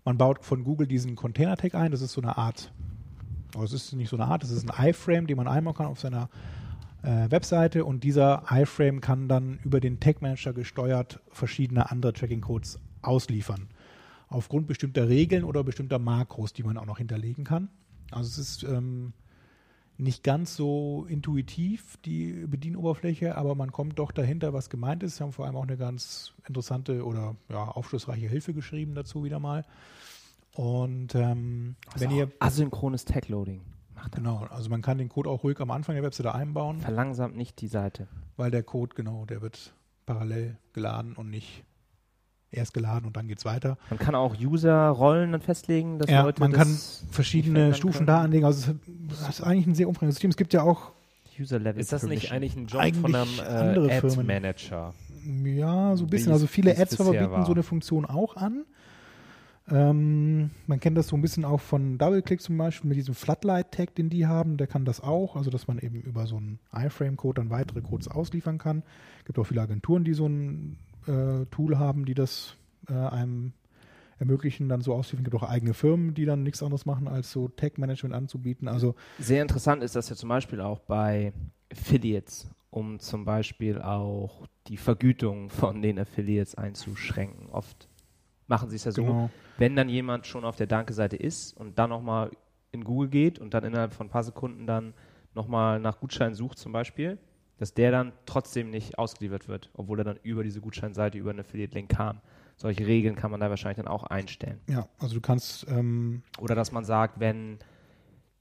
Man 0.03 0.17
baut 0.17 0.43
von 0.43 0.63
Google 0.63 0.87
diesen 0.87 1.15
Container-Tag 1.15 1.75
ein. 1.75 1.91
Das 1.91 2.01
ist 2.01 2.11
so 2.11 2.21
eine 2.21 2.37
Art, 2.37 2.73
aber 3.55 3.63
es 3.63 3.71
ist 3.71 3.93
nicht 3.93 4.09
so 4.09 4.17
eine 4.17 4.25
Art, 4.25 4.43
das 4.43 4.51
ist 4.51 4.69
ein 4.69 4.89
iFrame, 4.89 5.27
den 5.27 5.37
man 5.37 5.47
einbauen 5.47 5.75
kann 5.75 5.85
auf 5.85 5.99
seiner 5.99 6.29
äh, 7.03 7.29
Webseite. 7.29 7.85
Und 7.85 8.03
dieser 8.03 8.43
iFrame 8.49 9.01
kann 9.01 9.27
dann 9.27 9.59
über 9.63 9.79
den 9.79 9.99
Tag-Manager 9.99 10.53
gesteuert 10.53 11.19
verschiedene 11.29 11.91
andere 11.91 12.13
Tracking-Codes 12.13 12.79
ausliefern. 13.01 13.67
Aufgrund 14.29 14.67
bestimmter 14.67 15.09
Regeln 15.09 15.43
oder 15.43 15.63
bestimmter 15.63 15.99
Makros, 15.99 16.53
die 16.53 16.63
man 16.63 16.77
auch 16.77 16.85
noch 16.85 16.97
hinterlegen 16.97 17.43
kann. 17.43 17.69
Also 18.11 18.29
es 18.29 18.37
ist 18.37 18.63
ähm, 18.63 19.13
nicht 19.97 20.23
ganz 20.23 20.55
so 20.55 21.05
intuitiv, 21.07 21.97
die 22.03 22.45
Bedienoberfläche, 22.47 23.37
aber 23.37 23.53
man 23.53 23.71
kommt 23.71 23.99
doch 23.99 24.11
dahinter, 24.11 24.53
was 24.53 24.69
gemeint 24.69 25.03
ist. 25.03 25.17
Sie 25.17 25.23
haben 25.23 25.31
vor 25.31 25.45
allem 25.45 25.55
auch 25.55 25.63
eine 25.63 25.77
ganz 25.77 26.33
interessante 26.47 27.05
oder 27.05 27.35
ja, 27.49 27.63
aufschlussreiche 27.63 28.27
Hilfe 28.27 28.53
geschrieben 28.53 28.95
dazu 28.95 29.23
wieder 29.23 29.39
mal. 29.39 29.65
Und 30.55 31.15
ähm, 31.15 31.75
wenn 31.95 32.11
ihr, 32.11 32.31
asynchrones 32.39 33.05
Tag-Loading 33.05 33.61
macht 34.03 34.13
er. 34.15 34.17
genau, 34.17 34.45
also 34.49 34.69
man 34.69 34.81
kann 34.81 34.97
den 34.97 35.09
Code 35.09 35.29
auch 35.29 35.43
ruhig 35.43 35.59
am 35.59 35.71
Anfang 35.71 35.95
der 35.95 36.03
Webseite 36.03 36.33
einbauen, 36.35 36.79
Verlangsamt 36.81 37.35
nicht 37.35 37.61
die 37.61 37.67
Seite. 37.67 38.07
weil 38.37 38.51
der 38.51 38.63
Code, 38.63 38.93
genau, 38.95 39.25
der 39.25 39.41
wird 39.41 39.73
parallel 40.05 40.57
geladen 40.73 41.13
und 41.13 41.29
nicht 41.29 41.63
erst 42.51 42.73
geladen 42.73 43.05
und 43.07 43.17
dann 43.17 43.27
geht's 43.27 43.45
weiter. 43.45 43.77
Man 43.89 43.97
kann 43.97 44.13
auch 44.15 44.35
User-Rollen 44.39 45.31
dann 45.31 45.41
festlegen, 45.41 45.97
dass 45.97 46.09
Ja, 46.09 46.21
Leute 46.23 46.39
man 46.39 46.51
das 46.51 46.59
kann 47.01 47.09
verschiedene 47.11 47.73
Stufen 47.73 47.93
können. 47.99 48.07
da 48.07 48.21
anlegen. 48.21 48.45
Also 48.45 48.71
es 48.71 48.77
das 49.25 49.29
ist 49.29 49.41
eigentlich 49.41 49.65
ein 49.67 49.75
sehr 49.75 49.87
umfangreiches 49.87 50.15
System. 50.15 50.29
Es 50.29 50.37
gibt 50.37 50.53
ja 50.53 50.61
auch 50.61 50.91
User-Level 51.39 51.81
Ist 51.81 51.91
das 51.91 52.03
nicht 52.03 52.31
eigentlich 52.31 52.55
ein 52.55 52.67
Job 52.67 52.79
Eigentlich 52.81 53.01
von 53.01 53.15
andere 53.15 53.89
einem 53.89 53.89
äh. 53.89 53.97
Ad-Manager? 54.07 54.93
Ja, 55.45 55.95
so 55.95 56.03
ein 56.03 56.09
bisschen. 56.11 56.27
es- 56.27 56.33
Also 56.33 56.45
viele 56.47 56.75
es 56.75 56.89
bisher 56.95 57.11
bieten 57.11 57.31
war. 57.31 57.45
so 57.47 57.53
eine 57.53 57.63
Funktion 57.63 58.05
auch 58.05 58.35
an. 58.35 58.65
Ähm, 59.69 60.51
man 60.67 60.79
kennt 60.79 60.97
das 60.97 61.07
so 61.07 61.15
ein 61.15 61.21
bisschen 61.21 61.45
auch 61.45 61.61
von 61.61 61.97
DoubleClick 61.97 62.41
zum 62.41 62.57
Beispiel 62.57 62.89
mit 62.89 62.97
diesem 62.97 63.15
Floodlight-Tag, 63.15 63.95
den 63.95 64.09
die 64.09 64.27
haben. 64.27 64.57
Der 64.57 64.67
kann 64.67 64.85
das 64.85 65.01
auch. 65.01 65.35
Also, 65.35 65.49
dass 65.49 65.67
man 65.67 65.79
eben 65.79 66.01
über 66.01 66.27
so 66.27 66.37
einen 66.37 66.59
iFrame-Code 66.73 67.41
dann 67.41 67.49
weitere 67.49 67.81
Codes 67.81 68.07
ausliefern 68.07 68.57
kann. 68.57 68.83
gibt 69.25 69.39
auch 69.39 69.45
viele 69.45 69.61
Agenturen, 69.61 70.03
die 70.03 70.13
so 70.13 70.27
ein 70.27 70.77
äh, 71.07 71.45
Tool 71.49 71.77
haben, 71.77 72.05
die 72.05 72.13
das 72.13 72.57
äh, 72.89 72.93
einem 72.93 73.53
ermöglichen, 74.19 74.69
dann 74.69 74.81
so 74.81 74.93
auszuliefern. 74.93 75.23
gibt 75.23 75.35
auch 75.35 75.49
eigene 75.49 75.73
Firmen, 75.73 76.13
die 76.13 76.25
dann 76.25 76.43
nichts 76.43 76.61
anderes 76.61 76.85
machen, 76.85 77.07
als 77.07 77.31
so 77.31 77.47
Tag-Management 77.47 78.13
anzubieten. 78.13 78.67
Also, 78.67 78.95
Sehr 79.19 79.41
interessant 79.41 79.83
ist 79.83 79.95
das 79.95 80.09
ja 80.09 80.15
zum 80.15 80.29
Beispiel 80.29 80.61
auch 80.61 80.79
bei 80.79 81.33
Affiliates, 81.71 82.49
um 82.69 82.99
zum 82.99 83.25
Beispiel 83.25 83.81
auch 83.81 84.47
die 84.67 84.77
Vergütung 84.77 85.49
von 85.49 85.81
den 85.81 85.99
Affiliates 85.99 86.55
einzuschränken. 86.55 87.49
Oft 87.49 87.89
machen 88.53 88.69
sie 88.69 88.75
es 88.75 88.83
ja 88.83 88.91
so, 88.91 89.03
genau. 89.03 89.29
wenn 89.57 89.75
dann 89.75 89.89
jemand 89.89 90.27
schon 90.27 90.45
auf 90.45 90.55
der 90.55 90.67
Danke-Seite 90.67 91.15
ist 91.15 91.57
und 91.57 91.79
dann 91.79 91.89
nochmal 91.89 92.29
in 92.71 92.83
Google 92.83 93.09
geht 93.09 93.39
und 93.39 93.55
dann 93.55 93.63
innerhalb 93.63 93.93
von 93.93 94.07
ein 94.07 94.09
paar 94.11 94.23
Sekunden 94.23 94.67
dann 94.67 94.93
nochmal 95.33 95.79
nach 95.79 95.99
Gutschein 95.99 96.35
sucht 96.35 96.59
zum 96.59 96.71
Beispiel, 96.71 97.17
dass 97.57 97.73
der 97.73 97.89
dann 97.91 98.13
trotzdem 98.27 98.69
nicht 98.69 98.99
ausgeliefert 98.99 99.47
wird, 99.47 99.71
obwohl 99.73 99.99
er 100.01 100.03
dann 100.03 100.19
über 100.21 100.43
diese 100.43 100.61
Gutscheinseite, 100.61 101.17
über 101.17 101.31
einen 101.31 101.39
Affiliate-Link 101.39 101.89
kam. 101.89 102.21
Solche 102.55 102.85
Regeln 102.85 103.15
kann 103.15 103.31
man 103.31 103.39
da 103.39 103.49
wahrscheinlich 103.49 103.77
dann 103.77 103.87
auch 103.87 104.03
einstellen. 104.03 104.59
Ja, 104.67 104.87
also 104.99 105.15
du 105.15 105.21
kannst 105.21 105.67
ähm, 105.67 106.21
Oder 106.39 106.53
dass 106.53 106.71
man 106.71 106.85
sagt, 106.85 107.19
wenn 107.19 107.57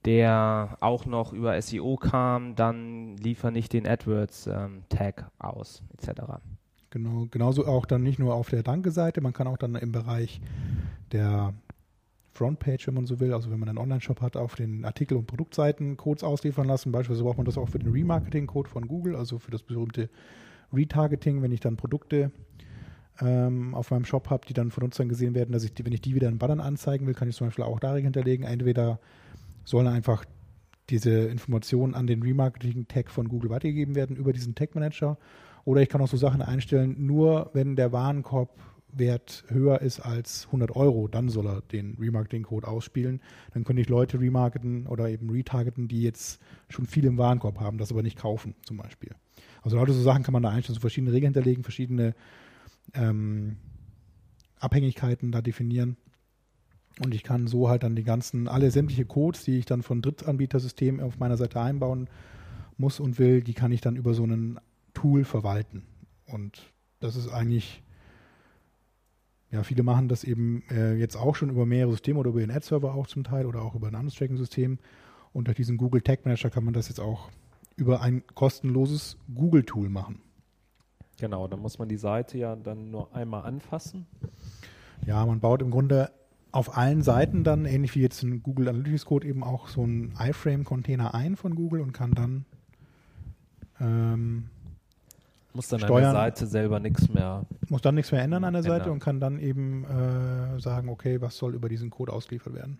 der 0.05 0.77
auch 0.79 1.07
noch 1.07 1.33
über 1.33 1.59
SEO 1.59 1.95
kam, 1.95 2.53
dann 2.55 3.17
liefer 3.17 3.49
nicht 3.49 3.73
den 3.73 3.87
AdWords-Tag 3.87 5.31
aus, 5.39 5.81
etc. 5.93 6.21
Genau, 6.93 7.25
genauso 7.31 7.65
auch 7.65 7.87
dann 7.87 8.03
nicht 8.03 8.19
nur 8.19 8.35
auf 8.35 8.51
der 8.51 8.61
Danke-Seite, 8.61 9.19
man 9.19 9.33
kann 9.33 9.47
auch 9.47 9.57
dann 9.57 9.73
im 9.73 9.91
Bereich 9.91 10.39
der 11.11 11.55
Frontpage, 12.33 12.85
wenn 12.85 12.93
man 12.93 13.07
so 13.07 13.19
will, 13.19 13.33
also 13.33 13.49
wenn 13.49 13.59
man 13.59 13.67
einen 13.67 13.79
Online-Shop 13.79 14.21
hat, 14.21 14.37
auf 14.37 14.53
den 14.53 14.85
Artikel- 14.85 15.17
und 15.17 15.25
Produktseiten 15.25 15.97
Codes 15.97 16.23
ausliefern 16.23 16.67
lassen. 16.67 16.91
Beispielsweise 16.91 17.23
braucht 17.23 17.37
man 17.37 17.47
das 17.47 17.57
auch 17.57 17.67
für 17.67 17.79
den 17.79 17.91
Remarketing-Code 17.91 18.69
von 18.69 18.87
Google, 18.87 19.15
also 19.15 19.39
für 19.39 19.49
das 19.49 19.63
berühmte 19.63 20.07
Retargeting, 20.71 21.41
wenn 21.41 21.51
ich 21.51 21.61
dann 21.61 21.77
Produkte 21.77 22.31
ähm, 23.19 23.73
auf 23.73 23.89
meinem 23.89 24.05
Shop 24.05 24.29
habe, 24.29 24.45
die 24.45 24.53
dann 24.53 24.69
von 24.69 24.83
Nutzern 24.83 25.09
gesehen 25.09 25.33
werden, 25.33 25.51
dass 25.51 25.63
ich 25.63 25.73
die, 25.73 25.83
wenn 25.83 25.93
ich 25.93 26.01
die 26.01 26.13
wieder 26.13 26.29
in 26.29 26.37
Bannern 26.37 26.59
anzeigen 26.59 27.07
will, 27.07 27.15
kann 27.15 27.27
ich 27.27 27.35
zum 27.35 27.47
Beispiel 27.47 27.65
auch 27.65 27.79
da 27.79 27.95
hinterlegen. 27.95 28.45
Entweder 28.45 28.99
sollen 29.65 29.87
einfach 29.87 30.25
diese 30.91 31.09
Informationen 31.09 31.95
an 31.95 32.05
den 32.05 32.21
Remarketing-Tag 32.21 33.09
von 33.09 33.29
Google 33.29 33.49
weitergegeben 33.49 33.95
werden 33.95 34.15
über 34.15 34.31
diesen 34.31 34.53
Tag-Manager 34.53 35.17
oder 35.65 35.81
ich 35.81 35.89
kann 35.89 36.01
auch 36.01 36.07
so 36.07 36.17
Sachen 36.17 36.41
einstellen, 36.41 36.95
nur 37.05 37.49
wenn 37.53 37.75
der 37.75 37.91
Warenkorbwert 37.91 39.45
höher 39.47 39.81
ist 39.81 39.99
als 40.01 40.45
100 40.47 40.75
Euro, 40.75 41.07
dann 41.07 41.29
soll 41.29 41.47
er 41.47 41.61
den 41.61 41.95
Remarketing-Code 41.99 42.67
ausspielen. 42.67 43.21
Dann 43.53 43.63
könnte 43.63 43.81
ich 43.81 43.89
Leute 43.89 44.19
remarketen 44.19 44.87
oder 44.87 45.09
eben 45.09 45.29
retargeten, 45.29 45.87
die 45.87 46.01
jetzt 46.01 46.41
schon 46.69 46.85
viel 46.85 47.05
im 47.05 47.17
Warenkorb 47.17 47.59
haben, 47.59 47.77
das 47.77 47.91
aber 47.91 48.03
nicht 48.03 48.17
kaufen 48.17 48.55
zum 48.65 48.77
Beispiel. 48.77 49.11
Also 49.61 49.77
lauter 49.77 49.93
so 49.93 50.01
Sachen 50.01 50.23
kann 50.23 50.33
man 50.33 50.43
da 50.43 50.49
einstellen, 50.49 50.75
so 50.75 50.81
verschiedene 50.81 51.13
Regeln 51.13 51.33
hinterlegen, 51.33 51.63
verschiedene 51.63 52.13
ähm, 52.93 53.57
Abhängigkeiten 54.59 55.31
da 55.31 55.41
definieren. 55.41 55.97
Und 57.03 57.15
ich 57.15 57.23
kann 57.23 57.47
so 57.47 57.69
halt 57.69 57.83
dann 57.83 57.95
die 57.95 58.03
ganzen, 58.03 58.47
alle 58.47 58.69
sämtliche 58.69 59.05
Codes, 59.05 59.43
die 59.43 59.57
ich 59.57 59.65
dann 59.65 59.81
von 59.81 60.01
Drittanbietersystemen 60.01 61.01
auf 61.01 61.17
meiner 61.17 61.37
Seite 61.37 61.59
einbauen 61.59 62.07
muss 62.77 62.99
und 62.99 63.17
will, 63.17 63.41
die 63.41 63.53
kann 63.53 63.71
ich 63.71 63.81
dann 63.81 63.95
über 63.95 64.13
so 64.13 64.25
ein 64.25 64.59
Tool 64.93 65.23
verwalten. 65.23 65.83
Und 66.25 66.71
das 66.99 67.15
ist 67.15 67.29
eigentlich, 67.29 67.83
ja, 69.51 69.63
viele 69.63 69.83
machen 69.83 70.07
das 70.07 70.23
eben 70.23 70.63
äh, 70.69 70.93
jetzt 70.95 71.15
auch 71.15 71.35
schon 71.35 71.49
über 71.49 71.65
mehrere 71.65 71.91
Systeme 71.91 72.19
oder 72.19 72.29
über 72.29 72.39
den 72.39 72.51
Ad-Server 72.51 72.93
auch 72.93 73.07
zum 73.07 73.23
Teil 73.23 73.45
oder 73.45 73.61
auch 73.61 73.75
über 73.75 73.87
ein 73.87 73.95
anderes 73.95 74.17
Tracking-System. 74.17 74.79
Und 75.33 75.47
durch 75.47 75.57
diesen 75.57 75.77
Google 75.77 76.01
Tag 76.01 76.25
Manager 76.25 76.49
kann 76.49 76.63
man 76.63 76.73
das 76.73 76.87
jetzt 76.87 76.99
auch 76.99 77.29
über 77.75 78.01
ein 78.01 78.23
kostenloses 78.35 79.17
Google-Tool 79.33 79.89
machen. 79.89 80.21
Genau, 81.19 81.47
dann 81.47 81.59
muss 81.59 81.79
man 81.79 81.89
die 81.89 81.97
Seite 81.97 82.37
ja 82.37 82.55
dann 82.55 82.91
nur 82.91 83.15
einmal 83.15 83.43
anfassen. 83.43 84.05
Ja, 85.05 85.25
man 85.25 85.39
baut 85.39 85.61
im 85.61 85.71
Grunde 85.71 86.11
auf 86.51 86.77
allen 86.77 87.01
Seiten 87.01 87.43
dann, 87.43 87.65
ähnlich 87.65 87.95
wie 87.95 88.01
jetzt 88.01 88.21
ein 88.23 88.43
Google 88.43 88.69
Analytics 88.69 89.05
Code, 89.05 89.27
eben 89.27 89.43
auch 89.43 89.67
so 89.67 89.81
einen 89.83 90.13
iFrame-Container 90.19 91.13
ein 91.13 91.35
von 91.35 91.55
Google 91.55 91.81
und 91.81 91.93
kann 91.93 92.13
dann 92.13 92.45
ähm, 93.79 94.49
Muss 95.53 95.67
dann 95.67 95.79
Steuern. 95.79 96.05
an 96.05 96.13
der 96.13 96.21
Seite 96.21 96.47
selber 96.47 96.79
nichts 96.79 97.09
mehr. 97.09 97.45
muss 97.69 97.81
dann 97.81 97.95
nichts 97.95 98.11
mehr 98.11 98.21
ändern 98.21 98.43
an 98.43 98.53
der 98.53 98.63
Seite 98.63 98.75
Ändern. 98.75 98.91
und 98.93 98.99
kann 98.99 99.19
dann 99.19 99.39
eben 99.39 99.85
äh, 99.85 100.59
sagen, 100.59 100.89
okay, 100.89 101.21
was 101.21 101.37
soll 101.37 101.53
über 101.53 101.69
diesen 101.69 101.89
Code 101.89 102.11
ausgeliefert 102.11 102.53
werden. 102.53 102.79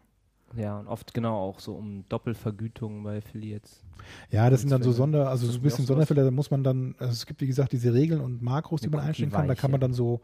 Ja, 0.56 0.78
und 0.78 0.88
oft 0.88 1.14
genau 1.14 1.36
auch 1.38 1.60
so 1.60 1.74
um 1.74 2.06
Doppelvergütungen 2.10 3.04
bei 3.04 3.18
Affiliates. 3.18 3.84
Ja, 4.30 4.50
das 4.50 4.62
sind 4.62 4.72
dann 4.72 4.84
so 4.84 4.92
Sonderfälle. 4.92 5.26
Sonder, 5.26 5.32
also 5.32 5.48
so 5.48 5.58
ein 5.58 5.62
bisschen? 5.62 5.86
Sonderfälle, 5.86 6.24
da 6.24 6.32
muss 6.32 6.52
man 6.52 6.64
dann, 6.64 6.96
also 7.00 7.12
es 7.12 7.26
gibt 7.26 7.42
wie 7.42 7.48
gesagt 7.48 7.72
diese 7.72 7.94
Regeln 7.94 8.22
und 8.22 8.42
Makros, 8.42 8.82
die 8.82 8.90
man 8.90 9.00
einstellen 9.00 9.32
kann, 9.32 9.48
da 9.48 9.56
kann 9.56 9.72
man 9.72 9.80
dann 9.80 9.94
so, 9.94 10.22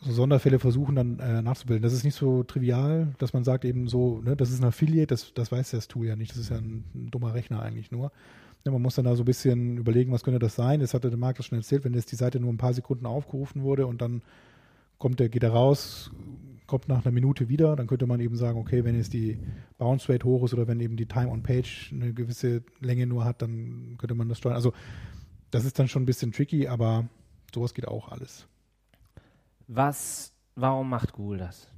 so 0.00 0.12
Sonderfälle 0.12 0.58
versuchen 0.58 0.94
dann 0.96 1.18
äh, 1.18 1.42
nachzubilden. 1.42 1.82
Das 1.82 1.92
ist 1.92 2.04
nicht 2.04 2.14
so 2.14 2.44
trivial, 2.44 3.14
dass 3.18 3.32
man 3.32 3.44
sagt 3.44 3.64
eben 3.64 3.88
so, 3.88 4.20
ne, 4.22 4.36
das 4.36 4.50
ist 4.50 4.62
ein 4.62 4.66
Affiliate, 4.66 5.08
das, 5.08 5.34
das 5.34 5.52
weiß 5.52 5.70
das 5.70 5.88
Tool 5.88 6.06
ja 6.06 6.16
nicht, 6.16 6.32
das 6.32 6.38
ist 6.38 6.50
ja 6.50 6.56
ein, 6.56 6.84
ein 6.94 7.10
dummer 7.10 7.34
Rechner 7.34 7.60
eigentlich 7.60 7.90
nur. 7.90 8.12
Ja, 8.66 8.72
man 8.72 8.82
muss 8.82 8.96
dann 8.96 9.04
da 9.04 9.14
so 9.14 9.22
ein 9.22 9.26
bisschen 9.26 9.78
überlegen, 9.78 10.10
was 10.10 10.24
könnte 10.24 10.40
das 10.40 10.56
sein. 10.56 10.80
Das 10.80 10.92
hatte 10.92 11.08
der 11.08 11.18
Marc 11.18 11.36
das 11.36 11.46
schon 11.46 11.58
erzählt, 11.58 11.84
wenn 11.84 11.94
jetzt 11.94 12.10
die 12.10 12.16
Seite 12.16 12.40
nur 12.40 12.52
ein 12.52 12.56
paar 12.56 12.74
Sekunden 12.74 13.06
aufgerufen 13.06 13.62
wurde 13.62 13.86
und 13.86 14.02
dann 14.02 14.22
kommt 14.98 15.20
der, 15.20 15.28
geht 15.28 15.44
er 15.44 15.52
raus, 15.52 16.10
kommt 16.66 16.88
nach 16.88 17.04
einer 17.04 17.12
Minute 17.12 17.48
wieder, 17.48 17.76
dann 17.76 17.86
könnte 17.86 18.08
man 18.08 18.18
eben 18.18 18.34
sagen, 18.34 18.58
okay, 18.58 18.82
wenn 18.82 18.96
jetzt 18.96 19.12
die 19.12 19.38
Bounce 19.78 20.12
Rate 20.12 20.26
hoch 20.26 20.42
ist 20.42 20.52
oder 20.52 20.66
wenn 20.66 20.80
eben 20.80 20.96
die 20.96 21.06
Time 21.06 21.28
on 21.28 21.44
Page 21.44 21.92
eine 21.92 22.12
gewisse 22.12 22.64
Länge 22.80 23.06
nur 23.06 23.24
hat, 23.24 23.40
dann 23.40 23.94
könnte 23.98 24.16
man 24.16 24.28
das 24.28 24.38
steuern. 24.38 24.56
Also 24.56 24.72
das 25.52 25.64
ist 25.64 25.78
dann 25.78 25.86
schon 25.86 26.02
ein 26.02 26.06
bisschen 26.06 26.32
tricky, 26.32 26.66
aber 26.66 27.08
sowas 27.54 27.72
geht 27.72 27.86
auch 27.86 28.08
alles. 28.08 28.48
Was, 29.68 30.32
warum 30.56 30.90
macht 30.90 31.12
Google 31.12 31.38
das? 31.38 31.70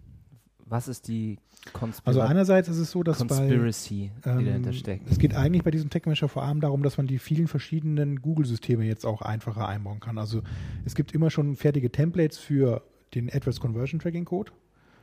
Was 0.68 0.88
ist 0.88 1.08
die 1.08 1.38
Conspira 1.72 2.08
Also 2.08 2.20
einerseits 2.20 2.68
ist 2.68 2.78
es 2.78 2.90
so, 2.90 3.02
dass 3.02 3.18
bei 3.24 3.36
Conspiracy, 3.36 4.10
die 4.24 4.28
Ähm, 4.28 4.44
dahinter 4.44 4.72
steckt? 4.72 5.10
Es 5.10 5.18
geht 5.18 5.34
eigentlich 5.34 5.62
bei 5.64 5.70
diesem 5.70 5.88
Tech 5.90 6.02
Manager 6.06 6.28
vor 6.28 6.42
allem 6.44 6.60
darum, 6.60 6.82
dass 6.82 6.96
man 6.98 7.06
die 7.06 7.18
vielen 7.18 7.48
verschiedenen 7.48 8.20
Google-Systeme 8.20 8.84
jetzt 8.84 9.06
auch 9.06 9.22
einfacher 9.22 9.66
einbauen 9.68 10.00
kann. 10.00 10.18
Also 10.18 10.42
es 10.84 10.94
gibt 10.94 11.12
immer 11.12 11.30
schon 11.30 11.56
fertige 11.56 11.90
Templates 11.90 12.38
für 12.38 12.82
den 13.14 13.28
AdWords 13.32 13.60
Conversion 13.60 13.98
Tracking 14.00 14.24
Code. 14.24 14.52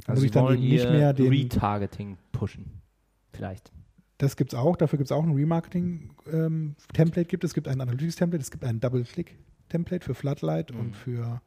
Da 0.06 0.10
Also 0.14 0.20
muss 0.22 0.26
ich 0.26 0.32
dann 0.32 0.54
eben 0.54 0.62
nicht 0.68 0.90
mehr 0.90 1.14
den. 1.14 1.30
Retargeting 1.30 2.18
pushen. 2.32 2.66
Vielleicht. 3.34 3.72
Das 4.18 4.38
gibt 4.38 4.54
es 4.54 4.60
auch, 4.60 4.78
dafür 4.78 4.98
gibt 4.98 5.08
es 5.08 5.12
auch 5.12 5.24
ein 5.24 5.34
Remarketing-Template, 5.34 7.26
gibt 7.28 7.44
es 7.44 7.54
gibt 7.54 7.68
ein 7.68 7.82
Analytics-Template, 7.82 8.42
es 8.42 8.52
gibt 8.52 8.64
ein 8.64 8.80
Double-Click-Template. 8.80 9.46
Template 9.68 10.06
für 10.06 10.14
Floodlight 10.14 10.72
Mhm. 10.74 10.80
und 10.80 10.96
für, 10.96 11.42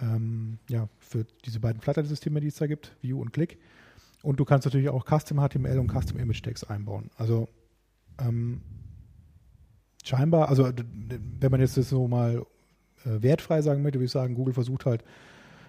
ähm, 0.00 0.58
ja, 0.68 0.88
für 0.98 1.24
diese 1.44 1.60
beiden 1.60 1.80
Flutter-Systeme, 1.80 2.40
die 2.40 2.48
es 2.48 2.56
da 2.56 2.66
gibt, 2.66 2.96
View 3.00 3.20
und 3.20 3.32
Click. 3.32 3.58
Und 4.22 4.40
du 4.40 4.44
kannst 4.44 4.64
natürlich 4.64 4.88
auch 4.88 5.04
Custom 5.04 5.38
HTML 5.38 5.78
und 5.78 5.90
Custom 5.90 6.18
Image 6.18 6.42
Tags 6.42 6.64
einbauen. 6.64 7.10
Also 7.16 7.48
ähm, 8.18 8.62
scheinbar, 10.02 10.48
also 10.48 10.70
wenn 11.40 11.50
man 11.50 11.60
jetzt 11.60 11.76
das 11.76 11.90
so 11.90 12.08
mal 12.08 12.44
äh, 13.04 13.22
wertfrei 13.22 13.62
sagen 13.62 13.82
möchte, 13.82 13.98
würde 13.98 14.06
ich 14.06 14.10
sagen, 14.10 14.34
Google 14.34 14.54
versucht 14.54 14.86
halt 14.86 15.04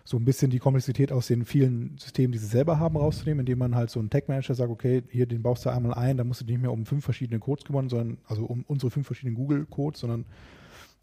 so 0.08 0.18
ein 0.18 0.26
bisschen 0.26 0.52
die 0.52 0.60
Komplexität 0.60 1.12
aus 1.12 1.28
den 1.28 1.46
vielen 1.46 1.98
Systemen, 1.98 2.32
die 2.32 2.38
sie 2.38 2.46
selber 2.46 2.80
haben, 2.80 2.96
rauszunehmen, 2.96 3.40
indem 3.40 3.58
man 3.58 3.76
halt 3.76 3.90
so 3.90 4.00
einen 4.00 4.12
Tag-Manager 4.12 4.54
sagt, 4.54 4.70
okay, 4.70 5.02
hier, 5.10 5.26
den 5.26 5.42
baust 5.42 5.66
du 5.66 5.70
einmal 5.72 5.96
ein, 5.96 6.16
da 6.16 6.24
musst 6.24 6.42
du 6.42 6.46
nicht 6.46 6.62
mehr 6.62 6.72
um 6.72 6.86
fünf 6.86 7.04
verschiedene 7.04 7.40
Codes 7.40 7.66
kümmern, 7.66 7.90
sondern, 7.90 8.20
also 8.28 8.46
um 8.46 8.64
unsere 8.68 8.92
fünf 8.92 9.08
verschiedenen 9.08 9.36
Google-Codes, 9.36 10.00
sondern 10.00 10.26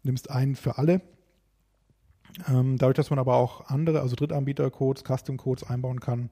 nimmst 0.03 0.31
einen 0.31 0.55
für 0.55 0.77
alle. 0.77 1.01
Ähm, 2.49 2.77
dadurch, 2.77 2.95
dass 2.95 3.09
man 3.09 3.19
aber 3.19 3.35
auch 3.35 3.67
andere, 3.67 4.01
also 4.01 4.15
Drittanbieter-Codes, 4.15 5.03
Custom-Codes 5.03 5.63
einbauen 5.69 5.99
kann, 5.99 6.29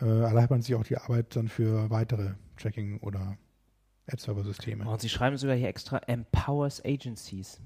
äh, 0.00 0.06
erleichtert 0.06 0.50
man 0.50 0.62
sich 0.62 0.74
auch 0.74 0.84
die 0.84 0.96
Arbeit 0.96 1.36
dann 1.36 1.48
für 1.48 1.90
weitere 1.90 2.34
Tracking- 2.56 2.98
oder 3.00 3.36
Ad-Server-Systeme. 4.06 4.88
Und 4.88 5.00
sie 5.00 5.08
schreiben 5.08 5.36
sogar 5.36 5.56
hier 5.56 5.68
extra 5.68 5.98
empowers 5.98 6.84
agencies. 6.84 7.60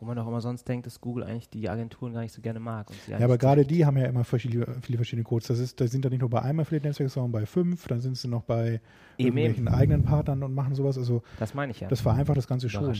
Wo 0.00 0.06
man 0.06 0.16
doch 0.16 0.28
immer 0.28 0.40
sonst 0.40 0.68
denkt, 0.68 0.86
dass 0.86 1.00
Google 1.00 1.24
eigentlich 1.24 1.50
die 1.50 1.68
Agenturen 1.68 2.12
gar 2.12 2.20
nicht 2.20 2.32
so 2.32 2.40
gerne 2.40 2.60
mag. 2.60 2.86
Ja, 3.08 3.18
aber 3.18 3.36
gerade 3.36 3.64
die 3.64 3.84
haben 3.84 3.96
ja 3.96 4.04
immer 4.04 4.22
verschiedene, 4.22 4.76
viele 4.80 4.96
verschiedene 4.96 5.24
Codes. 5.24 5.48
Das 5.48 5.58
ist, 5.58 5.80
da 5.80 5.88
sind 5.88 6.04
dann 6.04 6.12
nicht 6.12 6.20
nur 6.20 6.30
bei 6.30 6.40
einem 6.40 6.60
Affiliate-Netzwerk, 6.60 7.10
sondern 7.10 7.32
bei 7.32 7.46
fünf, 7.46 7.88
dann 7.88 8.00
sind 8.00 8.16
sie 8.16 8.28
noch 8.28 8.44
bei 8.44 8.80
Eben, 9.16 9.36
irgendwelchen 9.36 9.66
eben. 9.66 9.74
eigenen 9.74 10.04
Partnern 10.04 10.44
und 10.44 10.54
machen 10.54 10.76
sowas. 10.76 10.96
Also 10.96 11.22
Das 11.40 11.52
meine 11.52 11.72
ich 11.72 11.80
ja. 11.80 11.88
das 11.88 12.00
vereinfacht 12.00 12.38
das 12.38 12.46
Ganze 12.46 12.68
schon. 12.68 12.94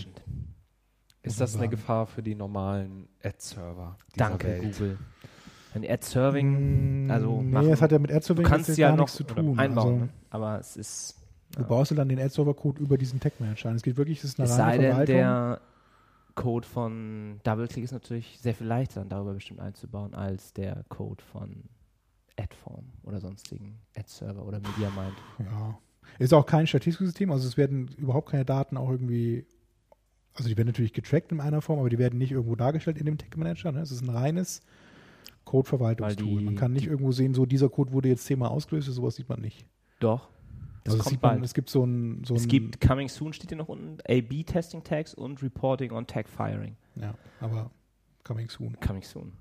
Ist 1.29 1.41
das 1.41 1.57
eine. 1.57 1.68
Gefahr 1.68 2.07
für 2.07 2.22
die 2.22 2.35
normalen 2.35 3.09
Ad-Server? 3.22 3.97
Danke, 4.16 4.49
Welt? 4.49 4.62
Google. 4.79 4.99
Wenn 5.72 5.83
die 5.83 5.91
Ad-Serving, 5.91 7.07
Mm, 7.07 7.11
also 7.11 7.43
nee, 7.43 7.51
machen- 7.53 7.70
es 7.70 7.83
hat 7.83 7.93
ja 7.93 7.99
mit 7.99 8.11
du 8.11 8.14
Ad-Serving 8.16 8.45
kannst 8.45 8.68
jetzt 8.68 8.79
ja 8.79 8.89
gar 8.89 8.97
noch 8.97 9.05
nichts 9.05 9.16
zu 9.16 9.24
tun. 9.24 9.59
einbauen, 9.59 9.76
Also, 9.95 10.05
ne? 10.05 10.09
aber 10.31 10.59
es 10.59 10.76
ist, 10.76 11.14
Du 11.57 11.64
baust 11.64 11.91
ja 11.91 11.97
dann 11.97 12.09
den 12.09 12.18
Ad-Server-Code 12.20 12.83
über 12.83 12.99
diesen 12.99 13.20
Tag-Manager. 13.20 13.70
ein. 13.70 13.76
Es 13.76 13.83
geht 13.83 13.97
wirklich, 13.97 14.20
das 14.20 14.31
ist 14.33 14.39
eine 14.41 14.49
es 14.49 14.57
sei 14.57 14.79
denn, 14.79 15.07
der 15.07 15.61
Code 16.35 16.66
von 16.68 17.41
DoubleClick 17.43 17.85
ist 17.85 17.93
natürlich 17.93 18.39
sehr 18.41 18.55
viel 18.55 18.66
leichter, 18.66 19.01
dann 19.01 19.09
darüber 19.09 19.35
bestimmt 19.35 19.61
einzubauen, 19.61 20.14
als 20.14 20.53
der 20.53 20.85
Code 20.89 21.22
von 21.33 21.64
Adform 22.39 22.85
oder 23.03 23.18
sonstigen 23.20 23.79
Ad-Server 23.97 24.45
oder 24.45 24.61
MediaMind. 24.61 25.14
Ja. 25.41 25.79
Ist 26.18 26.33
auch 26.33 26.47
kein 26.47 26.66
Statistiksystem, 26.66 27.31
also 27.31 27.47
es 27.49 27.57
werden 27.57 27.89
überhaupt 27.99 28.31
keine 28.31 28.45
Daten 28.45 28.76
auch 28.76 28.91
irgendwie, 28.91 29.47
also 30.39 30.49
die 30.49 30.57
werden 30.57 30.68
natürlich 30.68 30.93
getrackt 30.93 31.32
in 31.32 31.41
einer 31.41 31.61
Form, 31.61 31.80
aber 31.80 31.91
die 31.91 31.99
werden 31.99 32.18
nicht 32.18 32.30
irgendwo 32.30 32.55
dargestellt 32.55 32.97
in 32.97 33.07
dem 33.07 33.18
Tag 33.18 33.36
Manager. 33.36 33.72
Ne? 33.72 33.80
Es 33.80 33.91
ist 33.91 34.03
ein 34.03 34.09
reines 34.09 34.62
Code-Verwaltungstool. 35.45 36.43
Man 36.43 36.55
kann 36.55 36.72
nicht 36.72 36.86
irgendwo 36.86 37.11
sehen, 37.11 37.34
so 37.34 37.45
dieser 37.45 37.68
Code 37.68 37.93
wurde 37.93 38.09
jetzt 38.09 38.24
zehnmal 38.24 38.51
ausgelöst, 38.51 38.89
sowas 38.89 39.16
sieht 39.16 39.28
man 39.28 39.41
nicht. 39.41 39.66
Doch, 39.99 40.28
das 40.84 40.95
also 40.95 40.99
es, 40.99 41.05
kommt 41.05 41.22
man, 41.22 41.32
bald. 41.32 41.45
es 41.45 41.55
gibt 41.55 41.70
so 41.70 41.84
ein, 41.84 42.22
so 42.24 42.36
es 42.36 42.47
gibt 42.47 42.80
Coming 42.80 43.09
Soon 43.09 43.32
steht 43.32 43.51
hier 43.51 43.59
noch 43.59 43.68
unten, 43.68 43.99
A-B-Testing 44.09 44.84
Tags 44.84 45.12
und 45.12 45.43
Reporting 45.43 45.91
on 45.91 46.07
Tag 46.07 46.28
Firing. 46.28 46.76
ja, 46.95 47.14
aber 47.41 47.70
coming 48.22 48.49
soon. 48.49 48.78
Coming 48.78 49.03
Soon. 49.03 49.32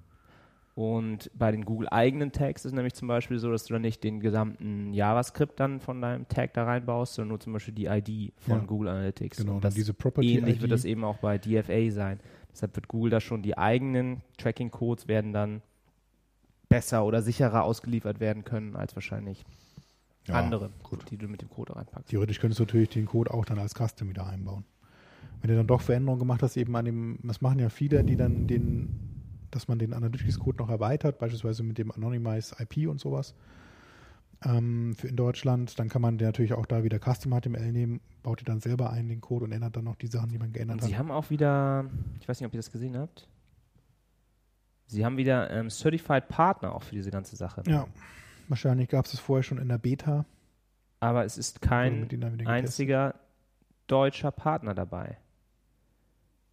Und 0.77 1.31
bei 1.33 1.51
den 1.51 1.65
Google-eigenen 1.65 2.31
Tags 2.31 2.61
ist 2.61 2.65
es 2.65 2.71
nämlich 2.73 2.93
zum 2.93 3.07
Beispiel 3.07 3.39
so, 3.39 3.49
dass 3.51 3.65
du 3.65 3.73
dann 3.73 3.81
nicht 3.81 4.03
den 4.03 4.19
gesamten 4.19 4.93
JavaScript 4.93 5.59
dann 5.59 5.79
von 5.79 5.99
deinem 6.03 6.27
Tag 6.27 6.53
da 6.53 6.65
reinbaust, 6.65 7.15
sondern 7.15 7.29
nur 7.29 7.39
zum 7.39 7.53
Beispiel 7.53 7.73
die 7.73 7.87
ID 7.87 8.31
von 8.37 8.59
Ja. 8.59 8.63
Google 8.65 8.89
Analytics. 8.89 9.37
Genau, 9.39 9.55
Und 9.55 9.63
dann 9.63 9.73
diese 9.73 9.95
Property 9.95 10.37
ähnlich 10.37 10.57
ID. 10.57 10.61
wird 10.61 10.71
das 10.73 10.85
eben 10.85 11.03
auch 11.03 11.17
bei 11.17 11.39
DFA 11.39 11.89
sein. 11.89 12.19
Deshalb 12.53 12.75
wird 12.75 12.87
Google 12.89 13.09
da 13.09 13.19
schon 13.19 13.41
die 13.41 13.57
eigenen 13.57 14.21
Tracking-Codes 14.37 15.07
werden 15.07 15.33
dann 15.33 15.63
besser 16.69 17.05
oder 17.05 17.23
sicherer 17.23 17.63
ausgeliefert 17.63 18.19
werden 18.19 18.43
können 18.43 18.75
als 18.75 18.95
wahrscheinlich 18.95 19.45
Ja, 20.27 20.35
andere, 20.35 20.69
gut. 20.83 21.09
die 21.09 21.17
du 21.17 21.27
mit 21.27 21.41
dem 21.41 21.49
Code 21.49 21.75
reinpackst. 21.75 22.09
Theoretisch 22.09 22.39
könntest 22.39 22.59
du 22.59 22.65
natürlich 22.65 22.89
den 22.89 23.07
Code 23.07 23.33
auch 23.33 23.45
dann 23.45 23.57
als 23.57 23.73
Custom 23.73 24.09
wieder 24.09 24.27
einbauen. 24.27 24.63
Wenn 25.41 25.49
du 25.49 25.55
dann 25.57 25.65
doch 25.65 25.81
Veränderungen 25.81 26.19
gemacht 26.19 26.43
hast, 26.43 26.55
eben 26.55 26.75
an 26.75 26.85
dem, 26.85 27.17
das 27.23 27.41
machen 27.41 27.57
ja 27.57 27.69
viele, 27.69 28.03
die 28.03 28.15
dann 28.15 28.45
den, 28.45 28.89
dass 29.51 29.67
man 29.67 29.79
den 29.79 29.93
Analytics-Code 29.93 30.57
noch 30.57 30.69
erweitert, 30.69 31.19
beispielsweise 31.19 31.63
mit 31.63 31.77
dem 31.77 31.91
Anonymized 31.91 32.59
IP 32.59 32.89
und 32.89 32.99
sowas 32.99 33.33
ähm, 34.45 34.95
für 34.95 35.07
in 35.07 35.15
Deutschland, 35.15 35.79
dann 35.79 35.89
kann 35.89 36.01
man 36.01 36.17
natürlich 36.17 36.53
auch 36.53 36.65
da 36.65 36.83
wieder 36.83 36.99
Custom 36.99 37.31
HTML 37.31 37.71
nehmen, 37.71 38.01
baut 38.23 38.41
die 38.41 38.45
dann 38.45 38.59
selber 38.59 38.91
ein, 38.91 39.09
den 39.09 39.21
Code 39.21 39.45
und 39.45 39.51
ändert 39.51 39.75
dann 39.75 39.85
noch 39.85 39.95
die 39.95 40.07
Sachen, 40.07 40.29
die 40.29 40.37
man 40.37 40.53
geändert 40.53 40.75
Und 40.75 40.81
hat. 40.83 40.89
sie 40.89 40.97
haben 40.97 41.11
auch 41.11 41.29
wieder, 41.29 41.89
ich 42.19 42.27
weiß 42.27 42.39
nicht, 42.39 42.47
ob 42.47 42.53
ihr 42.53 42.59
das 42.59 42.71
gesehen 42.71 42.97
habt, 42.97 43.27
sie 44.87 45.05
haben 45.05 45.17
wieder 45.17 45.49
ähm, 45.51 45.69
Certified 45.69 46.27
Partner 46.27 46.75
auch 46.75 46.83
für 46.83 46.95
diese 46.95 47.11
ganze 47.11 47.35
Sache. 47.35 47.63
ja, 47.67 47.87
wahrscheinlich 48.47 48.89
gab 48.89 49.05
es 49.05 49.11
das 49.11 49.19
vorher 49.19 49.43
schon 49.43 49.57
in 49.57 49.69
der 49.69 49.77
Beta. 49.77 50.25
Aber 50.99 51.25
es 51.25 51.37
ist 51.37 51.61
kein 51.61 52.07
einziger 52.47 53.15
deutscher 53.85 54.31
Partner 54.31 54.73
dabei. 54.73 55.17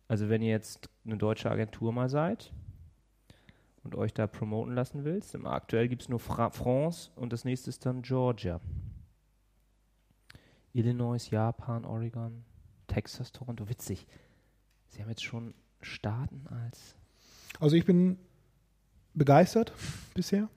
Also 0.07 0.29
wenn 0.29 0.43
ihr 0.43 0.51
jetzt 0.51 0.91
eine 1.07 1.17
deutsche 1.17 1.51
Agentur 1.51 1.93
mal 1.93 2.11
seid 2.11 2.53
und 3.85 3.95
euch 3.95 4.13
da 4.15 4.27
promoten 4.27 4.75
lassen 4.75 5.05
willst, 5.05 5.37
aktuell 5.45 5.89
gibt 5.89 6.03
es 6.03 6.09
nur 6.09 6.19
Fra 6.19 6.51
France 6.51 7.11
und 7.17 7.33
das 7.33 7.45
nächste 7.45 7.71
ist 7.71 7.87
dann 7.87 8.03
Georgia. 8.03 8.61
Illinois, 10.73 11.31
Japan, 11.31 11.85
Oregon, 11.85 12.45
Texas, 12.89 13.31
Toronto. 13.31 13.69
Witzig. 13.69 14.07
Sie 14.89 15.01
haben 15.01 15.09
jetzt 15.09 15.23
schon 15.23 15.55
Staaten 15.81 16.47
als 16.49 16.97
Also 17.61 17.77
ich 17.77 17.85
bin 17.85 18.19
begeistert 19.15 19.73
bisher. 20.15 20.49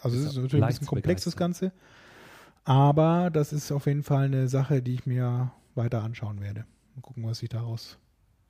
Also 0.00 0.16
es 0.16 0.26
ist 0.26 0.36
natürlich 0.36 0.62
ein 0.62 0.68
bisschen 0.68 0.86
komplex 0.86 1.24
das 1.24 1.36
Ganze. 1.36 1.72
Aber 2.64 3.30
das 3.30 3.52
ist 3.52 3.72
auf 3.72 3.86
jeden 3.86 4.02
Fall 4.02 4.26
eine 4.26 4.48
Sache, 4.48 4.82
die 4.82 4.94
ich 4.94 5.06
mir 5.06 5.52
weiter 5.74 6.02
anschauen 6.02 6.40
werde. 6.40 6.64
Mal 6.94 7.02
gucken, 7.02 7.24
was 7.24 7.38
sich 7.38 7.48
daraus 7.48 7.98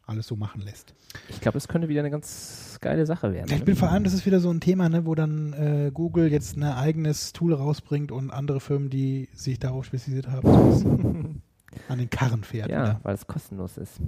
alles 0.06 0.26
so 0.26 0.36
machen 0.36 0.60
lässt. 0.60 0.94
Ich 1.28 1.40
glaube, 1.40 1.58
es 1.58 1.68
könnte 1.68 1.88
wieder 1.88 2.00
eine 2.00 2.10
ganz 2.10 2.78
geile 2.80 3.06
Sache 3.06 3.32
werden. 3.32 3.50
Ich 3.52 3.58
ne? 3.58 3.64
bin 3.64 3.76
vor 3.76 3.90
allem, 3.90 4.04
das 4.04 4.14
ist 4.14 4.24
wieder 4.24 4.40
so 4.40 4.50
ein 4.50 4.60
Thema, 4.60 4.88
ne, 4.88 5.04
wo 5.04 5.14
dann 5.14 5.52
äh, 5.52 5.90
Google 5.92 6.30
jetzt 6.30 6.56
ein 6.56 6.62
eigenes 6.62 7.32
Tool 7.32 7.52
rausbringt 7.52 8.12
und 8.12 8.30
andere 8.30 8.60
Firmen, 8.60 8.88
die 8.88 9.28
sich 9.34 9.58
darauf 9.58 9.84
spezialisiert 9.84 10.28
haben, 10.28 11.42
an 11.88 11.98
den 11.98 12.08
Karren 12.08 12.44
fährt. 12.44 12.70
ja, 12.70 12.82
Wieder. 12.82 13.00
weil 13.02 13.14
es 13.14 13.26
kostenlos 13.26 13.76
ist. 13.76 14.00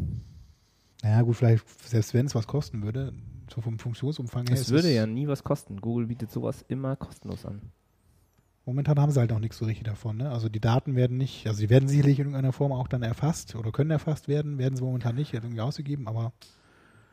Naja, 1.03 1.23
gut, 1.23 1.37
vielleicht, 1.37 1.65
selbst 1.89 2.15
wenn 2.15 2.27
es 2.27 2.35
was 2.35 2.47
kosten 2.47 2.83
würde, 2.83 3.13
so 3.53 3.61
vom 3.61 3.79
Funktionsumfang 3.79 4.47
her. 4.47 4.57
Es 4.57 4.71
würde 4.71 4.93
ja 4.93 5.07
nie 5.07 5.27
was 5.27 5.43
kosten. 5.43 5.81
Google 5.81 6.07
bietet 6.07 6.31
sowas 6.31 6.65
immer 6.69 6.97
kostenlos 6.97 7.45
an. 7.45 7.61
Momentan 8.69 9.01
haben 9.01 9.11
sie 9.11 9.19
halt 9.19 9.33
auch 9.33 9.39
nichts 9.39 9.57
so 9.57 9.65
richtig 9.65 9.85
davon. 9.85 10.19
Ne? 10.19 10.31
Also 10.31 10.51
die 10.51 10.61
Daten 10.61 10.95
werden 10.95 11.17
nicht, 11.17 11.47
also 11.47 11.59
die 11.59 11.71
werden 11.71 11.89
sicherlich 11.89 12.19
in 12.19 12.27
irgendeiner 12.27 12.53
Form 12.53 12.71
auch 12.71 12.87
dann 12.87 13.03
erfasst 13.03 13.57
oder 13.57 13.73
können 13.73 13.91
erfasst 13.91 14.29
werden, 14.29 14.59
werden 14.59 14.77
sie 14.77 14.85
momentan 14.85 15.15
nicht, 15.15 15.33
irgendwie 15.33 15.63
ausgegeben, 15.63 16.07
aber 16.07 16.35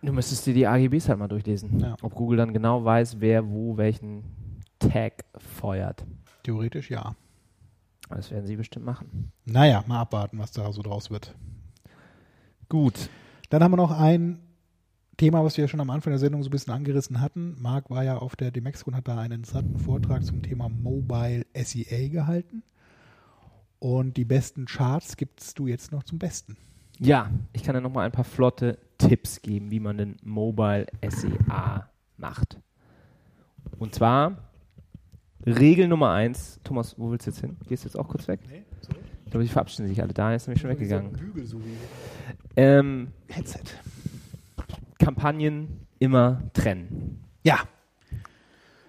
Du 0.01 0.11
müsstest 0.11 0.45
dir 0.45 0.53
die 0.53 0.67
AGBs 0.67 1.07
halt 1.07 1.17
mal 1.17 1.29
durchlesen. 1.29 1.79
Ja. 1.79 1.95
Ob 2.01 2.13
Google 2.13 2.37
dann 2.39 2.51
genau 2.51 2.83
weiß, 2.83 3.21
wer 3.21 3.49
wo 3.49 3.77
welchen 3.77 4.25
Tag 4.79 5.23
feuert. 5.37 6.05
theoretisch 6.43 6.91
ja. 6.91 7.15
Das 8.09 8.31
werden 8.31 8.45
sie 8.45 8.57
bestimmt 8.57 8.85
machen. 8.85 9.31
Naja, 9.45 9.81
mal 9.87 10.01
abwarten, 10.01 10.37
was 10.37 10.51
da 10.51 10.73
so 10.73 10.81
draus 10.81 11.09
wird. 11.09 11.33
Gut. 12.67 13.09
Dann 13.49 13.63
haben 13.63 13.71
wir 13.71 13.77
noch 13.77 13.97
ein 13.97 14.44
Thema, 15.18 15.43
was 15.43 15.55
wir 15.57 15.63
ja 15.63 15.68
schon 15.68 15.80
am 15.80 15.89
Anfang 15.89 16.11
der 16.11 16.20
Sendung 16.20 16.43
so 16.43 16.49
ein 16.49 16.51
bisschen 16.51 16.74
angerissen 16.74 17.22
hatten. 17.22 17.55
Marc 17.59 17.89
war 17.89 18.03
ja 18.03 18.18
auf 18.18 18.36
der 18.36 18.51
Demexco 18.51 18.89
und 18.89 18.97
hat 18.97 19.07
da 19.07 19.18
einen 19.18 19.39
interessanten 19.39 19.80
Vortrag 19.80 20.26
zum 20.26 20.41
Thema 20.41 20.70
Mobile 20.70 21.45
SEA 21.55 22.09
gehalten. 22.09 22.63
Und 23.80 24.18
die 24.18 24.26
besten 24.26 24.66
Charts 24.66 25.16
gibst 25.18 25.57
du 25.59 25.68
jetzt 25.68 25.91
noch 25.91 26.03
zum 26.03 26.20
Besten. 26.20 26.57
Ja, 26.99 27.30
ich 27.53 27.63
kann 27.63 27.76
ja 27.76 27.82
noch 27.82 27.91
mal 27.91 28.05
ein 28.05 28.11
paar 28.11 28.24
flotte 28.24 28.78
Tipps 28.97 29.41
geben, 29.41 29.70
wie 29.72 29.80
man 29.80 29.97
den 29.97 30.18
Mobile 30.24 30.88
SEA 31.07 31.89
macht. 32.18 32.57
Und 33.78 33.93
zwar 33.93 34.38
Regel 35.45 35.88
Nummer 35.88 36.11
eins. 36.11 36.59
Thomas, 36.63 36.97
wo 36.97 37.11
willst 37.11 37.28
du 37.28 37.32
jetzt 37.32 37.41
hin? 37.41 37.57
Gehst 37.68 37.84
du 37.84 37.88
jetzt 37.88 37.95
auch 37.97 38.07
kurz 38.07 38.28
weg? 38.28 38.39
Nee, 38.49 38.63
sorry. 38.82 38.99
Ich 39.26 39.32
glaube, 39.32 39.43
die 39.43 39.49
verabschieden 39.51 39.88
sich 39.88 40.01
alle. 40.01 40.13
Da 40.13 40.34
ist 40.34 40.47
nämlich 40.47 40.61
schon 40.61 40.72
weggegangen. 40.72 41.11
Bügel 41.13 41.45
so 41.45 41.59
wie 41.59 41.76
Ähm, 42.55 43.09
Headset. 43.28 43.59
Kampagnen 44.99 45.87
immer 45.99 46.41
trennen. 46.53 47.23
Ja, 47.43 47.59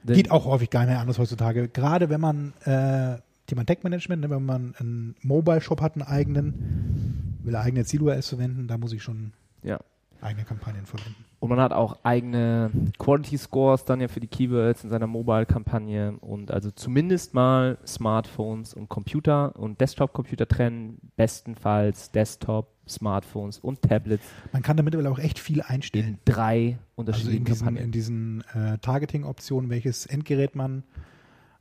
Denn- 0.04 0.14
Geht 0.16 0.30
auch 0.30 0.44
häufig 0.44 0.70
gar 0.70 0.80
nicht 0.80 0.90
mehr 0.90 1.00
anders 1.00 1.18
heutzutage. 1.18 1.68
Gerade 1.68 2.09
wenn 2.11 2.20
man 2.20 2.52
äh, 2.64 3.16
Thema 3.46 3.64
Tech-Management, 3.64 4.22
ne, 4.22 4.30
wenn 4.30 4.44
man 4.44 4.74
einen 4.78 5.16
Mobile-Shop 5.22 5.80
hat, 5.80 5.94
einen 5.94 6.02
eigenen, 6.02 7.38
will 7.42 7.54
eine 7.57 7.64
eigene 7.64 7.84
Ziel-URLs 7.84 8.28
verwenden, 8.28 8.68
da 8.68 8.78
muss 8.78 8.92
ich 8.92 9.02
schon 9.02 9.32
Ja. 9.62 9.80
Eigene 10.20 10.44
Kampagnen 10.44 10.86
verwenden. 10.86 11.24
Und 11.38 11.50
man 11.50 11.60
hat 11.60 11.72
auch 11.72 11.98
eigene 12.02 12.70
Quality 12.98 13.36
Scores 13.36 13.84
dann 13.84 14.00
ja 14.00 14.08
für 14.08 14.20
die 14.20 14.26
Keywords 14.26 14.84
in 14.84 14.90
seiner 14.90 15.06
Mobile-Kampagne 15.06 16.16
und 16.20 16.50
also 16.50 16.70
zumindest 16.70 17.34
mal 17.34 17.78
Smartphones 17.86 18.74
und 18.74 18.88
Computer 18.88 19.54
und 19.56 19.80
Desktop-Computer 19.80 20.48
trennen, 20.48 20.98
bestenfalls 21.16 22.10
Desktop, 22.10 22.72
Smartphones 22.88 23.58
und 23.58 23.82
Tablets 23.82 24.24
Man 24.52 24.62
kann 24.62 24.76
da 24.76 24.82
mittlerweile 24.82 25.10
auch 25.10 25.18
echt 25.18 25.38
viel 25.38 25.58
in 25.58 25.64
einstellen. 25.64 26.18
drei 26.24 26.78
Also 26.78 26.78
unterschiedlichen 26.96 27.38
in 27.38 27.44
diesen, 27.44 27.64
Kampagnen. 27.64 27.84
in 27.84 27.92
diesen 27.92 28.44
äh, 28.54 28.78
Targeting-Optionen, 28.78 29.70
welches 29.70 30.06
Endgerät 30.06 30.54
man 30.54 30.84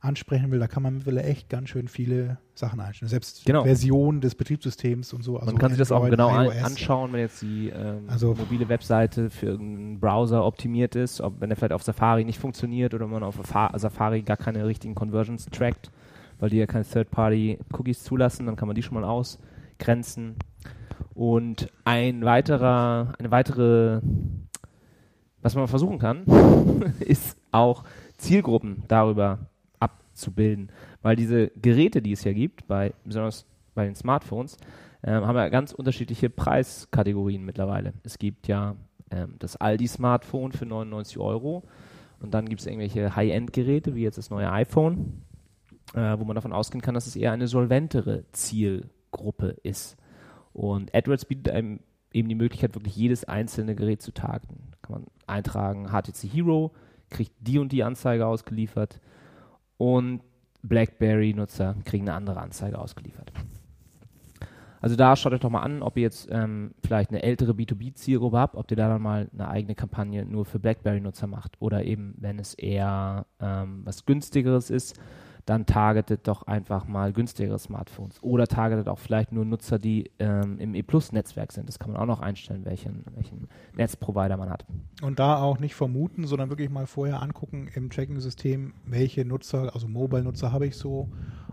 ansprechen 0.06 0.50
will, 0.50 0.58
da 0.58 0.66
kann 0.68 0.82
man 0.82 0.94
mittlerweile 0.94 1.22
echt 1.24 1.48
ganz 1.50 1.68
schön 1.68 1.88
viele 1.88 2.38
Sachen 2.54 2.80
einstellen. 2.80 3.08
Selbst 3.10 3.44
Genau. 3.44 3.64
Version 3.64 4.20
des 4.20 4.34
Betriebssystems 4.34 5.12
und 5.12 5.22
so. 5.22 5.36
Also 5.36 5.46
man 5.52 5.58
kann 5.58 5.70
sich 5.70 5.78
das 5.78 5.92
auch 5.92 6.04
Android, 6.04 6.12
genau 6.12 6.42
iOS. 6.50 6.62
anschauen, 6.64 7.12
wenn 7.12 7.20
jetzt 7.20 7.42
die 7.42 7.68
ähm, 7.68 8.04
Also- 8.08 8.34
mobile 8.34 8.68
Webseite 8.68 9.28
für 9.30 9.46
irgendeinen 9.46 10.00
Browser 10.00 10.44
optimiert 10.44 10.94
ist, 10.96 11.20
ob 11.20 11.40
wenn 11.40 11.50
der 11.50 11.56
vielleicht 11.56 11.72
auf 11.74 11.82
Safari 11.82 12.24
nicht 12.24 12.38
funktioniert 12.38 12.94
oder 12.94 13.06
man 13.06 13.22
auf 13.22 13.34
Fa- 13.42 13.76
Safari 13.78 14.22
gar 14.22 14.36
keine 14.38 14.64
richtigen 14.66 14.94
Conversions 14.94 15.46
trackt, 15.46 15.90
weil 16.38 16.50
die 16.50 16.56
ja 16.58 16.66
keine 16.66 16.84
Third-Party-Cookies 16.84 18.02
zulassen, 18.04 18.46
dann 18.46 18.56
kann 18.56 18.68
man 18.68 18.74
die 18.74 18.82
schon 18.82 18.94
mal 19.00 19.04
ausgrenzen. 19.04 20.36
Und 21.14 21.70
ein 21.84 22.24
weiterer, 22.24 23.12
eine 23.18 23.30
weitere, 23.30 24.00
was 25.42 25.54
man 25.54 25.68
versuchen 25.68 25.98
kann, 25.98 26.24
ist 27.00 27.36
auch 27.52 27.84
Zielgruppen 28.18 28.82
darüber 28.88 29.38
abzubilden. 30.16 30.72
Weil 31.02 31.16
diese 31.16 31.48
Geräte, 31.50 32.00
die 32.00 32.12
es 32.12 32.24
ja 32.24 32.32
gibt, 32.32 32.66
bei, 32.66 32.94
besonders 33.04 33.46
bei 33.74 33.84
den 33.84 33.94
Smartphones, 33.94 34.56
ähm, 35.04 35.26
haben 35.26 35.36
ja 35.36 35.48
ganz 35.50 35.72
unterschiedliche 35.72 36.30
Preiskategorien 36.30 37.44
mittlerweile. 37.44 37.92
Es 38.02 38.18
gibt 38.18 38.48
ja 38.48 38.76
ähm, 39.10 39.34
das 39.38 39.56
Aldi-Smartphone 39.56 40.52
für 40.52 40.64
99 40.64 41.18
Euro 41.18 41.64
und 42.20 42.32
dann 42.32 42.48
gibt 42.48 42.62
es 42.62 42.66
irgendwelche 42.66 43.14
High-End-Geräte, 43.14 43.94
wie 43.94 44.02
jetzt 44.02 44.16
das 44.16 44.30
neue 44.30 44.50
iPhone, 44.50 45.22
äh, 45.94 46.18
wo 46.18 46.24
man 46.24 46.34
davon 46.34 46.54
ausgehen 46.54 46.80
kann, 46.80 46.94
dass 46.94 47.06
es 47.06 47.14
eher 47.14 47.32
eine 47.32 47.46
solventere 47.46 48.24
Zielgruppe 48.32 49.56
ist. 49.62 49.96
Und 50.54 50.94
AdWords 50.94 51.26
bietet 51.26 51.50
einem 51.50 51.80
eben 52.10 52.30
die 52.30 52.34
Möglichkeit, 52.34 52.74
wirklich 52.74 52.96
jedes 52.96 53.24
einzelne 53.24 53.74
Gerät 53.74 54.00
zu 54.00 54.12
targeten. 54.12 54.72
Kann 54.80 54.92
man 54.92 55.06
eintragen, 55.26 55.88
HTC 55.88 56.32
Hero, 56.32 56.72
kriegt 57.10 57.32
die 57.40 57.58
und 57.58 57.70
die 57.72 57.84
Anzeige 57.84 58.26
ausgeliefert 58.26 59.00
und 59.78 60.20
BlackBerry-Nutzer 60.62 61.76
kriegen 61.84 62.08
eine 62.08 62.16
andere 62.16 62.40
Anzeige 62.40 62.78
ausgeliefert. 62.78 63.32
Also 64.80 64.94
da 64.94 65.16
schaut 65.16 65.32
euch 65.32 65.40
doch 65.40 65.50
mal 65.50 65.62
an, 65.62 65.82
ob 65.82 65.96
ihr 65.96 66.04
jetzt 66.04 66.28
ähm, 66.30 66.72
vielleicht 66.84 67.10
eine 67.10 67.22
ältere 67.22 67.52
B2B-Zielgruppe 67.52 68.38
habt, 68.38 68.56
ob 68.56 68.70
ihr 68.70 68.76
da 68.76 68.88
dann 68.88 69.02
mal 69.02 69.28
eine 69.32 69.48
eigene 69.48 69.74
Kampagne 69.74 70.24
nur 70.24 70.44
für 70.44 70.58
BlackBerry-Nutzer 70.58 71.26
macht. 71.26 71.52
Oder 71.60 71.84
eben, 71.84 72.14
wenn 72.18 72.38
es 72.38 72.54
eher 72.54 73.26
ähm, 73.40 73.80
was 73.84 74.04
günstigeres 74.04 74.70
ist, 74.70 74.98
dann 75.46 75.64
targetet 75.64 76.26
doch 76.26 76.42
einfach 76.42 76.86
mal 76.86 77.12
günstigere 77.12 77.58
Smartphones. 77.58 78.20
Oder 78.22 78.48
targetet 78.48 78.88
auch 78.88 78.98
vielleicht 78.98 79.30
nur 79.30 79.44
Nutzer, 79.44 79.78
die 79.78 80.10
ähm, 80.18 80.58
im 80.58 80.74
E-Plus-Netzwerk 80.74 81.52
sind. 81.52 81.68
Das 81.68 81.78
kann 81.78 81.92
man 81.92 82.00
auch 82.00 82.06
noch 82.06 82.20
einstellen, 82.20 82.64
welchen, 82.64 83.04
welchen 83.14 83.48
Netzprovider 83.76 84.36
man 84.36 84.50
hat. 84.50 84.66
Und 85.02 85.20
da 85.20 85.40
auch 85.40 85.60
nicht 85.60 85.76
vermuten, 85.76 86.26
sondern 86.26 86.50
wirklich 86.50 86.68
mal 86.68 86.88
vorher 86.88 87.22
angucken 87.22 87.68
im 87.74 87.90
Tracking-System, 87.90 88.74
welche 88.84 89.24
Nutzer, 89.24 89.72
also 89.72 89.86
Mobile-Nutzer 89.86 90.50
habe 90.50 90.66
ich 90.66 90.76
so 90.76 91.08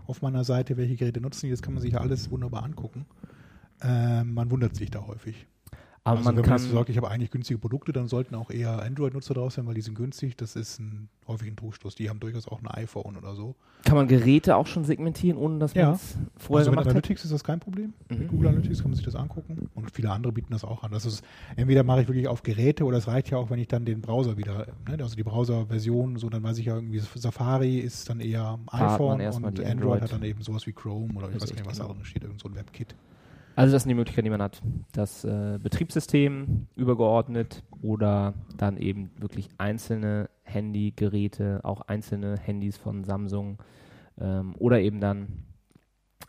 auf 0.06 0.22
meiner 0.22 0.42
Seite, 0.42 0.76
welche 0.76 0.96
Geräte 0.96 1.20
nutzen 1.20 1.46
die. 1.46 1.52
Das 1.52 1.62
kann 1.62 1.74
man 1.74 1.80
sich 1.80 1.92
ja 1.92 2.00
alles 2.00 2.32
wunderbar 2.32 2.64
angucken. 2.64 3.06
Ähm, 3.80 4.34
man 4.34 4.50
wundert 4.50 4.74
sich 4.74 4.90
da 4.90 5.06
häufig. 5.06 5.46
Aber 6.06 6.18
also 6.18 6.28
man 6.28 6.36
wenn 6.36 6.42
kann, 6.42 6.52
man 6.56 6.62
jetzt 6.62 6.70
sagt, 6.70 6.90
ich 6.90 6.98
habe 6.98 7.10
eigentlich 7.10 7.30
günstige 7.30 7.58
Produkte, 7.58 7.90
dann 7.94 8.08
sollten 8.08 8.34
auch 8.34 8.50
eher 8.50 8.82
Android-Nutzer 8.82 9.32
drauf 9.32 9.54
sein, 9.54 9.66
weil 9.66 9.72
die 9.72 9.80
sind 9.80 9.94
günstig. 9.94 10.36
Das 10.36 10.54
ist 10.54 10.78
ein 10.78 11.08
häufig 11.26 11.48
ein 11.48 11.56
Trugschluss. 11.56 11.94
Die 11.94 12.10
haben 12.10 12.20
durchaus 12.20 12.46
auch 12.46 12.60
ein 12.60 12.66
iPhone 12.66 13.16
oder 13.16 13.34
so. 13.34 13.54
kann 13.86 13.96
man 13.96 14.06
Geräte 14.06 14.56
auch 14.56 14.66
schon 14.66 14.84
segmentieren, 14.84 15.38
ohne 15.38 15.58
dass 15.58 15.72
Ja. 15.72 15.86
man 15.86 15.94
es 15.94 16.16
vorher 16.36 16.58
also 16.58 16.70
mit 16.72 16.76
gemacht 16.76 16.86
hat? 16.88 16.90
Analytics 16.90 17.24
ist 17.24 17.32
das 17.32 17.42
kein 17.42 17.58
Problem. 17.58 17.94
Mhm. 18.10 18.18
Mit 18.18 18.28
Google 18.28 18.48
Analytics 18.48 18.82
kann 18.82 18.90
man 18.90 18.96
sich 18.96 19.04
das 19.06 19.14
angucken. 19.14 19.70
Und 19.74 19.90
viele 19.92 20.10
andere 20.10 20.32
bieten 20.32 20.52
das 20.52 20.62
auch 20.62 20.82
an. 20.82 20.92
Das 20.92 21.06
ist, 21.06 21.24
entweder 21.56 21.84
mache 21.84 22.02
ich 22.02 22.08
wirklich 22.08 22.28
auf 22.28 22.42
Geräte 22.42 22.84
oder 22.84 22.98
es 22.98 23.06
reicht 23.08 23.30
ja 23.30 23.38
auch, 23.38 23.48
wenn 23.48 23.58
ich 23.58 23.68
dann 23.68 23.86
den 23.86 24.02
Browser 24.02 24.36
wieder, 24.36 24.66
ne, 24.86 24.98
also 25.02 25.16
die 25.16 25.22
Browser-Version, 25.22 26.16
so 26.18 26.28
dann 26.28 26.42
weiß 26.42 26.58
ich 26.58 26.66
ja 26.66 26.74
irgendwie, 26.74 26.98
Safari 26.98 27.78
ist 27.78 28.10
dann 28.10 28.20
eher 28.20 28.58
iPhone 28.70 29.22
und 29.22 29.44
Android, 29.44 29.66
Android. 29.66 30.02
hat 30.02 30.12
dann 30.12 30.22
eben 30.22 30.42
sowas 30.42 30.66
wie 30.66 30.72
Chrome 30.72 31.14
oder 31.14 31.30
ich 31.30 31.40
weiß 31.40 31.50
nicht, 31.52 31.64
was 31.64 31.78
da 31.78 31.84
genau. 31.84 31.94
drin 31.94 32.04
steht, 32.04 32.24
irgend 32.24 32.40
so 32.40 32.48
ein 32.50 32.54
WebKit. 32.54 32.94
Also 33.56 33.72
das 33.72 33.84
sind 33.84 33.90
die 33.90 33.94
Möglichkeiten, 33.94 34.24
die 34.24 34.30
man 34.30 34.42
hat. 34.42 34.60
Das 34.92 35.24
äh, 35.24 35.58
Betriebssystem 35.62 36.66
übergeordnet 36.74 37.62
oder 37.82 38.34
dann 38.56 38.76
eben 38.76 39.10
wirklich 39.18 39.48
einzelne 39.58 40.28
Handygeräte, 40.42 41.60
auch 41.62 41.82
einzelne 41.82 42.36
Handys 42.36 42.76
von 42.76 43.04
Samsung 43.04 43.58
ähm, 44.20 44.54
oder 44.58 44.80
eben 44.80 45.00
dann 45.00 45.44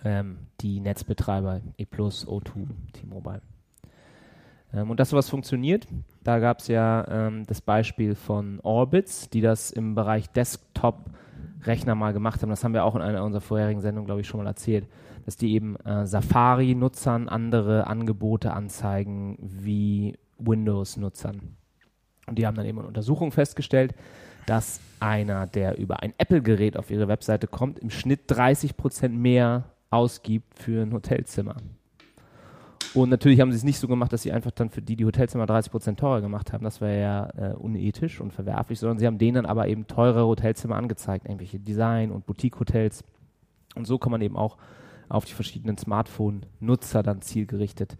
ähm, 0.03 0.37
die 0.61 0.79
Netzbetreiber 0.79 1.61
E 1.77 1.83
E+, 1.83 1.85
O2, 1.85 2.67
T-Mobile. 2.93 3.41
Ähm, 4.71 4.91
und 4.91 4.99
dass 4.99 5.09
sowas 5.09 5.27
funktioniert, 5.27 5.87
da 6.23 6.37
gab 6.37 6.59
es 6.59 6.67
ja 6.67 7.07
ähm, 7.09 7.43
das 7.47 7.59
Beispiel 7.59 8.13
von 8.13 8.59
Orbitz, 8.61 9.31
die 9.31 9.41
das 9.41 9.71
im 9.71 9.95
Bereich 9.95 10.29
Desktop-Rechner 10.29 11.95
mal 11.95 12.13
gemacht 12.13 12.43
haben. 12.43 12.49
Das 12.51 12.63
haben 12.63 12.73
wir 12.73 12.83
auch 12.83 12.95
in 12.95 13.01
einer 13.01 13.23
unserer 13.23 13.41
vorherigen 13.41 13.81
Sendungen, 13.81 14.05
glaube 14.05 14.21
ich, 14.21 14.27
schon 14.27 14.43
mal 14.43 14.47
erzählt 14.47 14.85
dass 15.25 15.37
die 15.37 15.53
eben 15.53 15.75
äh, 15.77 16.05
Safari-Nutzern 16.05 17.27
andere 17.27 17.87
Angebote 17.87 18.53
anzeigen 18.53 19.37
wie 19.41 20.15
Windows-Nutzern. 20.37 21.41
Und 22.27 22.37
die 22.37 22.45
haben 22.45 22.55
dann 22.55 22.65
eben 22.65 22.79
in 22.79 22.85
Untersuchungen 22.85 23.31
festgestellt, 23.31 23.93
dass 24.45 24.79
einer, 24.99 25.47
der 25.47 25.77
über 25.77 26.01
ein 26.01 26.13
Apple-Gerät 26.17 26.77
auf 26.77 26.91
ihre 26.91 27.07
Webseite 27.07 27.47
kommt, 27.47 27.79
im 27.79 27.89
Schnitt 27.89 28.31
30% 28.31 29.09
mehr 29.09 29.65
ausgibt 29.89 30.59
für 30.59 30.83
ein 30.83 30.93
Hotelzimmer. 30.93 31.55
Und 32.93 33.09
natürlich 33.09 33.41
haben 33.41 33.51
sie 33.51 33.57
es 33.57 33.63
nicht 33.63 33.79
so 33.79 33.87
gemacht, 33.87 34.13
dass 34.13 34.21
sie 34.21 34.31
einfach 34.31 34.51
dann 34.51 34.69
für 34.69 34.81
die 34.81 34.95
die 34.95 35.05
Hotelzimmer 35.05 35.45
30% 35.45 35.97
teurer 35.97 36.21
gemacht 36.21 36.53
haben. 36.53 36.63
Das 36.63 36.79
wäre 36.79 37.01
ja 37.01 37.29
äh, 37.51 37.53
unethisch 37.53 38.21
und 38.21 38.31
verwerflich, 38.31 38.79
sondern 38.79 38.99
sie 38.99 39.05
haben 39.05 39.17
denen 39.17 39.35
dann 39.35 39.45
aber 39.45 39.67
eben 39.67 39.85
teurere 39.85 40.25
Hotelzimmer 40.25 40.77
angezeigt, 40.77 41.25
irgendwelche 41.25 41.59
Design- 41.59 42.11
und 42.11 42.25
Boutique-Hotels. 42.25 43.03
Und 43.75 43.85
so 43.85 43.97
kann 43.97 44.11
man 44.11 44.21
eben 44.21 44.37
auch 44.37 44.57
auf 45.09 45.25
die 45.25 45.33
verschiedenen 45.33 45.77
Smartphone-Nutzer 45.77 47.03
dann 47.03 47.21
zielgerichtet 47.21 47.97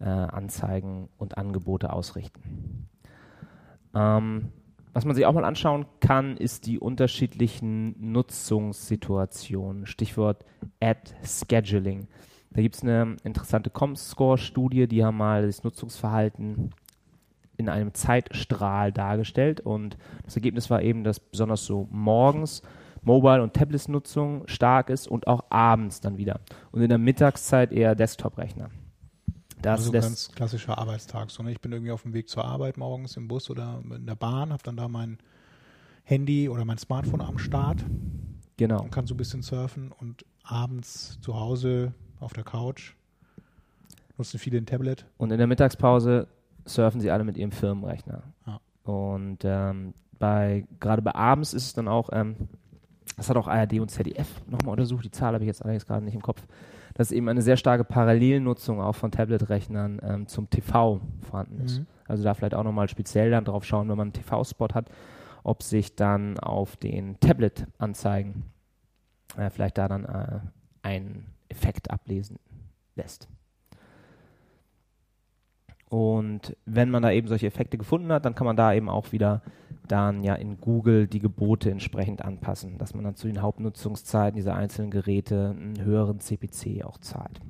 äh, 0.00 0.04
Anzeigen 0.04 1.08
und 1.18 1.38
Angebote 1.38 1.92
ausrichten. 1.92 2.88
Ähm, 3.94 4.52
was 4.92 5.04
man 5.04 5.14
sich 5.14 5.24
auch 5.24 5.32
mal 5.32 5.44
anschauen 5.44 5.86
kann, 6.00 6.36
ist 6.36 6.66
die 6.66 6.78
unterschiedlichen 6.78 8.12
Nutzungssituationen. 8.12 9.86
Stichwort 9.86 10.44
Ad 10.80 11.12
Scheduling. 11.24 12.08
Da 12.50 12.60
gibt 12.60 12.74
es 12.74 12.82
eine 12.82 13.16
interessante 13.24 13.70
Comscore-Studie, 13.70 14.86
die 14.86 15.02
haben 15.04 15.16
mal 15.16 15.46
das 15.46 15.64
Nutzungsverhalten 15.64 16.74
in 17.56 17.68
einem 17.70 17.94
Zeitstrahl 17.94 18.92
dargestellt 18.92 19.60
und 19.60 19.96
das 20.24 20.36
Ergebnis 20.36 20.68
war 20.68 20.82
eben, 20.82 21.04
dass 21.04 21.20
besonders 21.20 21.64
so 21.64 21.88
morgens 21.90 22.62
Mobile- 23.02 23.42
und 23.42 23.54
Tablet-Nutzung 23.54 24.46
stark 24.46 24.90
ist 24.90 25.08
und 25.08 25.26
auch 25.26 25.44
abends 25.50 26.00
dann 26.00 26.18
wieder. 26.18 26.40
Und 26.70 26.82
in 26.82 26.88
der 26.88 26.98
Mittagszeit 26.98 27.72
eher 27.72 27.94
Desktop-Rechner. 27.94 28.70
Das 29.60 29.80
also 29.80 29.92
ganz 29.92 30.30
klassischer 30.32 30.78
Arbeitstag. 30.78 31.30
So, 31.30 31.42
ne? 31.42 31.52
Ich 31.52 31.60
bin 31.60 31.72
irgendwie 31.72 31.92
auf 31.92 32.02
dem 32.02 32.14
Weg 32.14 32.28
zur 32.28 32.44
Arbeit 32.44 32.76
morgens 32.76 33.16
im 33.16 33.28
Bus 33.28 33.48
oder 33.50 33.80
in 33.94 34.06
der 34.06 34.16
Bahn, 34.16 34.52
habe 34.52 34.62
dann 34.62 34.76
da 34.76 34.88
mein 34.88 35.18
Handy 36.04 36.48
oder 36.48 36.64
mein 36.64 36.78
Smartphone 36.78 37.20
am 37.20 37.38
Start 37.38 37.84
genau. 38.56 38.82
und 38.82 38.90
kann 38.90 39.06
so 39.06 39.14
ein 39.14 39.18
bisschen 39.18 39.42
surfen 39.42 39.92
und 39.92 40.24
abends 40.42 41.18
zu 41.20 41.38
Hause 41.38 41.94
auf 42.18 42.32
der 42.32 42.42
Couch 42.42 42.94
nutzen 44.22 44.38
viele 44.38 44.58
ein 44.58 44.66
Tablet. 44.66 45.04
Und 45.18 45.32
in 45.32 45.38
der 45.38 45.46
Mittagspause 45.46 46.28
surfen 46.64 47.00
sie 47.00 47.10
alle 47.10 47.24
mit 47.24 47.36
ihrem 47.36 47.52
Firmenrechner. 47.52 48.22
Ja. 48.46 48.60
Und 48.84 49.38
ähm, 49.42 49.94
bei 50.18 50.64
gerade 50.80 51.02
bei 51.02 51.14
abends 51.14 51.54
ist 51.54 51.66
es 51.66 51.72
dann 51.72 51.88
auch, 51.88 52.10
ähm, 52.12 52.36
das 53.16 53.28
hat 53.28 53.36
auch 53.36 53.48
ARD 53.48 53.80
und 53.80 53.90
ZDF 53.90 54.28
nochmal 54.46 54.72
untersucht, 54.72 55.04
die 55.04 55.10
Zahl 55.10 55.34
habe 55.34 55.44
ich 55.44 55.48
jetzt 55.48 55.62
allerdings 55.62 55.86
gerade 55.86 56.04
nicht 56.04 56.14
im 56.14 56.22
Kopf, 56.22 56.42
dass 56.94 57.12
eben 57.12 57.28
eine 57.28 57.42
sehr 57.42 57.56
starke 57.56 57.84
Parallelnutzung 57.84 58.80
auch 58.80 58.94
von 58.94 59.10
Tablet-Rechnern 59.10 60.00
ähm, 60.02 60.26
zum 60.26 60.50
TV 60.50 61.00
vorhanden 61.20 61.60
ist. 61.60 61.80
Mhm. 61.80 61.86
Also 62.06 62.24
da 62.24 62.34
vielleicht 62.34 62.54
auch 62.54 62.64
nochmal 62.64 62.88
speziell 62.88 63.30
dann 63.30 63.44
drauf 63.44 63.64
schauen, 63.64 63.88
wenn 63.88 63.96
man 63.96 64.08
einen 64.08 64.12
TV-Spot 64.12 64.68
hat, 64.74 64.90
ob 65.44 65.62
sich 65.62 65.96
dann 65.96 66.38
auf 66.38 66.76
den 66.76 67.18
Tablet-Anzeigen 67.20 68.44
äh, 69.36 69.50
vielleicht 69.50 69.78
da 69.78 69.88
dann 69.88 70.04
äh, 70.04 70.40
ein 70.82 71.26
Effekt 71.48 71.90
ablesen 71.90 72.38
lässt. 72.94 73.28
Und 75.92 76.56
wenn 76.64 76.88
man 76.88 77.02
da 77.02 77.12
eben 77.12 77.28
solche 77.28 77.46
Effekte 77.46 77.76
gefunden 77.76 78.10
hat, 78.12 78.24
dann 78.24 78.34
kann 78.34 78.46
man 78.46 78.56
da 78.56 78.72
eben 78.72 78.88
auch 78.88 79.12
wieder 79.12 79.42
dann 79.86 80.22
ja 80.24 80.34
in 80.36 80.58
Google 80.58 81.06
die 81.06 81.18
Gebote 81.18 81.70
entsprechend 81.70 82.24
anpassen, 82.24 82.78
dass 82.78 82.94
man 82.94 83.04
dann 83.04 83.14
zu 83.14 83.26
den 83.26 83.42
Hauptnutzungszeiten 83.42 84.34
dieser 84.34 84.54
einzelnen 84.56 84.90
Geräte 84.90 85.54
einen 85.54 85.84
höheren 85.84 86.18
CPC 86.18 86.82
auch 86.86 86.96
zahlt. 86.96 87.42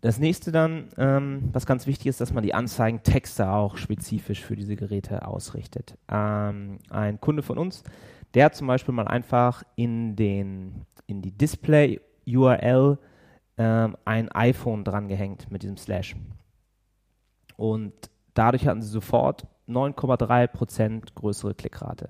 Das 0.00 0.18
nächste 0.18 0.50
dann, 0.50 0.88
ähm, 0.98 1.50
was 1.52 1.66
ganz 1.66 1.86
wichtig 1.86 2.08
ist, 2.08 2.20
dass 2.20 2.32
man 2.32 2.42
die 2.42 2.52
Anzeigentexte 2.52 3.48
auch 3.48 3.76
spezifisch 3.76 4.40
für 4.40 4.56
diese 4.56 4.74
Geräte 4.74 5.24
ausrichtet. 5.24 5.96
Ähm, 6.10 6.78
ein 6.88 7.20
Kunde 7.20 7.44
von 7.44 7.58
uns, 7.58 7.84
der 8.34 8.46
hat 8.46 8.56
zum 8.56 8.66
Beispiel 8.66 8.92
mal 8.92 9.06
einfach 9.06 9.62
in, 9.76 10.16
den, 10.16 10.84
in 11.06 11.22
die 11.22 11.30
Display-URL 11.30 12.98
ähm, 13.60 13.94
ein 14.06 14.30
iPhone 14.30 14.84
dran 14.84 15.06
gehängt 15.08 15.50
mit 15.50 15.62
diesem 15.62 15.76
Slash. 15.76 16.16
Und 17.58 17.92
dadurch 18.32 18.66
hatten 18.66 18.80
sie 18.80 18.88
sofort 18.88 19.46
9,3% 19.68 21.02
größere 21.14 21.54
Klickrate. 21.54 22.08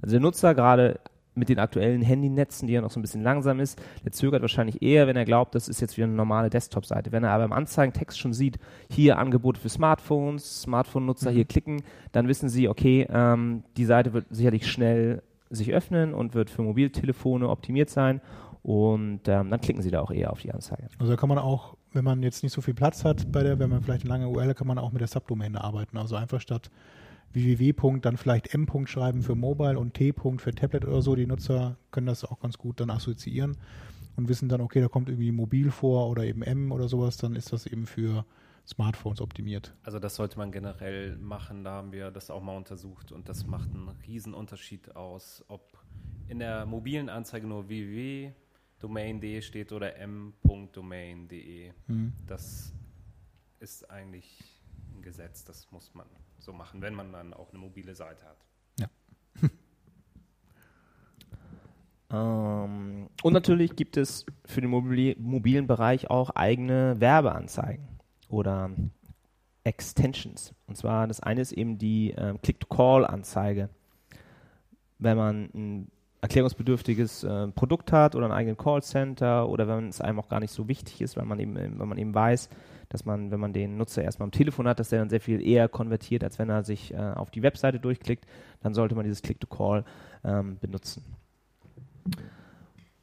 Also 0.00 0.12
der 0.12 0.20
Nutzer 0.20 0.54
gerade 0.54 1.00
mit 1.34 1.48
den 1.48 1.58
aktuellen 1.58 2.00
Handynetzen, 2.00 2.68
die 2.68 2.74
ja 2.74 2.80
noch 2.80 2.92
so 2.92 3.00
ein 3.00 3.02
bisschen 3.02 3.24
langsam 3.24 3.58
ist, 3.58 3.82
der 4.04 4.12
zögert 4.12 4.42
wahrscheinlich 4.42 4.82
eher, 4.82 5.08
wenn 5.08 5.16
er 5.16 5.24
glaubt, 5.24 5.56
das 5.56 5.66
ist 5.66 5.80
jetzt 5.80 5.96
wieder 5.96 6.06
eine 6.06 6.14
normale 6.14 6.48
Desktop-Seite. 6.48 7.10
Wenn 7.10 7.24
er 7.24 7.30
aber 7.32 7.44
im 7.44 7.52
Anzeigentext 7.52 8.16
schon 8.16 8.32
sieht, 8.32 8.60
hier 8.88 9.18
Angebote 9.18 9.60
für 9.60 9.68
Smartphones, 9.68 10.62
Smartphone-Nutzer 10.62 11.32
Mhm. 11.32 11.34
hier 11.34 11.44
klicken, 11.44 11.82
dann 12.12 12.28
wissen 12.28 12.48
sie, 12.48 12.68
okay, 12.68 13.08
ähm, 13.10 13.64
die 13.76 13.84
Seite 13.84 14.12
wird 14.12 14.26
sicherlich 14.30 14.70
schnell 14.70 15.24
sich 15.50 15.72
öffnen 15.72 16.14
und 16.14 16.34
wird 16.34 16.50
für 16.50 16.62
Mobiltelefone 16.62 17.48
optimiert 17.48 17.90
sein 17.90 18.20
und 18.64 19.28
ähm, 19.28 19.50
dann 19.50 19.60
klicken 19.60 19.82
sie 19.82 19.90
da 19.90 20.00
auch 20.00 20.10
eher 20.10 20.32
auf 20.32 20.40
die 20.40 20.50
Anzeige. 20.50 20.88
Also 20.98 21.12
da 21.12 21.20
kann 21.20 21.28
man 21.28 21.36
auch, 21.36 21.76
wenn 21.92 22.02
man 22.02 22.22
jetzt 22.22 22.42
nicht 22.42 22.52
so 22.52 22.62
viel 22.62 22.72
Platz 22.72 23.04
hat 23.04 23.30
bei 23.30 23.42
der, 23.42 23.58
wenn 23.58 23.68
man 23.68 23.82
vielleicht 23.82 24.04
eine 24.04 24.08
lange 24.08 24.26
URL, 24.26 24.48
hat, 24.48 24.56
kann 24.56 24.66
man 24.66 24.78
auch 24.78 24.90
mit 24.90 25.02
der 25.02 25.08
Subdomain 25.08 25.54
arbeiten. 25.54 25.98
Also 25.98 26.16
einfach 26.16 26.40
statt 26.40 26.70
www. 27.34 28.00
dann 28.00 28.16
vielleicht 28.16 28.54
m. 28.54 28.66
schreiben 28.86 29.20
für 29.20 29.34
Mobile 29.34 29.78
und 29.78 29.92
t. 29.92 30.14
für 30.14 30.54
Tablet 30.54 30.86
oder 30.86 31.02
so. 31.02 31.14
Die 31.14 31.26
Nutzer 31.26 31.76
können 31.90 32.06
das 32.06 32.24
auch 32.24 32.40
ganz 32.40 32.56
gut 32.56 32.80
dann 32.80 32.88
assoziieren 32.88 33.58
und 34.16 34.30
wissen 34.30 34.48
dann, 34.48 34.62
okay, 34.62 34.80
da 34.80 34.88
kommt 34.88 35.10
irgendwie 35.10 35.30
mobil 35.30 35.70
vor 35.70 36.08
oder 36.08 36.24
eben 36.24 36.40
m 36.40 36.72
oder 36.72 36.88
sowas, 36.88 37.18
dann 37.18 37.36
ist 37.36 37.52
das 37.52 37.66
eben 37.66 37.84
für 37.84 38.24
Smartphones 38.66 39.20
optimiert. 39.20 39.74
Also 39.82 39.98
das 39.98 40.14
sollte 40.14 40.38
man 40.38 40.52
generell 40.52 41.18
machen, 41.18 41.64
da 41.64 41.72
haben 41.72 41.92
wir 41.92 42.10
das 42.10 42.30
auch 42.30 42.42
mal 42.42 42.56
untersucht 42.56 43.12
und 43.12 43.28
das 43.28 43.46
macht 43.46 43.68
einen 43.74 43.90
riesen 44.06 44.32
Unterschied 44.32 44.96
aus, 44.96 45.44
ob 45.48 45.76
in 46.28 46.38
der 46.38 46.64
mobilen 46.64 47.10
Anzeige 47.10 47.46
nur 47.46 47.68
www.domain.de 48.84 49.42
steht 49.42 49.72
oder 49.72 49.96
m.domain.de. 49.96 51.72
Mhm. 51.86 52.12
Das 52.26 52.72
ist 53.60 53.90
eigentlich 53.90 54.60
ein 54.94 55.02
Gesetz, 55.02 55.44
das 55.44 55.70
muss 55.70 55.94
man 55.94 56.06
so 56.38 56.52
machen, 56.52 56.82
wenn 56.82 56.94
man 56.94 57.12
dann 57.12 57.32
auch 57.32 57.50
eine 57.50 57.58
mobile 57.58 57.94
Seite 57.94 58.22
hat. 58.24 58.90
Ähm, 62.10 63.08
und 63.22 63.32
natürlich 63.32 63.76
gibt 63.76 63.96
es 63.96 64.26
für 64.44 64.60
den 64.60 64.68
mobili 64.68 65.16
mobilen 65.18 65.66
Bereich 65.66 66.10
auch 66.10 66.30
eigene 66.30 67.00
Werbeanzeigen 67.00 67.88
oder 68.28 68.70
Extensions. 69.64 70.54
Und 70.66 70.76
zwar 70.76 71.08
das 71.08 71.20
eine 71.20 71.40
ist 71.40 71.52
eben 71.52 71.78
die 71.78 72.10
ähm, 72.10 72.40
Click-to-Call-Anzeige. 72.42 73.70
Wenn 74.98 75.16
man 75.16 75.50
ein 75.54 75.90
erklärungsbedürftiges 76.24 77.22
äh, 77.24 77.48
Produkt 77.48 77.92
hat 77.92 78.16
oder 78.16 78.24
einen 78.24 78.34
eigenen 78.34 78.56
Callcenter 78.56 79.46
oder 79.46 79.68
wenn 79.68 79.88
es 79.88 80.00
einem 80.00 80.18
auch 80.18 80.28
gar 80.28 80.40
nicht 80.40 80.52
so 80.52 80.68
wichtig 80.68 81.02
ist, 81.02 81.18
weil 81.18 81.26
man 81.26 81.38
eben, 81.38 81.54
wenn 81.54 81.88
man 81.88 81.98
eben 81.98 82.14
weiß, 82.14 82.48
dass 82.88 83.04
man, 83.04 83.30
wenn 83.30 83.40
man 83.40 83.52
den 83.52 83.76
Nutzer 83.76 84.02
erstmal 84.02 84.28
am 84.28 84.30
Telefon 84.30 84.66
hat, 84.66 84.80
dass 84.80 84.88
der 84.88 85.00
dann 85.00 85.10
sehr 85.10 85.20
viel 85.20 85.46
eher 85.46 85.68
konvertiert, 85.68 86.24
als 86.24 86.38
wenn 86.38 86.48
er 86.48 86.64
sich 86.64 86.94
äh, 86.94 86.96
auf 86.96 87.30
die 87.30 87.42
Webseite 87.42 87.78
durchklickt, 87.78 88.24
dann 88.62 88.72
sollte 88.72 88.94
man 88.94 89.04
dieses 89.04 89.20
Click-to-Call 89.20 89.84
ähm, 90.24 90.56
benutzen. 90.60 91.04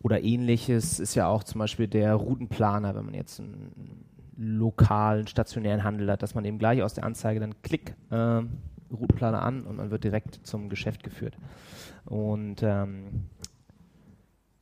Oder 0.01 0.23
ähnliches 0.23 0.99
ist 0.99 1.13
ja 1.13 1.27
auch 1.27 1.43
zum 1.43 1.59
Beispiel 1.59 1.87
der 1.87 2.15
Routenplaner, 2.15 2.95
wenn 2.95 3.05
man 3.05 3.13
jetzt 3.13 3.39
einen 3.39 4.05
lokalen, 4.35 5.27
stationären 5.27 5.83
Handel 5.83 6.09
hat, 6.09 6.23
dass 6.23 6.33
man 6.33 6.43
eben 6.43 6.57
gleich 6.57 6.81
aus 6.81 6.95
der 6.95 7.03
Anzeige 7.03 7.39
dann 7.39 7.61
Klick 7.61 7.93
ähm, 8.11 8.57
Routenplaner 8.93 9.41
an 9.41 9.63
und 9.63 9.77
man 9.77 9.91
wird 9.91 10.03
direkt 10.03 10.45
zum 10.45 10.69
Geschäft 10.69 11.03
geführt. 11.03 11.37
Und 12.05 12.63
ähm, 12.63 13.29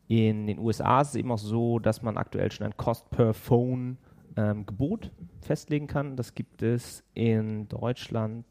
in 0.07 0.47
den 0.47 0.59
USA 0.59 1.01
ist 1.01 1.09
es 1.09 1.15
eben 1.15 1.31
auch 1.31 1.37
so, 1.37 1.79
dass 1.79 2.01
man 2.01 2.17
aktuell 2.17 2.51
schon 2.51 2.65
ein 2.65 2.77
Cost 2.77 3.09
per 3.11 3.33
Phone 3.33 3.97
ähm, 4.35 4.65
Gebot 4.65 5.11
festlegen 5.41 5.87
kann. 5.87 6.15
Das 6.15 6.33
gibt 6.33 6.63
es 6.63 7.03
in 7.13 7.67
Deutschland 7.67 8.45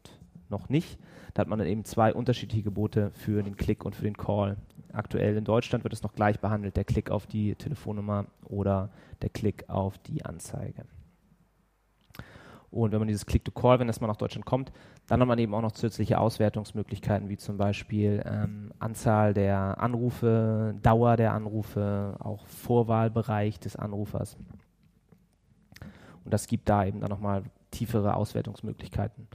noch 0.49 0.69
nicht. 0.69 0.97
Da 1.33 1.41
hat 1.41 1.47
man 1.47 1.59
dann 1.59 1.67
eben 1.67 1.85
zwei 1.85 2.13
unterschiedliche 2.13 2.63
Gebote 2.63 3.11
für 3.11 3.43
den 3.43 3.55
Klick 3.55 3.85
und 3.85 3.95
für 3.95 4.03
den 4.03 4.17
Call. 4.17 4.57
Aktuell 4.93 5.37
in 5.37 5.43
Deutschland 5.43 5.83
wird 5.83 5.93
es 5.93 6.01
noch 6.01 6.13
gleich 6.13 6.39
behandelt, 6.39 6.75
der 6.75 6.85
Klick 6.85 7.11
auf 7.11 7.27
die 7.27 7.55
Telefonnummer 7.55 8.25
oder 8.45 8.89
der 9.21 9.29
Klick 9.29 9.69
auf 9.69 9.97
die 9.99 10.25
Anzeige. 10.25 10.85
Und 12.71 12.91
wenn 12.91 12.99
man 12.99 13.07
dieses 13.07 13.25
Click-to-Call, 13.25 13.79
wenn 13.79 13.87
das 13.87 13.99
mal 13.99 14.07
nach 14.07 14.17
Deutschland 14.17 14.45
kommt, 14.45 14.71
dann 15.07 15.19
hat 15.19 15.27
man 15.27 15.39
eben 15.39 15.53
auch 15.55 15.61
noch 15.61 15.71
zusätzliche 15.71 16.19
Auswertungsmöglichkeiten, 16.19 17.29
wie 17.29 17.37
zum 17.37 17.57
Beispiel 17.57 18.23
ähm, 18.25 18.71
Anzahl 18.77 19.33
der 19.33 19.79
Anrufe, 19.81 20.75
Dauer 20.81 21.17
der 21.17 21.33
Anrufe, 21.33 22.15
auch 22.19 22.45
Vorwahlbereich 22.45 23.59
des 23.59 23.75
Anrufers. 23.75 24.37
Und 26.23 26.33
das 26.33 26.45
gibt 26.45 26.69
da 26.69 26.85
eben 26.85 26.99
dann 26.99 27.09
nochmal 27.09 27.43
tiefere 27.71 28.15
Auswertungsmöglichkeiten. 28.15 29.27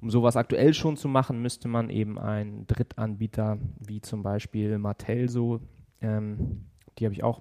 Um 0.00 0.10
sowas 0.10 0.36
aktuell 0.36 0.74
schon 0.74 0.96
zu 0.96 1.08
machen, 1.08 1.42
müsste 1.42 1.66
man 1.68 1.90
eben 1.90 2.18
einen 2.18 2.66
Drittanbieter 2.66 3.58
wie 3.80 4.00
zum 4.00 4.22
Beispiel 4.22 4.78
Martelso, 4.78 5.60
ähm, 6.00 6.66
die 6.98 7.04
habe 7.04 7.14
ich 7.14 7.24
auch 7.24 7.40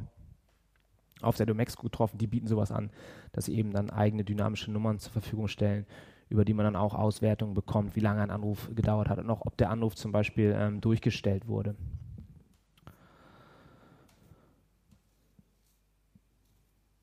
auf 1.26 1.38
der 1.38 1.45
Domex 1.45 1.76
getroffen, 1.78 2.17
die 2.17 2.28
bieten 2.28 2.47
sowas 2.47 2.71
an, 2.71 2.89
dass 3.32 3.45
sie 3.45 3.57
eben 3.57 3.71
dann 3.71 3.89
eigene 3.89 4.23
dynamische 4.23 4.71
Nummern 4.71 4.99
zur 4.99 5.11
Verfügung 5.11 5.47
stellen, 5.47 5.86
über 6.30 6.45
die 6.45 6.53
man 6.53 6.65
dann 6.65 6.76
auch 6.76 6.93
Auswertungen 6.93 7.53
bekommt, 7.53 7.95
wie 7.95 8.01
lange 8.01 8.21
ein 8.21 8.32
Anruf 8.32 8.69
gedauert 8.73 9.09
hat 9.09 9.19
und 9.19 9.30
auch, 9.30 9.45
ob 9.45 9.57
der 9.57 9.69
Anruf 9.69 9.95
zum 9.95 10.11
Beispiel 10.11 10.55
ähm, 10.57 10.82
durchgestellt 10.82 11.47
wurde. 11.47 11.76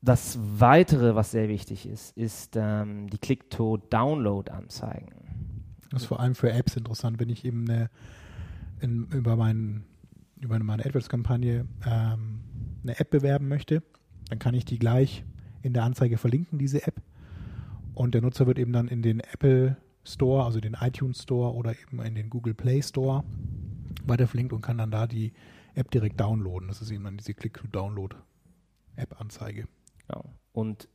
Das 0.01 0.37
Weitere, 0.59 1.15
was 1.15 1.31
sehr 1.31 1.47
wichtig 1.47 1.85
ist, 1.85 2.17
ist 2.17 2.57
ähm, 2.57 3.09
die 3.09 3.17
Click-to-Download-Anzeigen. 3.17 5.13
Das 5.91 6.01
ist 6.01 6.07
vor 6.07 6.19
allem 6.19 6.35
für 6.35 6.51
Apps 6.51 6.75
interessant, 6.75 7.19
wenn 7.19 7.29
ich 7.29 7.45
eben 7.45 7.69
eine, 7.69 7.89
in, 8.81 9.05
über, 9.11 9.37
mein, 9.37 9.85
über 10.41 10.59
meine 10.59 10.83
AdWords-Kampagne 10.83 11.65
ähm, 11.85 12.39
eine 12.83 12.99
App 12.99 13.11
bewerben 13.11 13.47
möchte, 13.47 13.81
dann 14.33 14.39
kann 14.39 14.55
ich 14.55 14.65
die 14.65 14.79
gleich 14.79 15.23
in 15.61 15.73
der 15.73 15.83
Anzeige 15.83 16.17
verlinken, 16.17 16.57
diese 16.57 16.87
App. 16.87 17.03
Und 17.93 18.15
der 18.15 18.23
Nutzer 18.23 18.47
wird 18.47 18.57
eben 18.57 18.73
dann 18.73 18.87
in 18.87 19.03
den 19.03 19.19
Apple 19.19 19.77
Store, 20.03 20.43
also 20.43 20.59
den 20.59 20.73
iTunes 20.73 21.21
Store 21.21 21.53
oder 21.53 21.79
eben 21.79 22.01
in 22.01 22.15
den 22.15 22.31
Google 22.31 22.55
Play 22.55 22.81
Store 22.81 23.23
weiter 24.05 24.25
verlinkt 24.25 24.51
und 24.51 24.61
kann 24.61 24.79
dann 24.79 24.89
da 24.89 25.05
die 25.05 25.33
App 25.75 25.91
direkt 25.91 26.19
downloaden. 26.19 26.67
Das 26.67 26.81
ist 26.81 26.89
eben 26.89 27.03
dann 27.03 27.17
diese 27.17 27.35
Click-to-Download-App-Anzeige. 27.35 29.67
Ja. 30.09 30.23
Und 30.51 30.89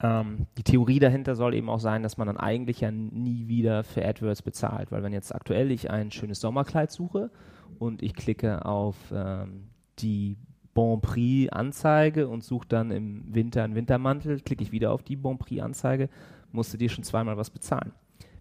ähm, 0.00 0.46
die 0.56 0.62
Theorie 0.62 0.98
dahinter 0.98 1.36
soll 1.36 1.52
eben 1.52 1.68
auch 1.68 1.80
sein, 1.80 2.02
dass 2.02 2.16
man 2.16 2.26
dann 2.26 2.38
eigentlich 2.38 2.80
ja 2.80 2.90
nie 2.90 3.48
wieder 3.48 3.84
für 3.84 4.02
AdWords 4.02 4.40
bezahlt, 4.40 4.92
weil 4.92 5.02
wenn 5.02 5.12
jetzt 5.12 5.34
aktuell 5.34 5.70
ich 5.70 5.90
ein 5.90 6.10
schönes 6.10 6.40
Sommerkleid 6.40 6.90
suche 6.90 7.30
und 7.78 8.02
ich 8.02 8.14
klicke 8.14 8.64
auf 8.64 8.96
ähm, 9.14 9.68
die 9.98 10.38
Bon 10.74 11.00
Prix 11.00 11.52
Anzeige 11.52 12.28
und 12.28 12.42
suche 12.42 12.66
dann 12.68 12.90
im 12.90 13.34
Winter 13.34 13.62
einen 13.62 13.74
Wintermantel, 13.74 14.40
klicke 14.40 14.62
ich 14.62 14.72
wieder 14.72 14.92
auf 14.92 15.02
die 15.02 15.16
Bon 15.16 15.38
Prix 15.38 15.62
Anzeige, 15.62 16.08
musste 16.50 16.78
dir 16.78 16.88
schon 16.88 17.04
zweimal 17.04 17.36
was 17.36 17.50
bezahlen. 17.50 17.92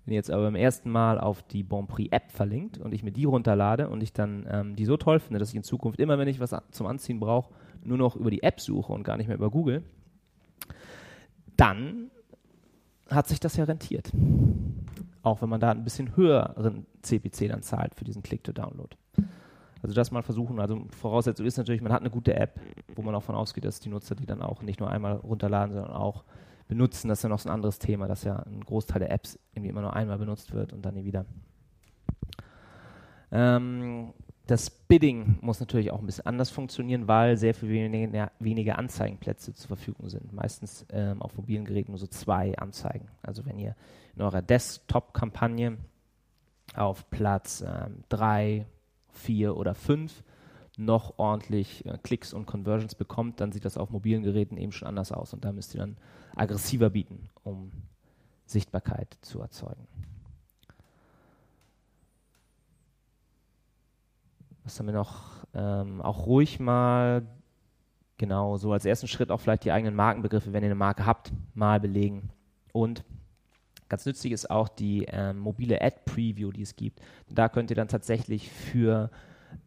Wenn 0.05 0.13
ihr 0.13 0.17
jetzt 0.17 0.31
aber 0.31 0.43
beim 0.43 0.55
ersten 0.55 0.89
Mal 0.89 1.19
auf 1.19 1.43
die 1.43 1.63
Bon 1.63 1.87
Prix 1.87 2.11
App 2.11 2.31
verlinkt 2.31 2.77
und 2.79 2.93
ich 2.93 3.03
mir 3.03 3.11
die 3.11 3.25
runterlade 3.25 3.89
und 3.89 4.01
ich 4.01 4.13
dann 4.13 4.47
ähm, 4.49 4.75
die 4.75 4.85
so 4.85 4.97
toll 4.97 5.19
finde, 5.19 5.39
dass 5.39 5.49
ich 5.49 5.55
in 5.55 5.63
Zukunft 5.63 5.99
immer, 5.99 6.17
wenn 6.17 6.27
ich 6.27 6.39
was 6.39 6.55
zum 6.71 6.87
Anziehen 6.87 7.19
brauche, 7.19 7.53
nur 7.83 7.97
noch 7.97 8.15
über 8.15 8.31
die 8.31 8.43
App 8.43 8.59
suche 8.59 8.93
und 8.93 9.03
gar 9.03 9.17
nicht 9.17 9.27
mehr 9.27 9.37
über 9.37 9.51
Google, 9.51 9.83
dann 11.57 12.09
hat 13.09 13.27
sich 13.27 13.39
das 13.39 13.57
ja 13.57 13.65
rentiert. 13.65 14.11
Auch 15.21 15.41
wenn 15.41 15.49
man 15.49 15.59
da 15.59 15.71
ein 15.71 15.83
bisschen 15.83 16.15
höheren 16.15 16.87
CPC 17.01 17.49
dann 17.49 17.61
zahlt 17.61 17.93
für 17.93 18.05
diesen 18.05 18.23
Click-to-Download. 18.23 18.95
Also 19.81 19.95
das 19.95 20.11
mal 20.11 20.21
versuchen. 20.21 20.59
Also 20.59 20.85
Voraussetzung 20.91 21.45
ist 21.45 21.57
natürlich, 21.57 21.81
man 21.81 21.91
hat 21.91 22.01
eine 22.01 22.09
gute 22.09 22.35
App, 22.35 22.59
wo 22.95 23.01
man 23.01 23.13
davon 23.13 23.35
ausgeht, 23.35 23.65
dass 23.65 23.79
die 23.79 23.89
Nutzer 23.89 24.15
die 24.15 24.25
dann 24.25 24.41
auch 24.41 24.61
nicht 24.61 24.79
nur 24.79 24.89
einmal 24.89 25.15
runterladen, 25.15 25.73
sondern 25.73 25.93
auch 25.93 26.23
benutzen. 26.67 27.09
Das 27.09 27.19
ist 27.19 27.23
ja 27.23 27.29
noch 27.29 27.39
so 27.39 27.49
ein 27.49 27.53
anderes 27.53 27.79
Thema, 27.79 28.07
dass 28.07 28.23
ja 28.23 28.37
ein 28.37 28.61
Großteil 28.61 28.99
der 28.99 29.11
Apps 29.11 29.39
irgendwie 29.53 29.69
immer 29.69 29.81
nur 29.81 29.95
einmal 29.95 30.17
benutzt 30.17 30.53
wird 30.53 30.71
und 30.73 30.83
dann 30.85 30.93
nie 30.95 31.05
wieder. 31.05 31.25
Ähm, 33.31 34.13
das 34.47 34.69
Bidding 34.69 35.37
muss 35.41 35.59
natürlich 35.59 35.91
auch 35.91 35.99
ein 35.99 36.05
bisschen 36.05 36.25
anders 36.25 36.49
funktionieren, 36.49 37.07
weil 37.07 37.37
sehr 37.37 37.53
viel 37.53 37.69
weniger, 37.69 38.31
weniger 38.39 38.77
Anzeigenplätze 38.77 39.53
zur 39.53 39.67
Verfügung 39.67 40.09
sind. 40.09 40.33
Meistens 40.33 40.85
ähm, 40.91 41.21
auf 41.21 41.37
mobilen 41.37 41.65
Geräten 41.65 41.91
nur 41.91 41.99
so 41.99 42.07
zwei 42.07 42.57
Anzeigen. 42.57 43.07
Also 43.21 43.45
wenn 43.45 43.57
ihr 43.57 43.75
in 44.15 44.21
eurer 44.21 44.41
Desktop-Kampagne 44.41 45.77
auf 46.75 47.09
Platz 47.09 47.63
ähm, 47.65 48.03
drei, 48.09 48.65
vier 49.11 49.55
oder 49.57 49.75
fünf 49.75 50.23
noch 50.77 51.17
ordentlich 51.17 51.85
äh, 51.85 51.97
Klicks 52.01 52.33
und 52.33 52.45
Conversions 52.45 52.95
bekommt, 52.95 53.39
dann 53.39 53.51
sieht 53.51 53.65
das 53.65 53.77
auf 53.77 53.89
mobilen 53.89 54.23
Geräten 54.23 54.57
eben 54.57 54.71
schon 54.71 54.87
anders 54.87 55.11
aus. 55.11 55.33
Und 55.33 55.45
da 55.45 55.51
müsst 55.51 55.75
ihr 55.75 55.81
dann 55.81 55.97
aggressiver 56.35 56.89
bieten, 56.89 57.29
um 57.43 57.71
Sichtbarkeit 58.45 59.17
zu 59.21 59.41
erzeugen. 59.41 59.87
Was 64.63 64.79
haben 64.79 64.87
wir 64.87 64.93
noch? 64.93 65.45
Ähm, 65.53 66.01
auch 66.01 66.27
ruhig 66.27 66.59
mal, 66.59 67.27
genau, 68.17 68.57
so 68.57 68.71
als 68.71 68.85
ersten 68.85 69.07
Schritt 69.07 69.31
auch 69.31 69.39
vielleicht 69.39 69.65
die 69.65 69.71
eigenen 69.71 69.95
Markenbegriffe, 69.95 70.53
wenn 70.53 70.63
ihr 70.63 70.67
eine 70.67 70.75
Marke 70.75 71.05
habt, 71.05 71.33
mal 71.53 71.79
belegen. 71.79 72.29
Und 72.71 73.03
ganz 73.91 74.05
nützlich 74.05 74.31
ist 74.31 74.49
auch 74.49 74.69
die 74.69 75.05
ähm, 75.09 75.37
mobile 75.37 75.81
Ad-Preview, 75.81 76.53
die 76.53 76.61
es 76.61 76.77
gibt. 76.77 77.01
Da 77.29 77.49
könnt 77.49 77.69
ihr 77.71 77.75
dann 77.75 77.89
tatsächlich 77.89 78.49
für 78.49 79.11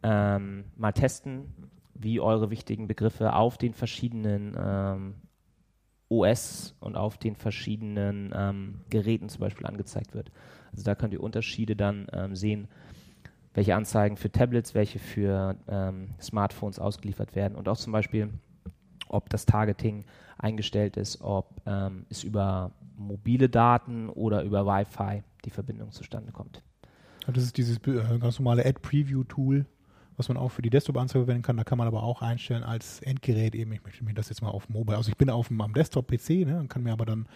ähm, 0.02 0.64
mal 0.76 0.92
testen, 0.92 1.52
wie 1.94 2.20
eure 2.20 2.50
wichtigen 2.50 2.88
Begriffe 2.88 3.34
auf 3.34 3.58
den 3.58 3.74
verschiedenen 3.74 4.56
ähm, 4.58 5.14
OS 6.08 6.74
und 6.80 6.96
auf 6.96 7.18
den 7.18 7.36
verschiedenen 7.36 8.32
ähm, 8.34 8.80
Geräten 8.88 9.28
zum 9.28 9.40
Beispiel 9.40 9.66
angezeigt 9.66 10.14
wird. 10.14 10.32
Also 10.72 10.84
da 10.84 10.94
könnt 10.94 11.12
ihr 11.12 11.22
Unterschiede 11.22 11.76
dann 11.76 12.06
ähm, 12.14 12.34
sehen, 12.34 12.68
welche 13.52 13.76
Anzeigen 13.76 14.16
für 14.16 14.32
Tablets, 14.32 14.74
welche 14.74 14.98
für 14.98 15.56
ähm, 15.68 16.14
Smartphones 16.18 16.78
ausgeliefert 16.78 17.36
werden 17.36 17.56
und 17.56 17.68
auch 17.68 17.76
zum 17.76 17.92
Beispiel, 17.92 18.30
ob 19.06 19.28
das 19.28 19.44
Targeting 19.44 20.06
eingestellt 20.38 20.96
ist, 20.96 21.20
ob 21.20 21.60
ähm, 21.66 22.06
es 22.08 22.24
über 22.24 22.72
mobile 22.96 23.48
Daten 23.48 24.08
oder 24.08 24.42
über 24.42 24.66
Wi-Fi 24.66 25.22
die 25.44 25.50
Verbindung 25.50 25.90
zustande 25.90 26.32
kommt. 26.32 26.62
Das 27.26 27.42
ist 27.42 27.56
dieses 27.56 27.78
äh, 27.86 28.18
ganz 28.18 28.38
normale 28.38 28.64
Ad-Preview-Tool, 28.64 29.66
was 30.16 30.28
man 30.28 30.36
auch 30.36 30.50
für 30.50 30.62
die 30.62 30.70
Desktop-Anzeige 30.70 31.24
verwenden 31.24 31.42
kann. 31.42 31.56
Da 31.56 31.64
kann 31.64 31.78
man 31.78 31.86
aber 31.86 32.02
auch 32.02 32.22
einstellen 32.22 32.62
als 32.62 33.00
Endgerät 33.00 33.54
eben, 33.54 33.72
ich 33.72 33.82
möchte 33.82 34.04
mir 34.04 34.14
das 34.14 34.28
jetzt 34.28 34.42
mal 34.42 34.50
auf 34.50 34.68
Mobile, 34.68 34.96
also 34.96 35.08
ich 35.08 35.16
bin 35.16 35.30
auf 35.30 35.48
dem 35.48 35.60
am 35.60 35.72
Desktop-PC 35.72 36.46
ne, 36.46 36.60
und 36.60 36.68
kann 36.68 36.82
mir 36.82 36.92
aber 36.92 37.06
dann 37.06 37.26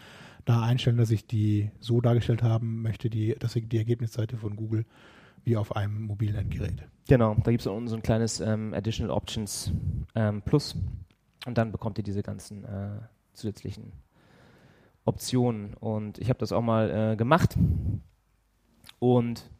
da 0.44 0.62
einstellen, 0.62 0.96
dass 0.96 1.10
ich 1.10 1.26
die 1.26 1.70
so 1.80 2.00
dargestellt 2.00 2.42
haben 2.42 2.82
möchte, 2.82 3.10
die, 3.10 3.34
dass 3.38 3.56
ich 3.56 3.68
die 3.68 3.78
Ergebnisseite 3.78 4.36
von 4.36 4.56
Google 4.56 4.84
wie 5.44 5.56
auf 5.56 5.74
einem 5.76 6.02
mobilen 6.02 6.36
Endgerät. 6.36 6.86
Genau, 7.08 7.34
da 7.34 7.50
gibt 7.50 7.62
es 7.62 7.66
unten 7.66 7.88
so 7.88 7.96
ein 7.96 8.02
kleines 8.02 8.40
ähm, 8.40 8.74
Additional 8.74 9.14
Options 9.14 9.72
ähm, 10.14 10.42
Plus 10.42 10.76
und 11.46 11.56
dann 11.56 11.72
bekommt 11.72 11.98
ihr 11.98 12.04
diese 12.04 12.22
ganzen 12.22 12.64
äh, 12.64 13.00
zusätzlichen 13.32 13.92
Optionen. 15.08 15.74
Und 15.74 16.18
ich 16.18 16.28
habe 16.28 16.38
das 16.38 16.52
auch 16.52 16.62
mal 16.62 17.12
äh, 17.12 17.16
gemacht 17.16 17.56
und 18.98 19.50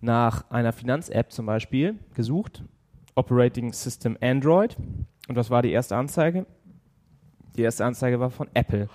nach 0.00 0.50
einer 0.50 0.72
Finanz-App 0.72 1.30
zum 1.30 1.46
Beispiel 1.46 1.98
gesucht, 2.14 2.64
Operating 3.14 3.72
System 3.72 4.16
Android. 4.20 4.76
Und 5.28 5.36
was 5.36 5.50
war 5.50 5.62
die 5.62 5.70
erste 5.70 5.96
Anzeige? 5.96 6.46
Die 7.56 7.62
erste 7.62 7.84
Anzeige 7.84 8.18
war 8.18 8.30
von 8.30 8.48
Apple, 8.54 8.88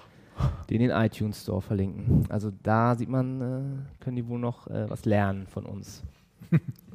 die 0.69 0.75
in 0.75 0.82
den 0.82 0.91
iTunes 0.91 1.43
Store 1.43 1.61
verlinken. 1.61 2.25
Also 2.30 2.51
da 2.63 2.95
sieht 2.95 3.09
man, 3.09 3.41
äh, 3.41 4.03
können 4.03 4.15
die 4.15 4.28
wohl 4.28 4.39
noch 4.39 4.67
äh, 4.67 4.89
was 4.89 5.05
lernen 5.05 5.47
von 5.47 5.65
uns. 5.65 6.03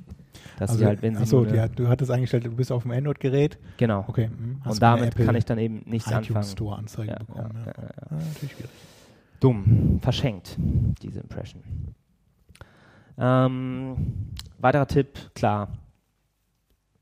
Dass 0.70 0.78
sie 0.78 0.86
halt, 0.86 1.02
wenn 1.02 1.14
sie 1.14 1.22
achso, 1.22 1.44
die 1.44 1.58
hat, 1.60 1.78
du 1.78 1.88
hattest 1.88 2.10
eingestellt, 2.10 2.44
du 2.44 2.50
bist 2.50 2.70
auf 2.72 2.82
dem 2.82 2.92
Android-Gerät. 2.92 3.58
genau. 3.76 4.04
Okay. 4.08 4.26
hm, 4.28 4.60
Und 4.64 4.82
damit 4.82 5.16
kann 5.16 5.34
ich 5.34 5.44
dann 5.44 5.58
eben 5.58 5.82
nichts 5.86 6.08
iTunes 6.10 6.28
anfangen. 6.28 6.44
Store 6.44 6.76
Anzeigen 6.76 7.10
Ja, 7.12 7.18
bekommen. 7.18 7.50
ja, 7.54 7.60
Ja, 7.66 7.72
ja, 7.76 7.82
ja. 7.82 7.88
Ah, 8.10 8.14
natürlich 8.14 8.52
schwierig. 8.52 8.70
Dumm, 9.40 9.98
verschenkt, 10.02 10.56
diese 11.02 11.20
Impression. 11.20 11.62
Ähm, 13.18 13.96
weiterer 14.58 14.86
Tipp, 14.86 15.30
klar, 15.34 15.68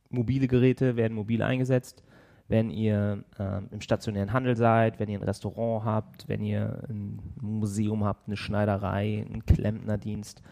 mobile 0.08 0.48
Geräte 0.48 0.96
werden 0.96 1.14
mobil 1.14 1.42
eingesetzt. 1.42 2.02
Wenn 2.48 2.70
ihr 2.70 3.22
ähm, 3.38 3.68
im 3.70 3.80
stationären 3.80 4.32
Handel 4.32 4.56
seid, 4.56 4.98
wenn 4.98 5.08
ihr 5.08 5.20
ein 5.20 5.22
Restaurant 5.24 5.84
habt, 5.84 6.28
wenn 6.28 6.42
ihr 6.42 6.82
ein 6.88 7.20
Museum 7.40 8.04
habt, 8.04 8.26
eine 8.26 8.36
Schneiderei, 8.36 9.24
einen 9.24 9.46
Klempnerdienst, 9.46 10.42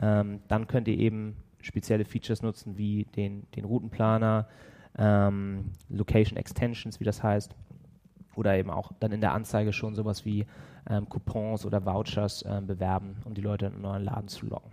ähm, 0.00 0.40
dann 0.48 0.66
könnt 0.66 0.88
ihr 0.88 0.96
eben 0.96 1.36
spezielle 1.62 2.04
Features 2.04 2.42
nutzen, 2.42 2.76
wie 2.76 3.04
den, 3.16 3.46
den 3.56 3.64
Routenplaner, 3.64 4.48
ähm, 4.98 5.70
Location 5.88 6.36
Extensions, 6.36 7.00
wie 7.00 7.04
das 7.04 7.22
heißt, 7.22 7.54
oder 8.34 8.56
eben 8.56 8.70
auch 8.70 8.92
dann 9.00 9.12
in 9.12 9.20
der 9.20 9.32
Anzeige 9.32 9.72
schon 9.72 9.94
sowas 9.94 10.24
wie 10.24 10.46
ähm, 10.88 11.08
Coupons 11.08 11.64
oder 11.64 11.84
Vouchers 11.84 12.44
ähm, 12.46 12.66
bewerben, 12.66 13.16
um 13.24 13.34
die 13.34 13.40
Leute 13.40 13.66
in 13.66 13.72
einen 13.74 13.82
neuen 13.82 14.04
Laden 14.04 14.28
zu 14.28 14.46
locken. 14.46 14.70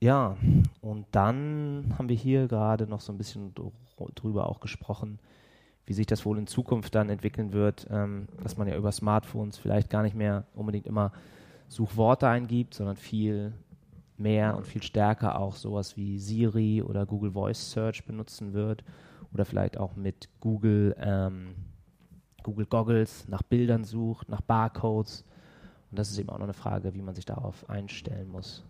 Ja, 0.00 0.36
und 0.82 1.06
dann 1.12 1.94
haben 1.96 2.10
wir 2.10 2.16
hier 2.16 2.46
gerade 2.46 2.86
noch 2.86 3.00
so 3.00 3.10
ein 3.12 3.16
bisschen 3.16 3.54
dr- 3.54 3.72
drüber 4.14 4.50
auch 4.50 4.60
gesprochen, 4.60 5.18
wie 5.86 5.94
sich 5.94 6.06
das 6.06 6.26
wohl 6.26 6.38
in 6.38 6.46
Zukunft 6.46 6.94
dann 6.94 7.08
entwickeln 7.08 7.52
wird, 7.52 7.86
ähm, 7.90 8.28
dass 8.42 8.58
man 8.58 8.68
ja 8.68 8.76
über 8.76 8.92
Smartphones 8.92 9.56
vielleicht 9.56 9.88
gar 9.88 10.02
nicht 10.02 10.14
mehr 10.14 10.44
unbedingt 10.54 10.86
immer 10.86 11.12
Suchworte 11.68 12.28
eingibt, 12.28 12.74
sondern 12.74 12.96
viel 12.96 13.52
mehr 14.16 14.56
und 14.56 14.66
viel 14.66 14.82
stärker 14.82 15.38
auch 15.38 15.56
sowas 15.56 15.96
wie 15.96 16.18
Siri 16.18 16.82
oder 16.82 17.06
Google 17.06 17.32
Voice 17.32 17.72
Search 17.72 18.04
benutzen 18.04 18.52
wird 18.52 18.84
oder 19.32 19.44
vielleicht 19.44 19.76
auch 19.76 19.96
mit 19.96 20.28
Google, 20.40 20.94
ähm, 20.98 21.54
Google 22.42 22.66
Goggles 22.66 23.26
nach 23.28 23.42
Bildern 23.42 23.84
sucht, 23.84 24.28
nach 24.28 24.40
Barcodes. 24.40 25.24
Und 25.90 25.98
das 25.98 26.10
ist 26.10 26.18
eben 26.18 26.28
auch 26.28 26.38
noch 26.38 26.44
eine 26.44 26.54
Frage, 26.54 26.94
wie 26.94 27.02
man 27.02 27.14
sich 27.14 27.24
darauf 27.24 27.68
einstellen 27.68 28.28
muss. 28.28 28.64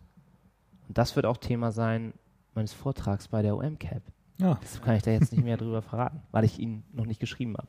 Und 0.88 0.96
das 0.96 1.16
wird 1.16 1.26
auch 1.26 1.36
Thema 1.36 1.72
sein 1.72 2.14
meines 2.54 2.72
Vortrags 2.72 3.28
bei 3.28 3.42
der 3.42 3.56
OM-Cap. 3.56 4.02
Ja. 4.38 4.58
Das 4.60 4.80
kann 4.82 4.96
ich 4.96 5.02
da 5.02 5.10
jetzt 5.10 5.32
nicht 5.32 5.44
mehr 5.44 5.56
drüber 5.56 5.82
verraten, 5.82 6.22
weil 6.30 6.44
ich 6.44 6.58
ihn 6.58 6.82
noch 6.92 7.06
nicht 7.06 7.20
geschrieben 7.20 7.56
habe. 7.56 7.68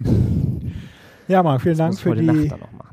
ja, 1.28 1.42
Marc, 1.42 1.62
vielen 1.62 1.76
Dank 1.78 1.98
für 1.98 2.14
die. 2.14 2.52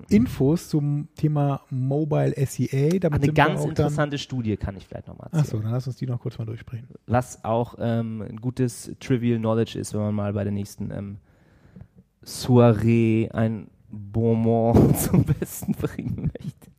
Infos 0.10 0.68
zum 0.68 1.08
Thema 1.16 1.62
Mobile 1.70 2.34
SEA. 2.46 3.00
Damit 3.00 3.24
eine 3.24 3.34
ganz 3.34 3.64
interessante 3.64 4.18
Studie 4.18 4.58
kann 4.58 4.76
ich 4.76 4.86
vielleicht 4.86 5.08
nochmal 5.08 5.28
erzählen. 5.28 5.44
Achso, 5.44 5.60
dann 5.60 5.72
lass 5.72 5.88
uns 5.88 5.96
die 5.96 6.06
noch 6.06 6.20
kurz 6.20 6.38
mal 6.38 6.46
durchsprechen. 6.46 6.88
was 7.08 7.44
auch 7.46 7.76
ähm, 7.80 8.22
ein 8.22 8.38
gutes 8.38 8.94
Trivial 9.00 9.40
Knowledge 9.40 9.80
ist, 9.80 9.94
wenn 9.94 10.02
man 10.02 10.16
mal 10.16 10.34
bei 10.34 10.44
der 10.44 10.52
nächsten 10.52 10.92
ähm, 10.92 11.18
Soiree 12.24 13.30
ein 13.32 13.68
Bonbon 13.90 14.96
zum 14.96 15.24
Besten 15.24 15.74
bringen 15.74 16.32
möchte. 16.34 16.72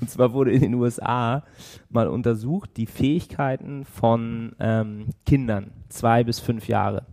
Und 0.00 0.08
zwar 0.10 0.32
wurde 0.32 0.52
in 0.52 0.60
den 0.60 0.74
USA 0.74 1.44
mal 1.90 2.06
untersucht 2.06 2.76
die 2.76 2.86
Fähigkeiten 2.86 3.84
von 3.84 4.54
ähm, 4.60 5.06
Kindern, 5.26 5.72
zwei 5.88 6.22
bis 6.22 6.38
fünf 6.38 6.68
Jahre. 6.68 7.06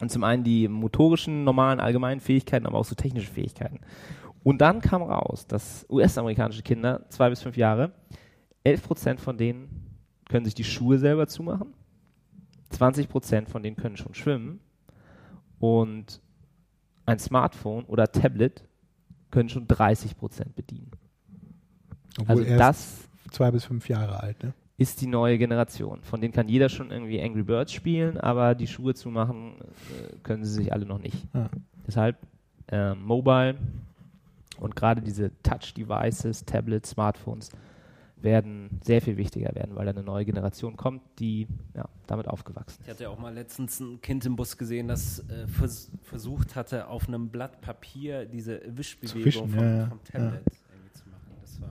Und 0.00 0.10
zum 0.10 0.24
einen 0.24 0.44
die 0.44 0.68
motorischen, 0.68 1.44
normalen, 1.44 1.80
allgemeinen 1.80 2.20
Fähigkeiten, 2.20 2.66
aber 2.66 2.78
auch 2.78 2.84
so 2.84 2.94
technische 2.94 3.30
Fähigkeiten. 3.30 3.80
Und 4.42 4.60
dann 4.60 4.80
kam 4.80 5.02
raus, 5.02 5.46
dass 5.46 5.86
US-amerikanische 5.88 6.62
Kinder, 6.62 7.06
zwei 7.08 7.30
bis 7.30 7.42
fünf 7.42 7.56
Jahre, 7.56 7.92
11% 8.66 9.18
von 9.18 9.38
denen 9.38 9.68
können 10.28 10.44
sich 10.44 10.54
die 10.54 10.64
Schuhe 10.64 10.98
selber 10.98 11.26
zumachen. 11.26 11.74
20% 12.72 13.46
von 13.48 13.62
denen 13.62 13.76
können 13.76 13.96
schon 13.96 14.14
schwimmen. 14.14 14.60
Und 15.58 16.20
ein 17.06 17.18
Smartphone 17.18 17.84
oder 17.84 18.10
Tablet 18.10 18.66
können 19.30 19.48
schon 19.48 19.66
30% 19.66 20.54
bedienen. 20.54 20.90
Obwohl 22.20 22.42
Also 22.42 22.56
das 22.56 23.08
zwei 23.30 23.50
bis 23.50 23.64
fünf 23.64 23.88
Jahre 23.88 24.20
alt, 24.20 24.42
ne? 24.42 24.54
Ist 24.76 25.00
die 25.00 25.06
neue 25.06 25.38
Generation. 25.38 26.02
Von 26.02 26.20
denen 26.20 26.32
kann 26.32 26.48
jeder 26.48 26.68
schon 26.68 26.90
irgendwie 26.90 27.20
Angry 27.22 27.42
Birds 27.44 27.72
spielen, 27.72 28.18
aber 28.18 28.54
die 28.54 28.66
Schuhe 28.66 28.94
zumachen 28.94 29.54
äh, 29.60 30.16
können 30.22 30.44
sie 30.44 30.52
sich 30.52 30.72
alle 30.72 30.84
noch 30.84 30.98
nicht. 30.98 31.26
Ja. 31.32 31.48
Deshalb 31.86 32.16
äh, 32.68 32.94
Mobile 32.94 33.56
und 34.58 34.74
gerade 34.74 35.00
diese 35.02 35.30
Touch-Devices, 35.42 36.44
Tablets, 36.44 36.90
Smartphones 36.90 37.50
werden 38.16 38.80
sehr 38.82 39.02
viel 39.02 39.16
wichtiger 39.16 39.54
werden, 39.54 39.76
weil 39.76 39.84
da 39.84 39.90
eine 39.92 40.02
neue 40.02 40.24
Generation 40.24 40.76
kommt, 40.76 41.02
die 41.18 41.46
ja, 41.74 41.84
damit 42.06 42.26
aufgewachsen 42.26 42.78
Ich 42.82 42.88
ist. 42.88 42.94
hatte 42.94 43.10
auch 43.10 43.18
mal 43.18 43.34
letztens 43.34 43.78
ein 43.80 44.00
Kind 44.00 44.24
im 44.24 44.34
Bus 44.34 44.56
gesehen, 44.56 44.88
das 44.88 45.20
äh, 45.28 45.46
vers 45.46 45.90
versucht 46.02 46.56
hatte, 46.56 46.88
auf 46.88 47.06
einem 47.06 47.28
Blatt 47.28 47.60
Papier 47.60 48.24
diese 48.24 48.62
Wischbewegung 48.66 49.24
wischen, 49.24 49.48
vom, 49.50 49.62
ja, 49.62 49.76
ja, 49.76 49.86
vom 49.86 50.02
Tablet 50.04 50.42
irgendwie 50.72 50.92
zu 50.92 51.08
machen. 51.10 51.36
Das 51.42 51.60
war 51.60 51.68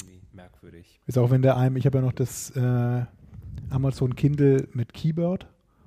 irgendwie 0.00 0.20
merkwürdig. 0.40 1.00
Ist 1.06 1.18
auch 1.18 1.30
wenn 1.30 1.42
der 1.42 1.56
einem, 1.56 1.76
ich 1.76 1.86
habe 1.86 1.98
ja 1.98 2.04
noch 2.04 2.12
das 2.12 2.50
äh, 2.50 3.04
Amazon 3.70 4.14
Kindle 4.14 4.68
mit 4.72 4.92
Keyboard. 4.92 5.46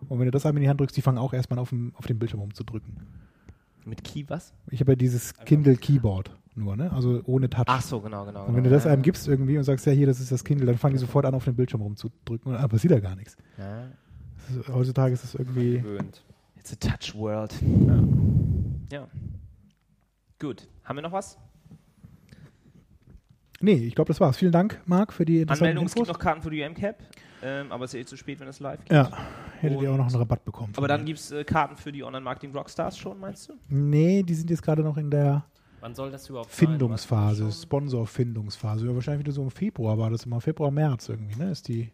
Und 0.09 0.19
wenn 0.19 0.25
du 0.25 0.31
das 0.31 0.45
einem 0.45 0.57
in 0.57 0.63
die 0.63 0.69
Hand 0.69 0.79
drückst, 0.79 0.95
die 0.95 1.01
fangen 1.01 1.17
auch 1.17 1.33
erstmal 1.33 1.59
auf 1.59 1.69
dem, 1.69 1.93
auf 1.95 2.05
dem 2.07 2.19
Bildschirm 2.19 2.41
rumzudrücken. 2.41 2.97
Mit 3.85 4.03
Key 4.03 4.25
was? 4.27 4.53
Ich 4.69 4.79
habe 4.79 4.93
ja 4.93 4.95
dieses 4.95 5.33
Kindle 5.33 5.75
Keyboard 5.75 6.31
nur, 6.55 6.75
ne? 6.75 6.91
Also 6.91 7.21
ohne 7.25 7.49
Touch. 7.49 7.65
Ach 7.67 7.81
so, 7.81 7.99
genau, 7.99 8.25
genau. 8.25 8.41
und 8.41 8.49
wenn 8.49 8.63
genau. 8.63 8.69
du 8.69 8.75
das 8.75 8.85
Ja, 8.85 8.91
einem 8.91 9.01
gibst 9.01 9.27
irgendwie 9.27 9.57
und 9.57 9.63
sagst, 9.63 9.85
ja, 9.85 9.91
hier, 9.91 10.07
das 10.07 10.19
ist 10.19 10.31
das 10.31 10.43
Kindle, 10.43 10.67
dann 10.67 10.77
fangen 10.77 10.93
die 10.93 10.99
sofort 10.99 11.25
an, 11.25 11.33
auf 11.33 11.45
dem 11.45 11.55
Bildschirm 11.55 11.81
rumzudrücken 11.81 12.51
und 12.51 12.59
dann 12.59 12.69
passiert 12.69 12.93
da 12.93 12.99
gar 12.99 13.15
nichts. 13.15 13.35
Ja. 13.57 13.87
Ist, 14.49 14.69
heutzutage 14.69 15.13
ist 15.13 15.23
das 15.23 15.35
irgendwie. 15.35 15.79
Gewöhnt. 15.79 16.23
It's 16.57 16.73
a 16.73 16.75
touch 16.75 17.15
world. 17.15 17.53
Ja. 18.91 19.07
Gut. 20.39 20.67
Haben 20.83 20.97
wir 20.97 21.01
noch 21.01 21.11
was? 21.11 21.37
Nee, 23.63 23.75
ich 23.75 23.95
glaube, 23.95 24.09
das 24.09 24.19
war's. 24.19 24.35
Vielen 24.37 24.51
Dank, 24.51 24.81
Marc, 24.85 25.13
für 25.13 25.23
die 25.23 25.39
interessanten 25.39 25.69
Anmeldung, 25.69 25.85
es 25.85 25.93
gibt 25.95 26.05
Infos. 26.07 26.13
noch 26.17 26.19
Karten 26.21 26.41
für 26.41 26.49
die 26.49 26.61
UM-Cap, 26.63 26.97
ähm, 27.41 27.71
aber 27.71 27.85
es 27.85 27.93
ist 27.93 27.99
eh 28.01 28.05
zu 28.05 28.17
spät, 28.17 28.39
wenn 28.41 28.47
es 28.49 28.59
live 28.59 28.81
geht. 28.83 28.91
Ja, 28.91 29.09
hättet 29.61 29.81
ihr 29.81 29.89
auch 29.91 29.97
noch 29.97 30.07
einen 30.07 30.15
Rabatt 30.15 30.43
bekommen. 30.43 30.73
Aber 30.75 30.87
dann 30.89 31.05
gibt 31.05 31.19
es 31.19 31.31
äh, 31.31 31.45
Karten 31.45 31.77
für 31.77 31.91
die 31.93 32.03
Online-Marketing-Rockstars 32.03 32.97
schon, 32.97 33.19
meinst 33.21 33.47
du? 33.49 33.53
Nee, 33.69 34.21
die 34.23 34.33
sind 34.33 34.49
jetzt 34.49 34.61
gerade 34.63 34.83
noch 34.83 34.97
in 34.97 35.09
der 35.09 35.45
Wann 35.79 35.95
soll 35.95 36.11
das 36.11 36.29
überhaupt 36.29 36.51
sein? 36.51 36.67
Findungsphase? 36.69 37.51
Sponsor-Findungsphase. 37.51 38.85
Ja, 38.87 38.95
wahrscheinlich 38.95 39.25
wieder 39.25 39.33
so 39.33 39.43
im 39.43 39.51
Februar 39.51 39.97
war 39.97 40.09
das 40.09 40.25
immer. 40.25 40.39
Februar, 40.41 40.69
März 40.71 41.09
irgendwie, 41.09 41.37
ne? 41.37 41.51
Ist 41.51 41.67
die 41.67 41.89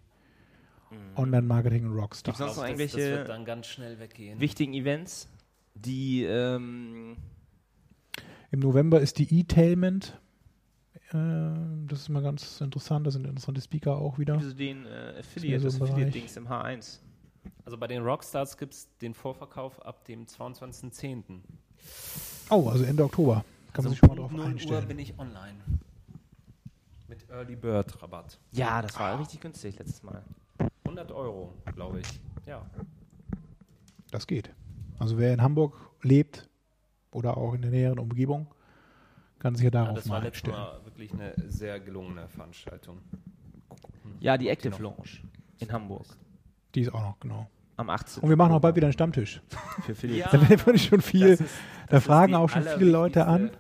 Online-Marketing 1.18 1.86
und 1.86 1.94
Rockstar. 1.98 2.32
Gibt's 2.34 2.40
sonst 2.40 2.56
noch 2.58 2.64
Das- 2.64 2.70
irgendwelche 2.70 2.98
Das 2.98 3.18
wird 3.20 3.30
dann 3.30 3.46
ganz 3.46 3.68
schnell 3.68 4.00
weggehen. 4.00 4.40
wichtigen 4.40 4.74
Events, 4.74 5.28
die 5.76 6.24
ähm, 6.24 7.18
Im 8.52 8.60
November 8.60 9.00
ist 9.02 9.20
die 9.20 9.40
E-Tailment. 9.40 10.20
Äh, 11.14 11.88
das 11.88 12.02
ist 12.02 12.10
mal 12.10 12.22
ganz 12.22 12.62
interessant. 12.62 13.08
Da 13.08 13.12
sind 13.12 13.26
interessante 13.26 13.62
Speaker 13.62 13.98
auch 13.98 14.20
wieder. 14.20 14.40
so 14.40 14.54
den 14.54 14.86
äh, 14.86 15.16
Affiliate, 15.20 15.70
so 15.70 15.80
das. 15.80 15.90
Affiliate-Dings 15.90 16.38
im 16.38 16.48
H1. 16.48 17.00
Also 17.66 17.78
bei 17.78 17.88
den 17.88 18.04
Rockstars 18.04 18.58
gibt 18.58 18.74
es 18.74 18.88
den 18.98 19.14
Vorverkauf 19.14 19.84
ab 19.86 20.06
dem 20.06 20.26
22.10. 20.26 21.40
Oh, 22.50 22.70
also 22.70 22.84
Ende 22.84 23.04
Oktober. 23.04 23.44
Kann 23.74 23.86
man 23.86 23.86
Also 23.86 23.90
sich 23.92 24.00
schon 24.00 24.10
mal 24.10 24.16
drauf 24.16 24.30
Punkt 24.32 24.38
0 24.38 24.46
Uhr 24.46 24.52
einstellen. 24.52 24.88
bin 24.88 25.00
ich 25.00 25.18
online. 25.20 25.58
Mit 27.08 27.30
Early 27.30 27.56
Bird 27.56 28.02
Rabatt. 28.02 28.40
Ja, 28.52 28.82
das 28.82 29.00
war 29.00 29.20
richtig 29.20 29.42
günstig 29.42 29.78
letztes 29.80 30.04
Mal. 30.04 30.24
100 30.84 31.12
Euro, 31.12 31.54
glaube 31.74 32.00
ich. 32.02 32.20
Ja. 32.46 32.66
Das 34.12 34.28
geht. 34.28 34.52
Also 35.00 35.18
wer 35.18 35.34
in 35.34 35.42
Hamburg 35.42 35.76
lebt 36.02 36.50
oder 37.12 37.38
auch 37.38 37.54
in 37.54 37.62
der 37.62 37.72
näheren 37.72 38.00
Umgebung, 38.00 38.48
kann 39.40 39.56
sich 39.56 39.64
ja 39.64 39.68
ja 39.68 39.72
darauf 39.72 39.96
das 39.96 40.10
war 40.10 40.20
mal 40.20 40.26
letztes 40.26 40.44
einstellen. 40.52 40.58
Mal 40.58 40.89
wirklich 41.00 41.14
eine 41.20 41.34
sehr 41.50 41.80
gelungene 41.80 42.28
Veranstaltung. 42.28 42.98
Ja, 44.20 44.38
die 44.38 44.50
Active 44.50 44.76
die 44.76 44.82
noch- 44.84 44.98
Lounge 44.98 45.10
in 45.60 45.72
Hamburg. 45.72 46.06
Die 46.76 46.82
ist 46.82 46.94
auch 46.94 47.02
noch, 47.02 47.20
genau. 47.20 47.48
Am 47.78 47.90
18. 47.90 48.22
Und 48.24 48.30
wir 48.30 48.36
machen 48.36 48.52
auch 48.52 48.60
bald 48.60 48.76
wieder 48.76 48.88
einen 48.88 48.94
Stammtisch. 48.94 49.42
für 49.86 49.96
Philipp. 49.96 50.26
Da 50.32 50.42
würde 50.50 50.74
ich 50.76 50.86
schon 50.86 51.02
viel. 51.02 51.30
das 51.32 51.42
ist- 51.42 51.56
da 51.88 52.00
fragen 52.02 52.36
auch 52.36 52.50
schon 52.50 52.64
viele 52.64 52.92
Leute 52.92 53.26
an. 53.26 53.52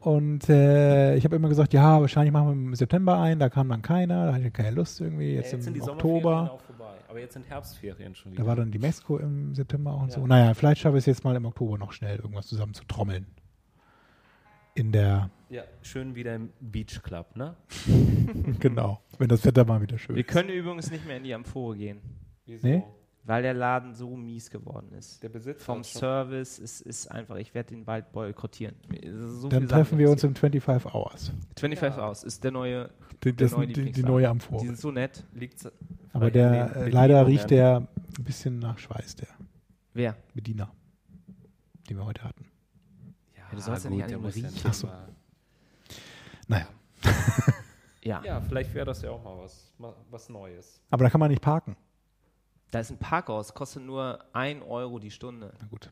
Und 0.00 0.50
äh, 0.50 1.14
ich 1.16 1.24
habe 1.24 1.36
immer 1.36 1.48
gesagt, 1.48 1.72
ja, 1.72 1.98
wahrscheinlich 2.00 2.32
machen 2.32 2.46
wir 2.48 2.52
im 2.52 2.74
September 2.74 3.18
ein. 3.20 3.38
Da 3.38 3.48
kam 3.48 3.68
dann 3.70 3.80
keiner. 3.80 4.26
Da 4.26 4.34
hatte 4.34 4.48
ich 4.48 4.52
keine 4.52 4.72
Lust 4.72 5.00
irgendwie. 5.00 5.30
Ja, 5.30 5.36
Jetzt, 5.40 5.52
jetzt 5.52 5.64
sind 5.64 5.74
die 5.74 5.78
im 5.80 5.84
Sommerferien 5.86 6.16
Oktober. 6.18 6.52
auch 6.52 6.60
vorbei. 6.60 6.94
Aber 7.08 7.20
jetzt 7.20 7.32
sind 7.34 7.48
Herbstferien 7.48 8.14
schon 8.14 8.32
wieder. 8.32 8.42
Da 8.42 8.48
war 8.48 8.56
dann 8.56 8.70
die 8.70 8.78
Mesco 8.78 9.16
im 9.16 9.54
September 9.54 9.92
auch 9.94 10.02
und 10.02 10.08
Ja. 10.08 10.14
so. 10.16 10.26
Naja, 10.26 10.52
vielleicht 10.52 10.80
schaffe 10.82 10.96
ich 10.98 11.02
es 11.02 11.06
jetzt 11.06 11.24
mal 11.24 11.34
im 11.36 11.46
Oktober 11.46 11.78
noch 11.78 11.92
schnell, 11.92 12.16
irgendwas 12.18 12.48
zusammen 12.48 12.74
zu 12.74 12.84
trommeln. 12.84 13.26
In 14.74 14.90
der, 14.90 15.30
ja, 15.50 15.62
schön 15.82 16.14
wieder 16.16 16.34
im 16.34 16.50
Beach 16.60 17.00
Club, 17.02 17.36
ne? 17.36 17.54
genau, 18.58 19.00
wenn 19.18 19.28
das 19.28 19.44
Wetter 19.44 19.64
mal 19.64 19.80
wieder 19.80 19.98
schön 19.98 20.16
Wir 20.16 20.24
ist. 20.26 20.30
können 20.32 20.48
übrigens 20.50 20.90
nicht 20.90 21.06
mehr 21.06 21.16
in 21.18 21.24
die 21.24 21.32
Amphore 21.32 21.76
gehen, 21.76 22.00
Wieso? 22.46 22.66
Nee? 22.66 22.82
weil 23.26 23.42
der 23.42 23.54
Laden 23.54 23.94
so 23.94 24.16
mies 24.16 24.50
geworden 24.50 24.92
ist. 24.92 25.22
Der 25.22 25.30
Besitzer 25.30 25.64
Vom 25.64 25.82
Service 25.82 26.58
ist, 26.58 26.82
ist 26.82 27.10
einfach, 27.10 27.36
ich 27.36 27.54
werde 27.54 27.70
den 27.74 27.84
bald 27.84 28.12
boykottieren. 28.12 28.74
So 29.38 29.48
Dann 29.48 29.66
treffen 29.66 29.96
wir 29.96 30.10
uns 30.10 30.24
im 30.24 30.34
25 30.34 30.92
Hours. 30.92 31.26
hier. 31.30 31.34
25 31.58 32.02
aus 32.02 32.24
ist 32.24 32.44
der 32.44 32.50
neue, 32.50 32.90
Die, 33.22 33.32
der 33.32 33.50
neue 33.50 33.66
die, 33.68 33.92
die 33.92 34.02
neue 34.02 34.22
Die 34.24 34.26
Amphore. 34.26 34.60
sind 34.60 34.78
so 34.78 34.90
nett. 34.90 35.24
Liegt's 35.32 35.66
Aber 36.12 36.30
der, 36.30 36.68
den 36.68 36.82
äh, 36.82 36.88
leider 36.90 37.26
riecht 37.26 37.50
der 37.50 37.88
ein 38.18 38.24
bisschen 38.24 38.58
nach 38.58 38.76
Schweiß, 38.78 39.16
der 39.16 39.28
Wer? 39.94 40.16
Bediener, 40.34 40.70
den 41.88 41.96
wir 41.96 42.04
heute 42.04 42.24
hatten. 42.24 42.44
Ja, 43.54 43.60
du 43.60 43.66
sollst 43.66 43.84
ja 43.84 43.90
gut, 43.90 43.96
nicht 43.96 44.04
an 44.04 44.10
ihm 44.20 44.22
ja 44.24 44.30
riechen. 44.30 44.52
nicht 44.52 44.66
Ach 44.66 44.74
so. 44.74 44.88
Naja, 46.48 46.66
Ja. 48.02 48.22
Ja, 48.22 48.40
vielleicht 48.42 48.74
wäre 48.74 48.84
das 48.84 49.00
ja 49.02 49.10
auch 49.10 49.22
mal 49.24 49.38
was, 49.38 49.72
mal 49.78 49.94
was 50.10 50.28
Neues. 50.28 50.80
aber 50.90 51.04
da 51.04 51.10
kann 51.10 51.20
man 51.20 51.30
nicht 51.30 51.40
parken. 51.42 51.76
Da 52.70 52.80
ist 52.80 52.90
ein 52.90 52.98
Parkhaus, 52.98 53.54
kostet 53.54 53.82
nur 53.84 54.22
1 54.34 54.62
Euro 54.66 54.98
die 54.98 55.10
Stunde. 55.10 55.54
Na 55.60 55.66
gut. 55.68 55.90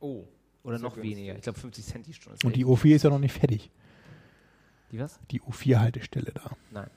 Oh. 0.00 0.24
Oder 0.64 0.74
Ist 0.76 0.82
ja 0.82 0.88
noch 0.88 0.94
günstig. 0.94 1.16
weniger. 1.16 1.36
Ich 1.36 1.42
glaube 1.42 1.60
50 1.60 1.84
Cent 1.84 2.06
die 2.06 2.14
Stunde. 2.14 2.38
Und 2.44 2.56
die 2.56 2.62
echt- 2.62 2.68
U4 2.70 2.94
ist 2.96 3.04
ja 3.04 3.10
noch 3.10 3.18
nicht 3.20 3.32
fertig. 3.32 3.70
die 4.90 4.98
was? 4.98 5.20
Die 5.30 5.40
U4-Haltestelle 5.42 6.32
da. 6.32 6.50
Nein. 6.70 6.90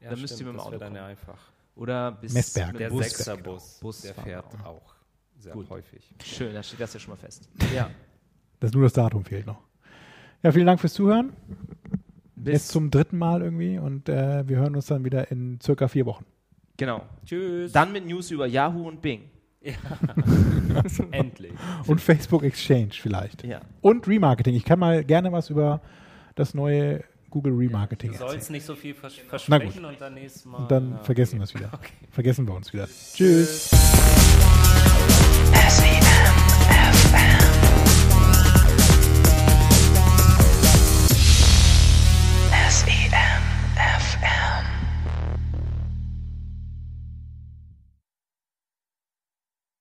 Ja, 0.00 0.10
Dann 0.10 0.20
müsst 0.20 0.38
ihr 0.38 0.44
mit 0.46 0.54
dem 0.54 0.56
das 0.58 0.66
Auto 0.66 0.72
wäre 0.72 0.80
dann 0.84 0.94
ja 0.94 1.06
einfach. 1.06 1.38
Oder 1.76 2.12
bis 2.12 2.32
Messberg. 2.34 2.76
Der 2.76 2.90
Bus. 2.90 3.04
Sechserbus, 3.04 3.78
Bus 3.80 4.00
der 4.02 4.14
fahren 4.14 4.24
fährt 4.24 4.52
wir 4.52 4.66
auch 4.66 4.94
sehr 5.38 5.52
Gut. 5.52 5.70
häufig. 5.70 6.12
Schön, 6.24 6.52
da 6.54 6.62
steht 6.62 6.80
das 6.80 6.92
ja 6.94 7.00
schon 7.00 7.12
mal 7.12 7.16
fest. 7.16 7.48
Ja. 7.74 7.90
Das 8.60 8.72
nur 8.72 8.84
das 8.84 8.92
Datum 8.92 9.24
fehlt 9.24 9.46
noch. 9.46 9.58
Ja, 10.42 10.52
vielen 10.52 10.66
Dank 10.66 10.80
fürs 10.80 10.94
Zuhören. 10.94 11.32
Bis 12.34 12.52
Jetzt 12.54 12.68
zum 12.68 12.90
dritten 12.90 13.18
Mal 13.18 13.42
irgendwie 13.42 13.78
und 13.78 14.08
äh, 14.08 14.46
wir 14.46 14.58
hören 14.58 14.76
uns 14.76 14.86
dann 14.86 15.04
wieder 15.04 15.30
in 15.30 15.58
circa 15.60 15.88
vier 15.88 16.06
Wochen. 16.06 16.24
Genau. 16.76 17.02
Tschüss. 17.24 17.72
Dann 17.72 17.92
mit 17.92 18.06
News 18.06 18.30
über 18.30 18.46
Yahoo 18.46 18.86
und 18.86 19.00
Bing. 19.02 19.22
Endlich. 21.10 21.52
Und 21.86 22.00
Facebook 22.00 22.44
Exchange 22.44 22.90
vielleicht. 22.92 23.42
Ja. 23.44 23.60
Und 23.80 24.06
Remarketing. 24.06 24.54
Ich 24.54 24.64
kann 24.64 24.78
mal 24.78 25.02
gerne 25.04 25.32
was 25.32 25.50
über 25.50 25.80
das 26.34 26.54
neue 26.54 27.02
Google 27.30 27.54
Remarketing 27.54 28.10
Du 28.10 28.14
erzählen. 28.14 28.30
sollst 28.30 28.50
nicht 28.50 28.64
so 28.64 28.76
viel 28.76 28.94
vers 28.94 29.14
Na 29.16 29.22
gut. 29.22 29.28
versprechen 29.28 29.84
und 29.84 30.00
dann 30.00 30.14
nächstes 30.14 30.44
Mal. 30.44 30.58
Und 30.58 30.70
dann 30.70 30.90
ja, 30.92 30.98
vergessen 30.98 31.40
wir 31.40 31.44
okay. 31.44 31.54
es 31.54 31.60
wieder. 31.60 31.80
Vergessen 32.10 32.46
wir 32.46 32.54
uns 32.54 32.72
wieder. 32.72 32.86
Tschüss. 32.86 33.70
SEM 35.68 36.02
FM. 36.92 37.45